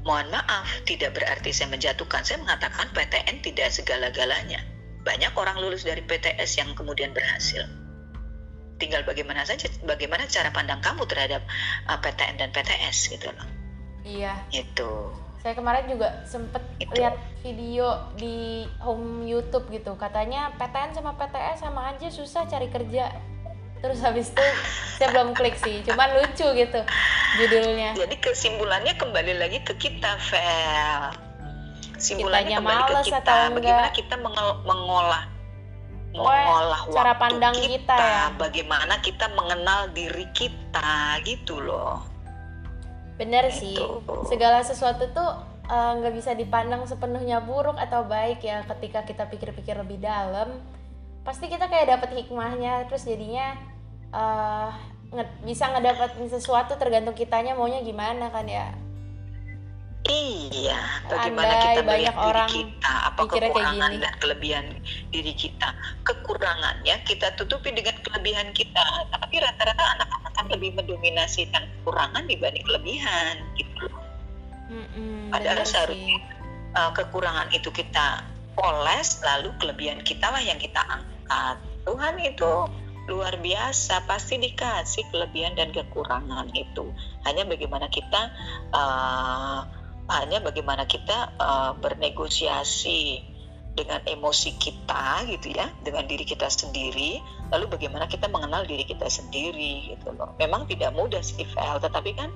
Mohon 0.04 0.28
maaf, 0.36 0.68
tidak 0.84 1.16
berarti 1.16 1.56
saya 1.56 1.72
menjatuhkan. 1.72 2.20
Saya 2.22 2.40
mengatakan 2.44 2.92
PTN 2.92 3.40
tidak 3.40 3.72
segala-galanya. 3.72 4.60
Banyak 5.00 5.32
orang 5.32 5.56
lulus 5.60 5.88
dari 5.88 6.04
PTS 6.04 6.60
yang 6.60 6.76
kemudian 6.76 7.16
berhasil. 7.16 7.64
Tinggal 8.76 9.04
bagaimana 9.04 9.44
saja, 9.44 9.68
bagaimana 9.84 10.24
cara 10.28 10.52
pandang 10.52 10.80
kamu 10.80 11.04
terhadap 11.04 11.44
uh, 11.88 12.00
PTN 12.00 12.40
dan 12.40 12.48
PTS 12.52 13.12
gitu 13.12 13.28
loh. 13.28 13.48
Iya. 14.04 14.32
Itu. 14.52 15.12
Saya 15.40 15.56
kemarin 15.56 15.88
juga 15.88 16.20
sempet 16.28 16.60
lihat 16.92 17.16
video 17.40 18.12
di 18.20 18.68
home 18.76 19.24
YouTube 19.24 19.72
gitu. 19.72 19.96
Katanya 19.96 20.52
PTN 20.60 20.92
sama 20.92 21.16
PTS 21.16 21.64
sama 21.64 21.96
aja 21.96 22.12
susah 22.12 22.44
cari 22.44 22.68
kerja. 22.68 23.08
Terus 23.80 24.04
habis 24.04 24.28
itu 24.28 24.44
saya 25.00 25.08
belum 25.16 25.32
klik 25.32 25.56
sih, 25.56 25.80
cuman 25.88 26.12
lucu 26.20 26.44
gitu 26.52 26.80
judulnya. 27.40 27.96
Jadi 27.96 28.20
kesimpulannya 28.20 28.92
kembali 29.00 29.40
lagi 29.40 29.64
ke 29.64 29.72
kita, 29.80 30.20
Vel. 30.28 31.16
Simpulannya 31.96 32.60
Kitanya 32.60 32.60
kembali 32.60 32.82
ke 32.84 32.96
kita. 33.08 33.18
atau 33.24 33.36
enggak. 33.40 33.56
Bagaimana 33.56 33.88
kita 33.96 34.14
mengolah 34.20 35.24
mengolah 36.10 36.80
cara 36.90 37.14
waktu 37.16 37.22
pandang 37.22 37.56
kita 37.56 37.96
ya. 37.96 38.24
Bagaimana 38.36 38.94
kita 39.00 39.26
mengenal 39.32 39.88
diri 39.96 40.28
kita 40.36 41.16
gitu 41.24 41.56
loh. 41.64 42.09
Bener 43.20 43.52
sih, 43.52 43.76
Gitu. 43.76 44.14
segala 44.24 44.64
sesuatu 44.64 45.04
tuh 45.12 45.30
eh, 45.68 45.92
nggak 46.00 46.14
bisa 46.16 46.32
dipandang 46.32 46.82
sepenuhnya 46.82 47.44
buruk 47.44 47.76
atau 47.76 48.02
baik 48.02 48.40
ya 48.40 48.64
ketika 48.64 49.04
kita 49.04 49.28
pikir-pikir 49.28 49.76
lebih 49.76 50.00
dalam. 50.00 50.56
Pasti 51.20 51.46
kita 51.46 51.68
kayak 51.68 52.00
dapet 52.00 52.16
hikmahnya, 52.16 52.88
terus 52.88 53.04
jadinya 53.04 53.54
eh, 54.10 54.68
nge- 55.12 55.36
bisa 55.44 55.68
ngedapetin 55.68 56.26
sesuatu 56.26 56.74
tergantung 56.74 57.12
kitanya 57.12 57.52
maunya 57.52 57.84
gimana 57.84 58.32
kan 58.32 58.48
ya. 58.48 58.72
Iya, 60.10 60.80
bagaimana 61.06 61.54
Andai 61.54 61.64
kita 61.70 61.80
banyak 61.86 61.86
melihat 61.86 62.14
diri 62.18 62.26
orang 62.26 62.50
kita, 62.50 62.94
apa 63.06 63.22
kekurangan 63.30 63.92
dan 64.02 64.14
kelebihan 64.18 64.64
diri 65.14 65.32
kita. 65.38 65.68
Kekurangannya 66.02 66.94
kita 67.06 67.26
tutupi 67.38 67.70
dengan 67.70 67.94
kelebihan 68.02 68.50
kita, 68.50 69.06
tapi 69.14 69.38
rata-rata 69.38 69.84
anak-anak 69.98 70.32
kan 70.34 70.46
lebih 70.50 70.74
mendominasikan 70.74 71.62
kekurangan 71.62 72.26
dibanding 72.26 72.66
kelebihan 72.66 73.34
gitu. 73.54 73.86
Mm-mm, 74.70 75.30
Padahal 75.30 75.62
seharusnya 75.62 76.18
uh, 76.74 76.90
kekurangan 76.90 77.54
itu 77.54 77.70
kita 77.70 78.26
poles, 78.58 79.22
lalu 79.22 79.54
kelebihan 79.62 80.02
kita 80.02 80.26
lah 80.26 80.42
yang 80.42 80.58
kita 80.58 80.82
angkat. 80.90 81.56
Tuhan 81.86 82.18
itu 82.18 82.66
luar 83.06 83.34
biasa, 83.42 84.06
pasti 84.06 84.38
dikasih 84.38 85.06
kelebihan 85.10 85.54
dan 85.54 85.70
kekurangan 85.70 86.50
itu. 86.54 86.90
Hanya 87.26 87.46
bagaimana 87.46 87.86
kita 87.90 88.30
uh, 88.74 89.79
hanya 90.10 90.42
bagaimana 90.42 90.84
kita 90.90 91.38
uh, 91.38 91.72
bernegosiasi 91.78 93.22
dengan 93.78 94.02
emosi 94.02 94.58
kita 94.58 95.24
gitu 95.30 95.54
ya, 95.54 95.70
dengan 95.86 96.04
diri 96.10 96.26
kita 96.26 96.50
sendiri, 96.50 97.22
lalu 97.54 97.70
bagaimana 97.70 98.10
kita 98.10 98.26
mengenal 98.26 98.66
diri 98.66 98.82
kita 98.82 99.06
sendiri 99.06 99.94
gitu 99.94 100.10
loh. 100.18 100.34
Memang 100.42 100.66
tidak 100.66 100.90
mudah 100.92 101.22
sih 101.22 101.46
Vel, 101.46 101.78
tetapi 101.78 102.10
kan 102.18 102.30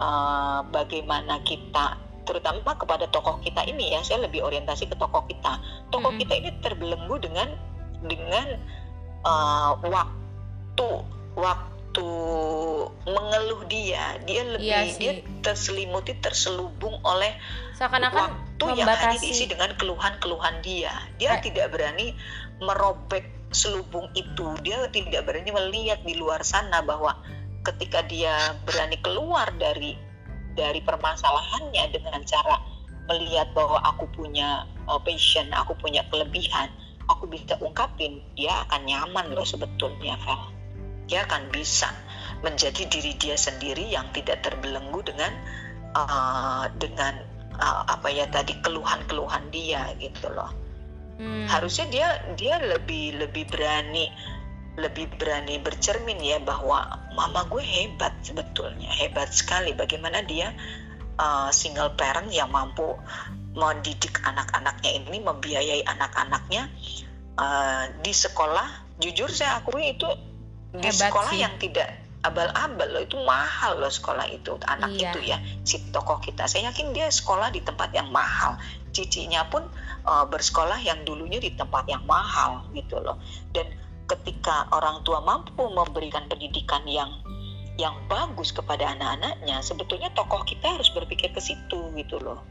uh, 0.00 0.64
bagaimana 0.72 1.44
kita 1.44 2.00
terutama 2.26 2.74
kepada 2.74 3.06
tokoh 3.06 3.38
kita 3.38 3.62
ini 3.70 3.94
ya 3.94 4.02
saya 4.02 4.26
lebih 4.26 4.42
orientasi 4.42 4.90
ke 4.90 4.98
tokoh 4.98 5.22
kita 5.30 5.62
tokoh 5.94 6.10
Mm-mm. 6.10 6.26
kita 6.26 6.34
ini 6.42 6.50
terbelenggu 6.58 7.22
dengan 7.22 7.54
dengan 8.02 8.58
uh, 9.22 9.78
waktu 9.86 10.88
waktu 11.38 11.75
mengeluh 13.04 13.62
dia 13.70 14.18
dia 14.26 14.42
lebih 14.44 14.66
Iya 14.66 14.80
sih. 14.90 14.98
dia 14.98 15.12
terselimuti 15.40 16.12
terselubung 16.18 16.98
oleh 17.02 17.32
Seakan-akan 17.76 18.12
waktu 18.16 18.64
yang 18.76 18.88
hanya 18.88 18.96
membatasi. 18.98 19.22
diisi 19.22 19.44
dengan 19.46 19.70
keluhan-keluhan 19.76 20.60
dia 20.60 20.92
dia 21.16 21.36
Eh. 21.36 21.42
tidak 21.44 21.72
berani 21.72 22.16
merobek 22.58 23.24
selubung 23.52 24.10
itu 24.12 24.52
dia 24.60 24.82
tidak 24.90 25.22
berani 25.24 25.52
melihat 25.52 26.02
di 26.02 26.18
luar 26.18 26.42
sana 26.42 26.82
bahwa 26.82 27.14
ketika 27.62 28.02
dia 28.04 28.32
berani 28.64 28.98
keluar 29.00 29.48
dari 29.56 29.94
dari 30.56 30.80
permasalahannya 30.80 31.92
dengan 31.92 32.24
cara 32.24 32.56
melihat 33.06 33.46
bahwa 33.54 33.78
aku 33.86 34.08
punya 34.10 34.66
uh, 34.90 34.98
passion, 34.98 35.46
aku 35.54 35.78
punya 35.78 36.02
kelebihan, 36.10 36.66
aku 37.06 37.30
bisa 37.30 37.54
ungkapin, 37.62 38.18
dia 38.34 38.66
akan 38.66 38.82
nyaman 38.82 39.30
loh 39.30 39.46
sebetulnya, 39.46 40.18
Vel. 40.26 40.40
Dia 41.06 41.26
akan 41.26 41.50
bisa 41.54 41.90
menjadi 42.44 42.84
diri 42.86 43.16
dia 43.16 43.38
sendiri 43.38 43.86
yang 43.88 44.10
tidak 44.12 44.44
terbelenggu 44.44 45.00
dengan 45.06 45.32
uh, 45.96 46.68
dengan 46.76 47.16
uh, 47.56 47.82
apa 47.88 48.08
ya 48.12 48.28
tadi 48.28 48.58
keluhan-keluhan 48.60 49.48
dia 49.48 49.94
gitu 49.96 50.28
loh. 50.30 50.52
Hmm, 51.16 51.48
harusnya 51.48 51.88
dia 51.88 52.08
dia 52.36 52.60
lebih 52.60 53.16
lebih 53.16 53.48
berani 53.48 54.12
lebih 54.76 55.08
berani 55.16 55.56
bercermin 55.56 56.20
ya 56.20 56.36
bahwa 56.36 57.08
mama 57.16 57.48
gue 57.48 57.64
hebat 57.64 58.12
sebetulnya 58.20 58.92
hebat 58.92 59.32
sekali. 59.32 59.72
Bagaimana 59.72 60.20
dia 60.28 60.52
uh, 61.16 61.48
single 61.48 61.96
parent 61.96 62.28
yang 62.28 62.52
mampu 62.52 62.84
mendidik 63.56 64.20
anak-anaknya 64.20 65.00
ini 65.00 65.18
membiayai 65.24 65.82
anak-anaknya 65.88 66.68
uh, 67.40 67.88
di 68.04 68.12
sekolah. 68.12 68.84
Jujur 69.00 69.32
saya 69.32 69.64
akui 69.64 69.96
itu 69.96 70.08
di 70.80 70.88
Hebat 70.88 71.10
sekolah 71.10 71.32
sih. 71.32 71.40
yang 71.42 71.54
tidak 71.56 71.88
abal-abal 72.26 72.90
loh 72.90 73.02
itu 73.06 73.16
mahal 73.22 73.78
loh 73.78 73.92
sekolah 73.92 74.26
itu 74.26 74.58
anak 74.66 74.90
Iya. 74.98 75.14
itu 75.14 75.18
ya 75.30 75.38
si 75.62 75.78
tokoh 75.94 76.18
kita 76.18 76.50
saya 76.50 76.74
yakin 76.74 76.90
dia 76.90 77.06
sekolah 77.06 77.54
di 77.54 77.62
tempat 77.62 77.94
yang 77.94 78.10
mahal 78.10 78.58
cicinya 78.90 79.46
pun 79.46 79.62
uh, 80.02 80.26
bersekolah 80.26 80.82
yang 80.82 81.06
dulunya 81.06 81.38
di 81.38 81.54
tempat 81.54 81.86
yang 81.86 82.02
mahal 82.02 82.66
gitu 82.74 82.98
loh 82.98 83.22
dan 83.54 83.70
ketika 84.10 84.66
orang 84.74 85.06
tua 85.06 85.22
mampu 85.22 85.70
memberikan 85.70 86.26
pendidikan 86.26 86.82
yang 86.86 87.10
yang 87.76 87.94
bagus 88.08 88.50
kepada 88.50 88.96
anak-anaknya 88.96 89.60
sebetulnya 89.62 90.10
tokoh 90.16 90.42
kita 90.48 90.74
harus 90.74 90.88
berpikir 90.90 91.30
ke 91.30 91.38
situ 91.38 91.92
gitu 91.94 92.16
loh 92.18 92.42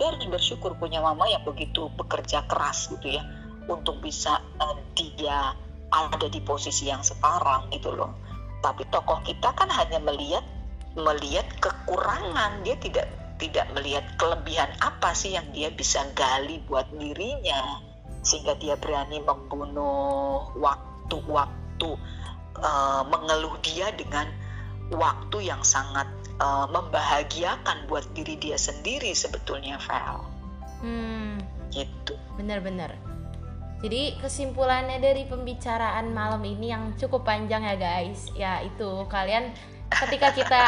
dia 0.00 0.10
harus 0.12 0.26
bersyukur 0.26 0.74
punya 0.76 0.98
mama 0.98 1.28
yang 1.30 1.44
begitu 1.46 1.92
bekerja 1.94 2.42
keras 2.50 2.90
gitu 2.90 3.20
ya 3.20 3.22
untuk 3.70 4.00
bisa 4.02 4.40
uh, 4.58 4.78
dia 4.94 5.54
ada 5.92 6.26
di 6.26 6.40
posisi 6.42 6.90
yang 6.90 7.02
sekarang 7.02 7.70
gitu 7.70 7.94
loh 7.94 8.14
tapi 8.64 8.82
tokoh 8.90 9.22
kita 9.22 9.54
kan 9.54 9.70
hanya 9.70 10.02
melihat 10.02 10.42
melihat 10.96 11.46
kekurangan 11.60 12.64
dia 12.64 12.74
tidak 12.80 13.06
tidak 13.36 13.68
melihat 13.76 14.04
kelebihan 14.16 14.72
apa 14.80 15.12
sih 15.12 15.36
yang 15.36 15.44
dia 15.52 15.68
bisa 15.68 16.00
gali 16.16 16.58
buat 16.64 16.88
dirinya 16.96 17.84
sehingga 18.24 18.56
dia 18.58 18.74
berani 18.80 19.22
membunuh 19.22 20.50
waktu-waktu 20.56 21.90
uh, 22.58 23.02
mengeluh 23.06 23.54
dia 23.60 23.92
dengan 23.94 24.26
waktu 24.90 25.46
yang 25.46 25.62
sangat 25.62 26.08
uh, 26.40 26.66
membahagiakan 26.66 27.86
buat 27.86 28.02
diri 28.16 28.34
dia 28.40 28.58
sendiri 28.58 29.12
sebetulnya 29.14 29.78
Val. 29.84 30.26
Hmm. 30.82 31.38
Gitu. 31.70 32.14
Bener-bener. 32.34 32.94
Jadi 33.84 34.16
kesimpulannya 34.18 34.98
dari 34.98 35.28
pembicaraan 35.28 36.08
malam 36.10 36.40
ini 36.42 36.72
yang 36.72 36.96
cukup 36.96 37.28
panjang 37.28 37.60
ya 37.64 37.76
guys, 37.76 38.32
ya 38.32 38.64
itu. 38.64 39.04
Kalian 39.06 39.52
ketika 39.92 40.32
kita 40.32 40.62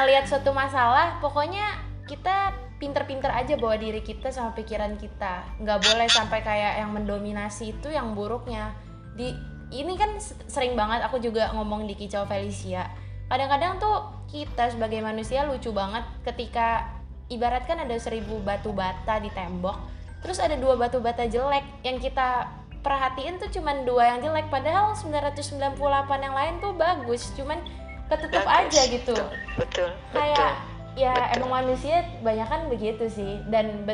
ngelihat 0.00 0.24
suatu 0.24 0.56
masalah, 0.56 1.20
pokoknya 1.20 1.76
kita 2.08 2.56
pinter-pinter 2.80 3.30
aja 3.30 3.54
bawa 3.60 3.76
diri 3.76 4.00
kita 4.00 4.32
sama 4.32 4.56
pikiran 4.56 4.96
kita. 4.96 5.46
Nggak 5.60 5.78
boleh 5.84 6.08
sampai 6.08 6.40
kayak 6.40 6.82
yang 6.82 6.90
mendominasi 6.96 7.76
itu 7.76 7.92
yang 7.92 8.16
buruknya. 8.16 8.72
Di 9.14 9.36
ini 9.72 9.94
kan 9.94 10.16
sering 10.48 10.74
banget 10.74 11.04
aku 11.04 11.20
juga 11.20 11.52
ngomong 11.54 11.84
di 11.86 11.94
kicau 11.94 12.24
Felicia. 12.24 12.88
Kadang-kadang 13.28 13.80
tuh 13.80 14.12
kita 14.28 14.72
sebagai 14.72 15.00
manusia 15.04 15.44
lucu 15.44 15.72
banget 15.72 16.04
ketika 16.24 16.88
ibaratkan 17.32 17.80
ada 17.80 17.96
seribu 17.96 18.40
batu 18.44 18.72
bata 18.76 19.16
di 19.22 19.32
tembok 19.32 20.01
terus 20.22 20.38
ada 20.38 20.54
dua 20.54 20.78
batu 20.78 21.02
bata 21.02 21.26
jelek 21.26 21.66
yang 21.82 21.98
kita 21.98 22.46
perhatiin 22.82 23.38
tuh 23.38 23.48
cuman 23.48 23.86
dua 23.86 24.14
yang 24.14 24.18
jelek. 24.20 24.50
Padahal 24.50 24.94
998 24.98 25.78
yang 26.18 26.34
lain 26.34 26.54
tuh 26.58 26.74
bagus 26.74 27.30
cuman 27.38 27.62
ketutup 28.10 28.42
bagus. 28.42 28.74
aja 28.74 28.82
gitu. 28.90 29.14
Betul 29.56 29.88
betul, 29.88 29.90
kayak 30.12 30.52
betul. 30.58 31.00
ya 31.00 31.14
Betul. 31.14 31.34
emang 31.38 31.50
manusia 31.62 31.96
banyak 32.20 32.48
kan 32.50 32.62
begitu 32.68 33.04
sih. 33.08 33.40
Dan 33.48 33.86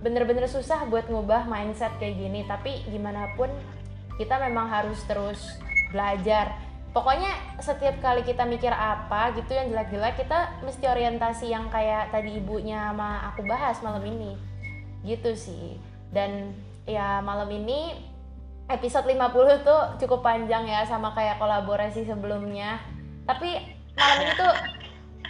bener-bener 0.00 0.46
susah 0.46 0.86
buat 0.86 1.10
ngubah 1.10 1.50
mindset 1.50 1.92
kayak 1.98 2.16
gini. 2.16 2.46
Tapi 2.46 2.86
gimana 2.88 3.34
pun 3.34 3.50
kita 4.16 4.38
memang 4.40 4.70
harus 4.70 5.02
terus 5.04 5.58
belajar. 5.90 6.54
Pokoknya 6.94 7.28
setiap 7.60 8.00
kali 8.00 8.24
kita 8.24 8.48
mikir 8.48 8.72
apa 8.72 9.36
gitu 9.36 9.52
yang 9.52 9.68
jelek-jelek 9.68 10.16
kita 10.16 10.64
mesti 10.64 10.88
orientasi 10.88 11.52
yang 11.52 11.68
kayak 11.68 12.08
tadi 12.08 12.40
ibunya 12.40 12.88
sama 12.88 13.20
aku 13.28 13.44
bahas 13.44 13.76
malam 13.84 14.00
ini 14.00 14.32
gitu 15.06 15.32
sih. 15.38 15.78
Dan 16.10 16.52
ya 16.84 17.22
malam 17.22 17.48
ini 17.50 17.94
episode 18.66 19.06
50 19.06 19.62
tuh 19.62 19.82
cukup 20.02 20.26
panjang 20.26 20.66
ya 20.66 20.82
sama 20.82 21.14
kayak 21.14 21.38
kolaborasi 21.38 22.02
sebelumnya. 22.02 22.82
Tapi 23.26 23.54
malam 23.94 24.18
ini 24.26 24.32
tuh 24.34 24.54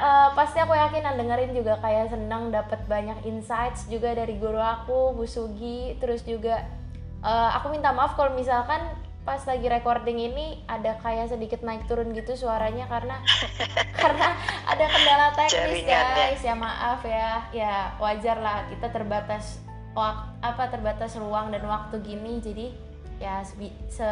uh, 0.01 0.29
pasti 0.33 0.61
aku 0.61 0.73
yakin 0.73 1.05
yang 1.05 1.17
dengerin 1.21 1.53
juga 1.53 1.77
kayak 1.85 2.13
senang 2.13 2.49
dapat 2.49 2.81
banyak 2.89 3.29
insights 3.29 3.89
juga 3.93 4.17
dari 4.17 4.41
guru 4.41 4.61
aku 4.61 5.13
Bu 5.13 5.29
Sugi. 5.29 6.01
Terus 6.01 6.25
juga 6.25 6.65
uh, 7.21 7.51
aku 7.61 7.77
minta 7.77 7.93
maaf 7.93 8.17
kalau 8.17 8.33
misalkan 8.33 8.81
pas 9.27 9.43
lagi 9.43 9.67
recording 9.67 10.23
ini 10.23 10.63
ada 10.71 11.03
kayak 11.03 11.35
sedikit 11.35 11.59
naik 11.67 11.91
turun 11.91 12.15
gitu 12.15 12.39
suaranya 12.39 12.87
karena 12.87 13.19
karena 14.01 14.39
ada 14.65 14.85
kendala 14.87 15.29
teknis 15.37 15.85
guys. 15.85 16.41
Ya 16.41 16.55
maaf 16.57 17.05
ya. 17.05 17.45
Ya 17.53 17.75
wajar 18.01 18.41
lah. 18.41 18.65
Kita 18.73 18.89
terbatas 18.89 19.66
wak, 19.97 20.45
apa 20.45 20.69
terbatas 20.69 21.17
ruang 21.17 21.49
dan 21.49 21.65
waktu 21.65 21.97
gini. 22.05 22.39
Jadi 22.45 22.67
ya 23.17 23.41
se, 23.41 23.57
se 23.89 24.09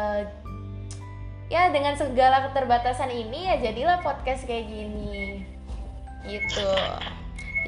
ya 1.53 1.69
dengan 1.69 1.93
segala 1.93 2.49
keterbatasan 2.49 3.13
ini 3.13 3.45
ya 3.45 3.61
jadilah 3.61 4.01
podcast 4.01 4.49
kayak 4.49 4.65
gini. 4.65 5.45
Gitu. 6.25 6.69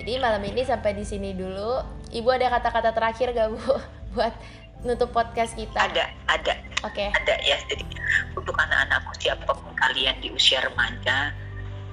Jadi 0.01 0.11
malam 0.18 0.41
ini 0.41 0.65
sampai 0.65 0.97
di 0.97 1.05
sini 1.05 1.38
dulu. 1.38 1.86
Ibu 2.09 2.30
ada 2.34 2.49
kata-kata 2.57 2.89
terakhir 2.97 3.38
gak 3.38 3.53
bu 3.53 3.61
buat 4.18 4.34
nutup 4.82 5.13
podcast 5.13 5.53
kita? 5.53 5.78
Ada 5.78 6.09
ada. 6.26 6.53
Oke. 6.86 7.05
Okay. 7.05 7.07
ada 7.13 7.36
ya. 7.45 7.57
Jadi 7.70 7.86
untuk 8.34 8.57
anak-anakku 8.57 9.13
siapa 9.22 9.45
pun 9.45 9.74
kalian 9.78 10.18
di 10.22 10.34
usia 10.34 10.61
remaja 10.65 11.34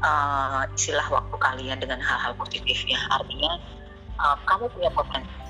uh, 0.00 0.64
istilah 0.72 1.04
waktu 1.12 1.36
kalian 1.36 1.76
dengan 1.80 2.00
hal-hal 2.00 2.32
positifnya. 2.36 2.96
Artinya 3.12 3.60
uh, 4.20 4.36
kamu 4.48 4.72
punya 4.72 4.90
potensi 4.92 5.43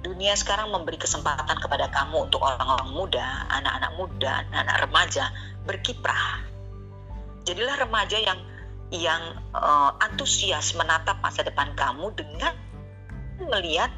dunia 0.00 0.32
sekarang 0.32 0.72
memberi 0.72 0.96
kesempatan 0.96 1.60
kepada 1.60 1.92
kamu 1.92 2.28
untuk 2.28 2.40
orang-orang 2.40 2.90
muda, 2.92 3.26
anak-anak 3.52 3.92
muda, 4.00 4.32
anak-anak 4.48 4.76
remaja 4.88 5.24
berkiprah. 5.68 6.44
Jadilah 7.44 7.76
remaja 7.84 8.16
yang 8.20 8.40
yang 8.90 9.22
uh, 9.54 9.94
antusias 10.02 10.74
menatap 10.74 11.22
masa 11.22 11.46
depan 11.46 11.70
kamu 11.78 12.10
dengan 12.18 12.56
melihat 13.38 13.92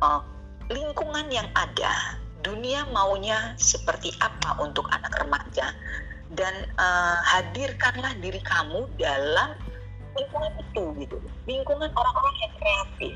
uh, 0.00 0.24
lingkungan 0.72 1.28
yang 1.28 1.46
ada, 1.52 2.16
dunia 2.40 2.88
maunya 2.90 3.54
seperti 3.60 4.14
apa 4.18 4.56
untuk 4.62 4.88
anak 4.88 5.14
remaja, 5.20 5.74
dan 6.34 6.54
uh, 6.80 7.18
hadirkanlah 7.22 8.16
diri 8.18 8.40
kamu 8.42 8.88
dalam 8.98 9.54
lingkungan 10.16 10.52
itu 10.64 10.84
gitu, 11.04 11.16
lingkungan 11.44 11.92
orang-orang 11.92 12.34
yang 12.40 12.52
kreatif, 12.56 13.14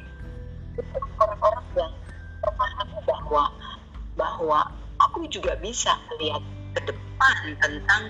orang-orang 1.20 1.66
yang 1.76 1.92
memahami 2.40 2.98
bahwa 3.04 3.44
bahwa 4.16 4.60
aku 5.00 5.28
juga 5.28 5.56
bisa 5.60 5.96
melihat 6.12 6.42
ke 6.76 6.80
depan 6.92 7.36
tentang 7.60 8.02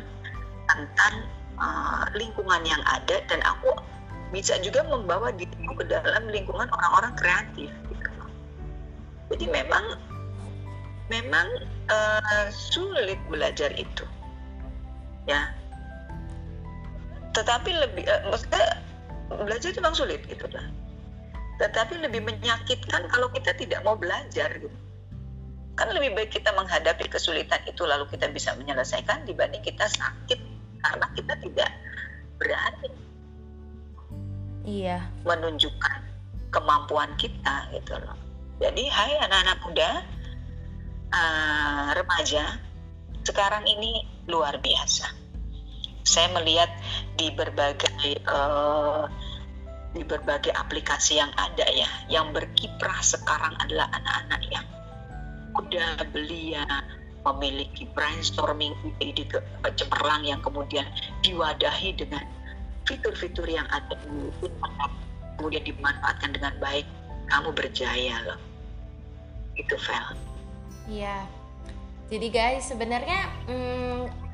tentang 0.70 1.14
uh, 1.58 2.06
lingkungan 2.14 2.62
yang 2.66 2.82
ada 2.86 3.22
dan 3.26 3.40
aku 3.42 3.74
bisa 4.30 4.54
juga 4.62 4.86
membawa 4.86 5.34
diriku 5.34 5.74
ke 5.74 5.84
dalam 5.90 6.30
lingkungan 6.30 6.70
orang-orang 6.70 7.12
kreatif 7.18 7.70
gitu. 7.90 8.10
jadi 9.34 9.46
memang 9.50 9.84
memang 11.10 11.46
uh, 11.90 12.46
sulit 12.54 13.18
belajar 13.26 13.74
itu. 13.74 14.06
Ya. 15.26 15.50
Tetapi 17.34 17.70
lebih 17.74 18.06
uh, 18.06 18.30
maksudnya 18.30 18.78
belajar 19.30 19.74
memang 19.74 19.94
sulit 19.98 20.22
gitu 20.30 20.46
lah 20.54 20.62
tetapi 21.60 22.00
lebih 22.00 22.24
menyakitkan 22.24 23.04
kalau 23.12 23.28
kita 23.28 23.52
tidak 23.52 23.84
mau 23.84 23.92
belajar 23.92 24.48
gitu. 24.56 24.72
Kan 25.76 25.92
lebih 25.92 26.16
baik 26.16 26.32
kita 26.32 26.56
menghadapi 26.56 27.04
kesulitan 27.12 27.60
itu 27.68 27.84
lalu 27.84 28.08
kita 28.08 28.32
bisa 28.32 28.56
menyelesaikan 28.56 29.28
dibanding 29.28 29.60
kita 29.60 29.84
sakit 29.84 30.40
karena 30.80 31.06
kita 31.12 31.36
tidak 31.44 31.70
berani 32.40 32.88
iya. 34.64 35.04
menunjukkan 35.28 36.00
kemampuan 36.48 37.12
kita 37.20 37.68
gitu 37.76 37.92
loh. 38.00 38.16
Jadi 38.60 38.88
hai 38.88 39.12
anak-anak 39.20 39.58
muda 39.64 39.90
uh, 41.12 41.88
remaja 41.96 42.60
sekarang 43.24 43.68
ini 43.68 44.04
luar 44.28 44.56
biasa. 44.60 45.12
Saya 46.04 46.32
melihat 46.32 46.72
di 47.20 47.28
berbagai 47.32 48.24
uh, 48.24 49.04
di 49.90 50.02
berbagai 50.06 50.54
aplikasi 50.54 51.18
yang 51.18 51.32
ada 51.34 51.66
ya. 51.70 51.88
Yang 52.06 52.42
berkiprah 52.42 53.00
sekarang 53.02 53.54
adalah 53.58 53.90
anak-anak 53.94 54.42
yang 54.50 54.66
udah 55.58 55.90
belia 56.14 56.64
memiliki 57.20 57.84
brainstorming 57.92 58.72
ide 59.02 59.28
cemerlang 59.76 60.24
yang 60.24 60.40
kemudian 60.40 60.88
diwadahi 61.20 61.92
dengan 61.92 62.24
fitur-fitur 62.88 63.44
yang 63.44 63.68
ada 63.68 63.92
di 64.08 64.32
internet 64.40 64.92
kemudian 65.36 65.64
dimanfaatkan 65.64 66.30
dengan 66.36 66.54
baik. 66.60 66.84
Kamu 67.32 67.54
berjaya 67.54 68.26
loh. 68.26 68.40
Itu 69.54 69.78
Vel. 69.78 70.06
Iya. 70.90 71.24
Jadi 72.10 72.26
guys 72.28 72.66
sebenarnya 72.66 73.30
hmm, 73.46 74.29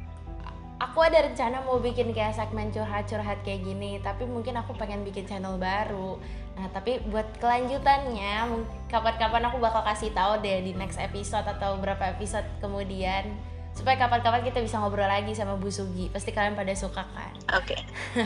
aku 0.77 0.99
ada 1.05 1.25
rencana 1.25 1.65
mau 1.65 1.81
bikin 1.81 2.13
kayak 2.13 2.37
segmen 2.37 2.69
curhat-curhat 2.73 3.41
kayak 3.45 3.65
gini 3.65 4.01
tapi 4.05 4.29
mungkin 4.29 4.61
aku 4.61 4.77
pengen 4.77 5.05
bikin 5.05 5.25
channel 5.25 5.57
baru 5.57 6.21
Nah, 6.57 6.73
tapi 6.73 7.05
buat 7.13 7.37
kelanjutannya, 7.37 8.65
kapan-kapan 8.89 9.45
aku 9.45 9.61
bakal 9.61 9.85
kasih 9.85 10.09
tahu 10.17 10.41
deh 10.41 10.65
di 10.65 10.73
next 10.73 10.97
episode 10.97 11.45
atau 11.45 11.77
berapa 11.77 12.17
episode 12.17 12.49
kemudian 12.65 13.29
supaya 13.77 14.01
kapan-kapan 14.01 14.41
kita 14.41 14.65
bisa 14.65 14.81
ngobrol 14.81 15.05
lagi 15.05 15.37
sama 15.37 15.61
Bu 15.61 15.69
Sugi. 15.69 16.09
Pasti 16.09 16.33
kalian 16.33 16.57
pada 16.57 16.73
suka 16.73 17.05
kan? 17.13 17.37
Oke. 17.61 17.77
Okay. 17.77 17.81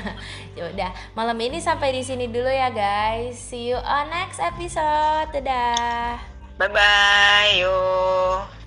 ya 0.62 0.70
udah, 0.70 0.90
malam 1.18 1.34
ini 1.42 1.58
sampai 1.58 1.90
di 1.90 2.06
sini 2.06 2.30
dulu 2.30 2.46
ya 2.46 2.70
guys. 2.70 3.34
See 3.34 3.74
you 3.74 3.82
on 3.82 4.06
next 4.14 4.38
episode. 4.38 5.34
Dadah. 5.34 6.22
Bye 6.54 6.70
bye. 6.70 7.50
Yuk. 7.58 8.59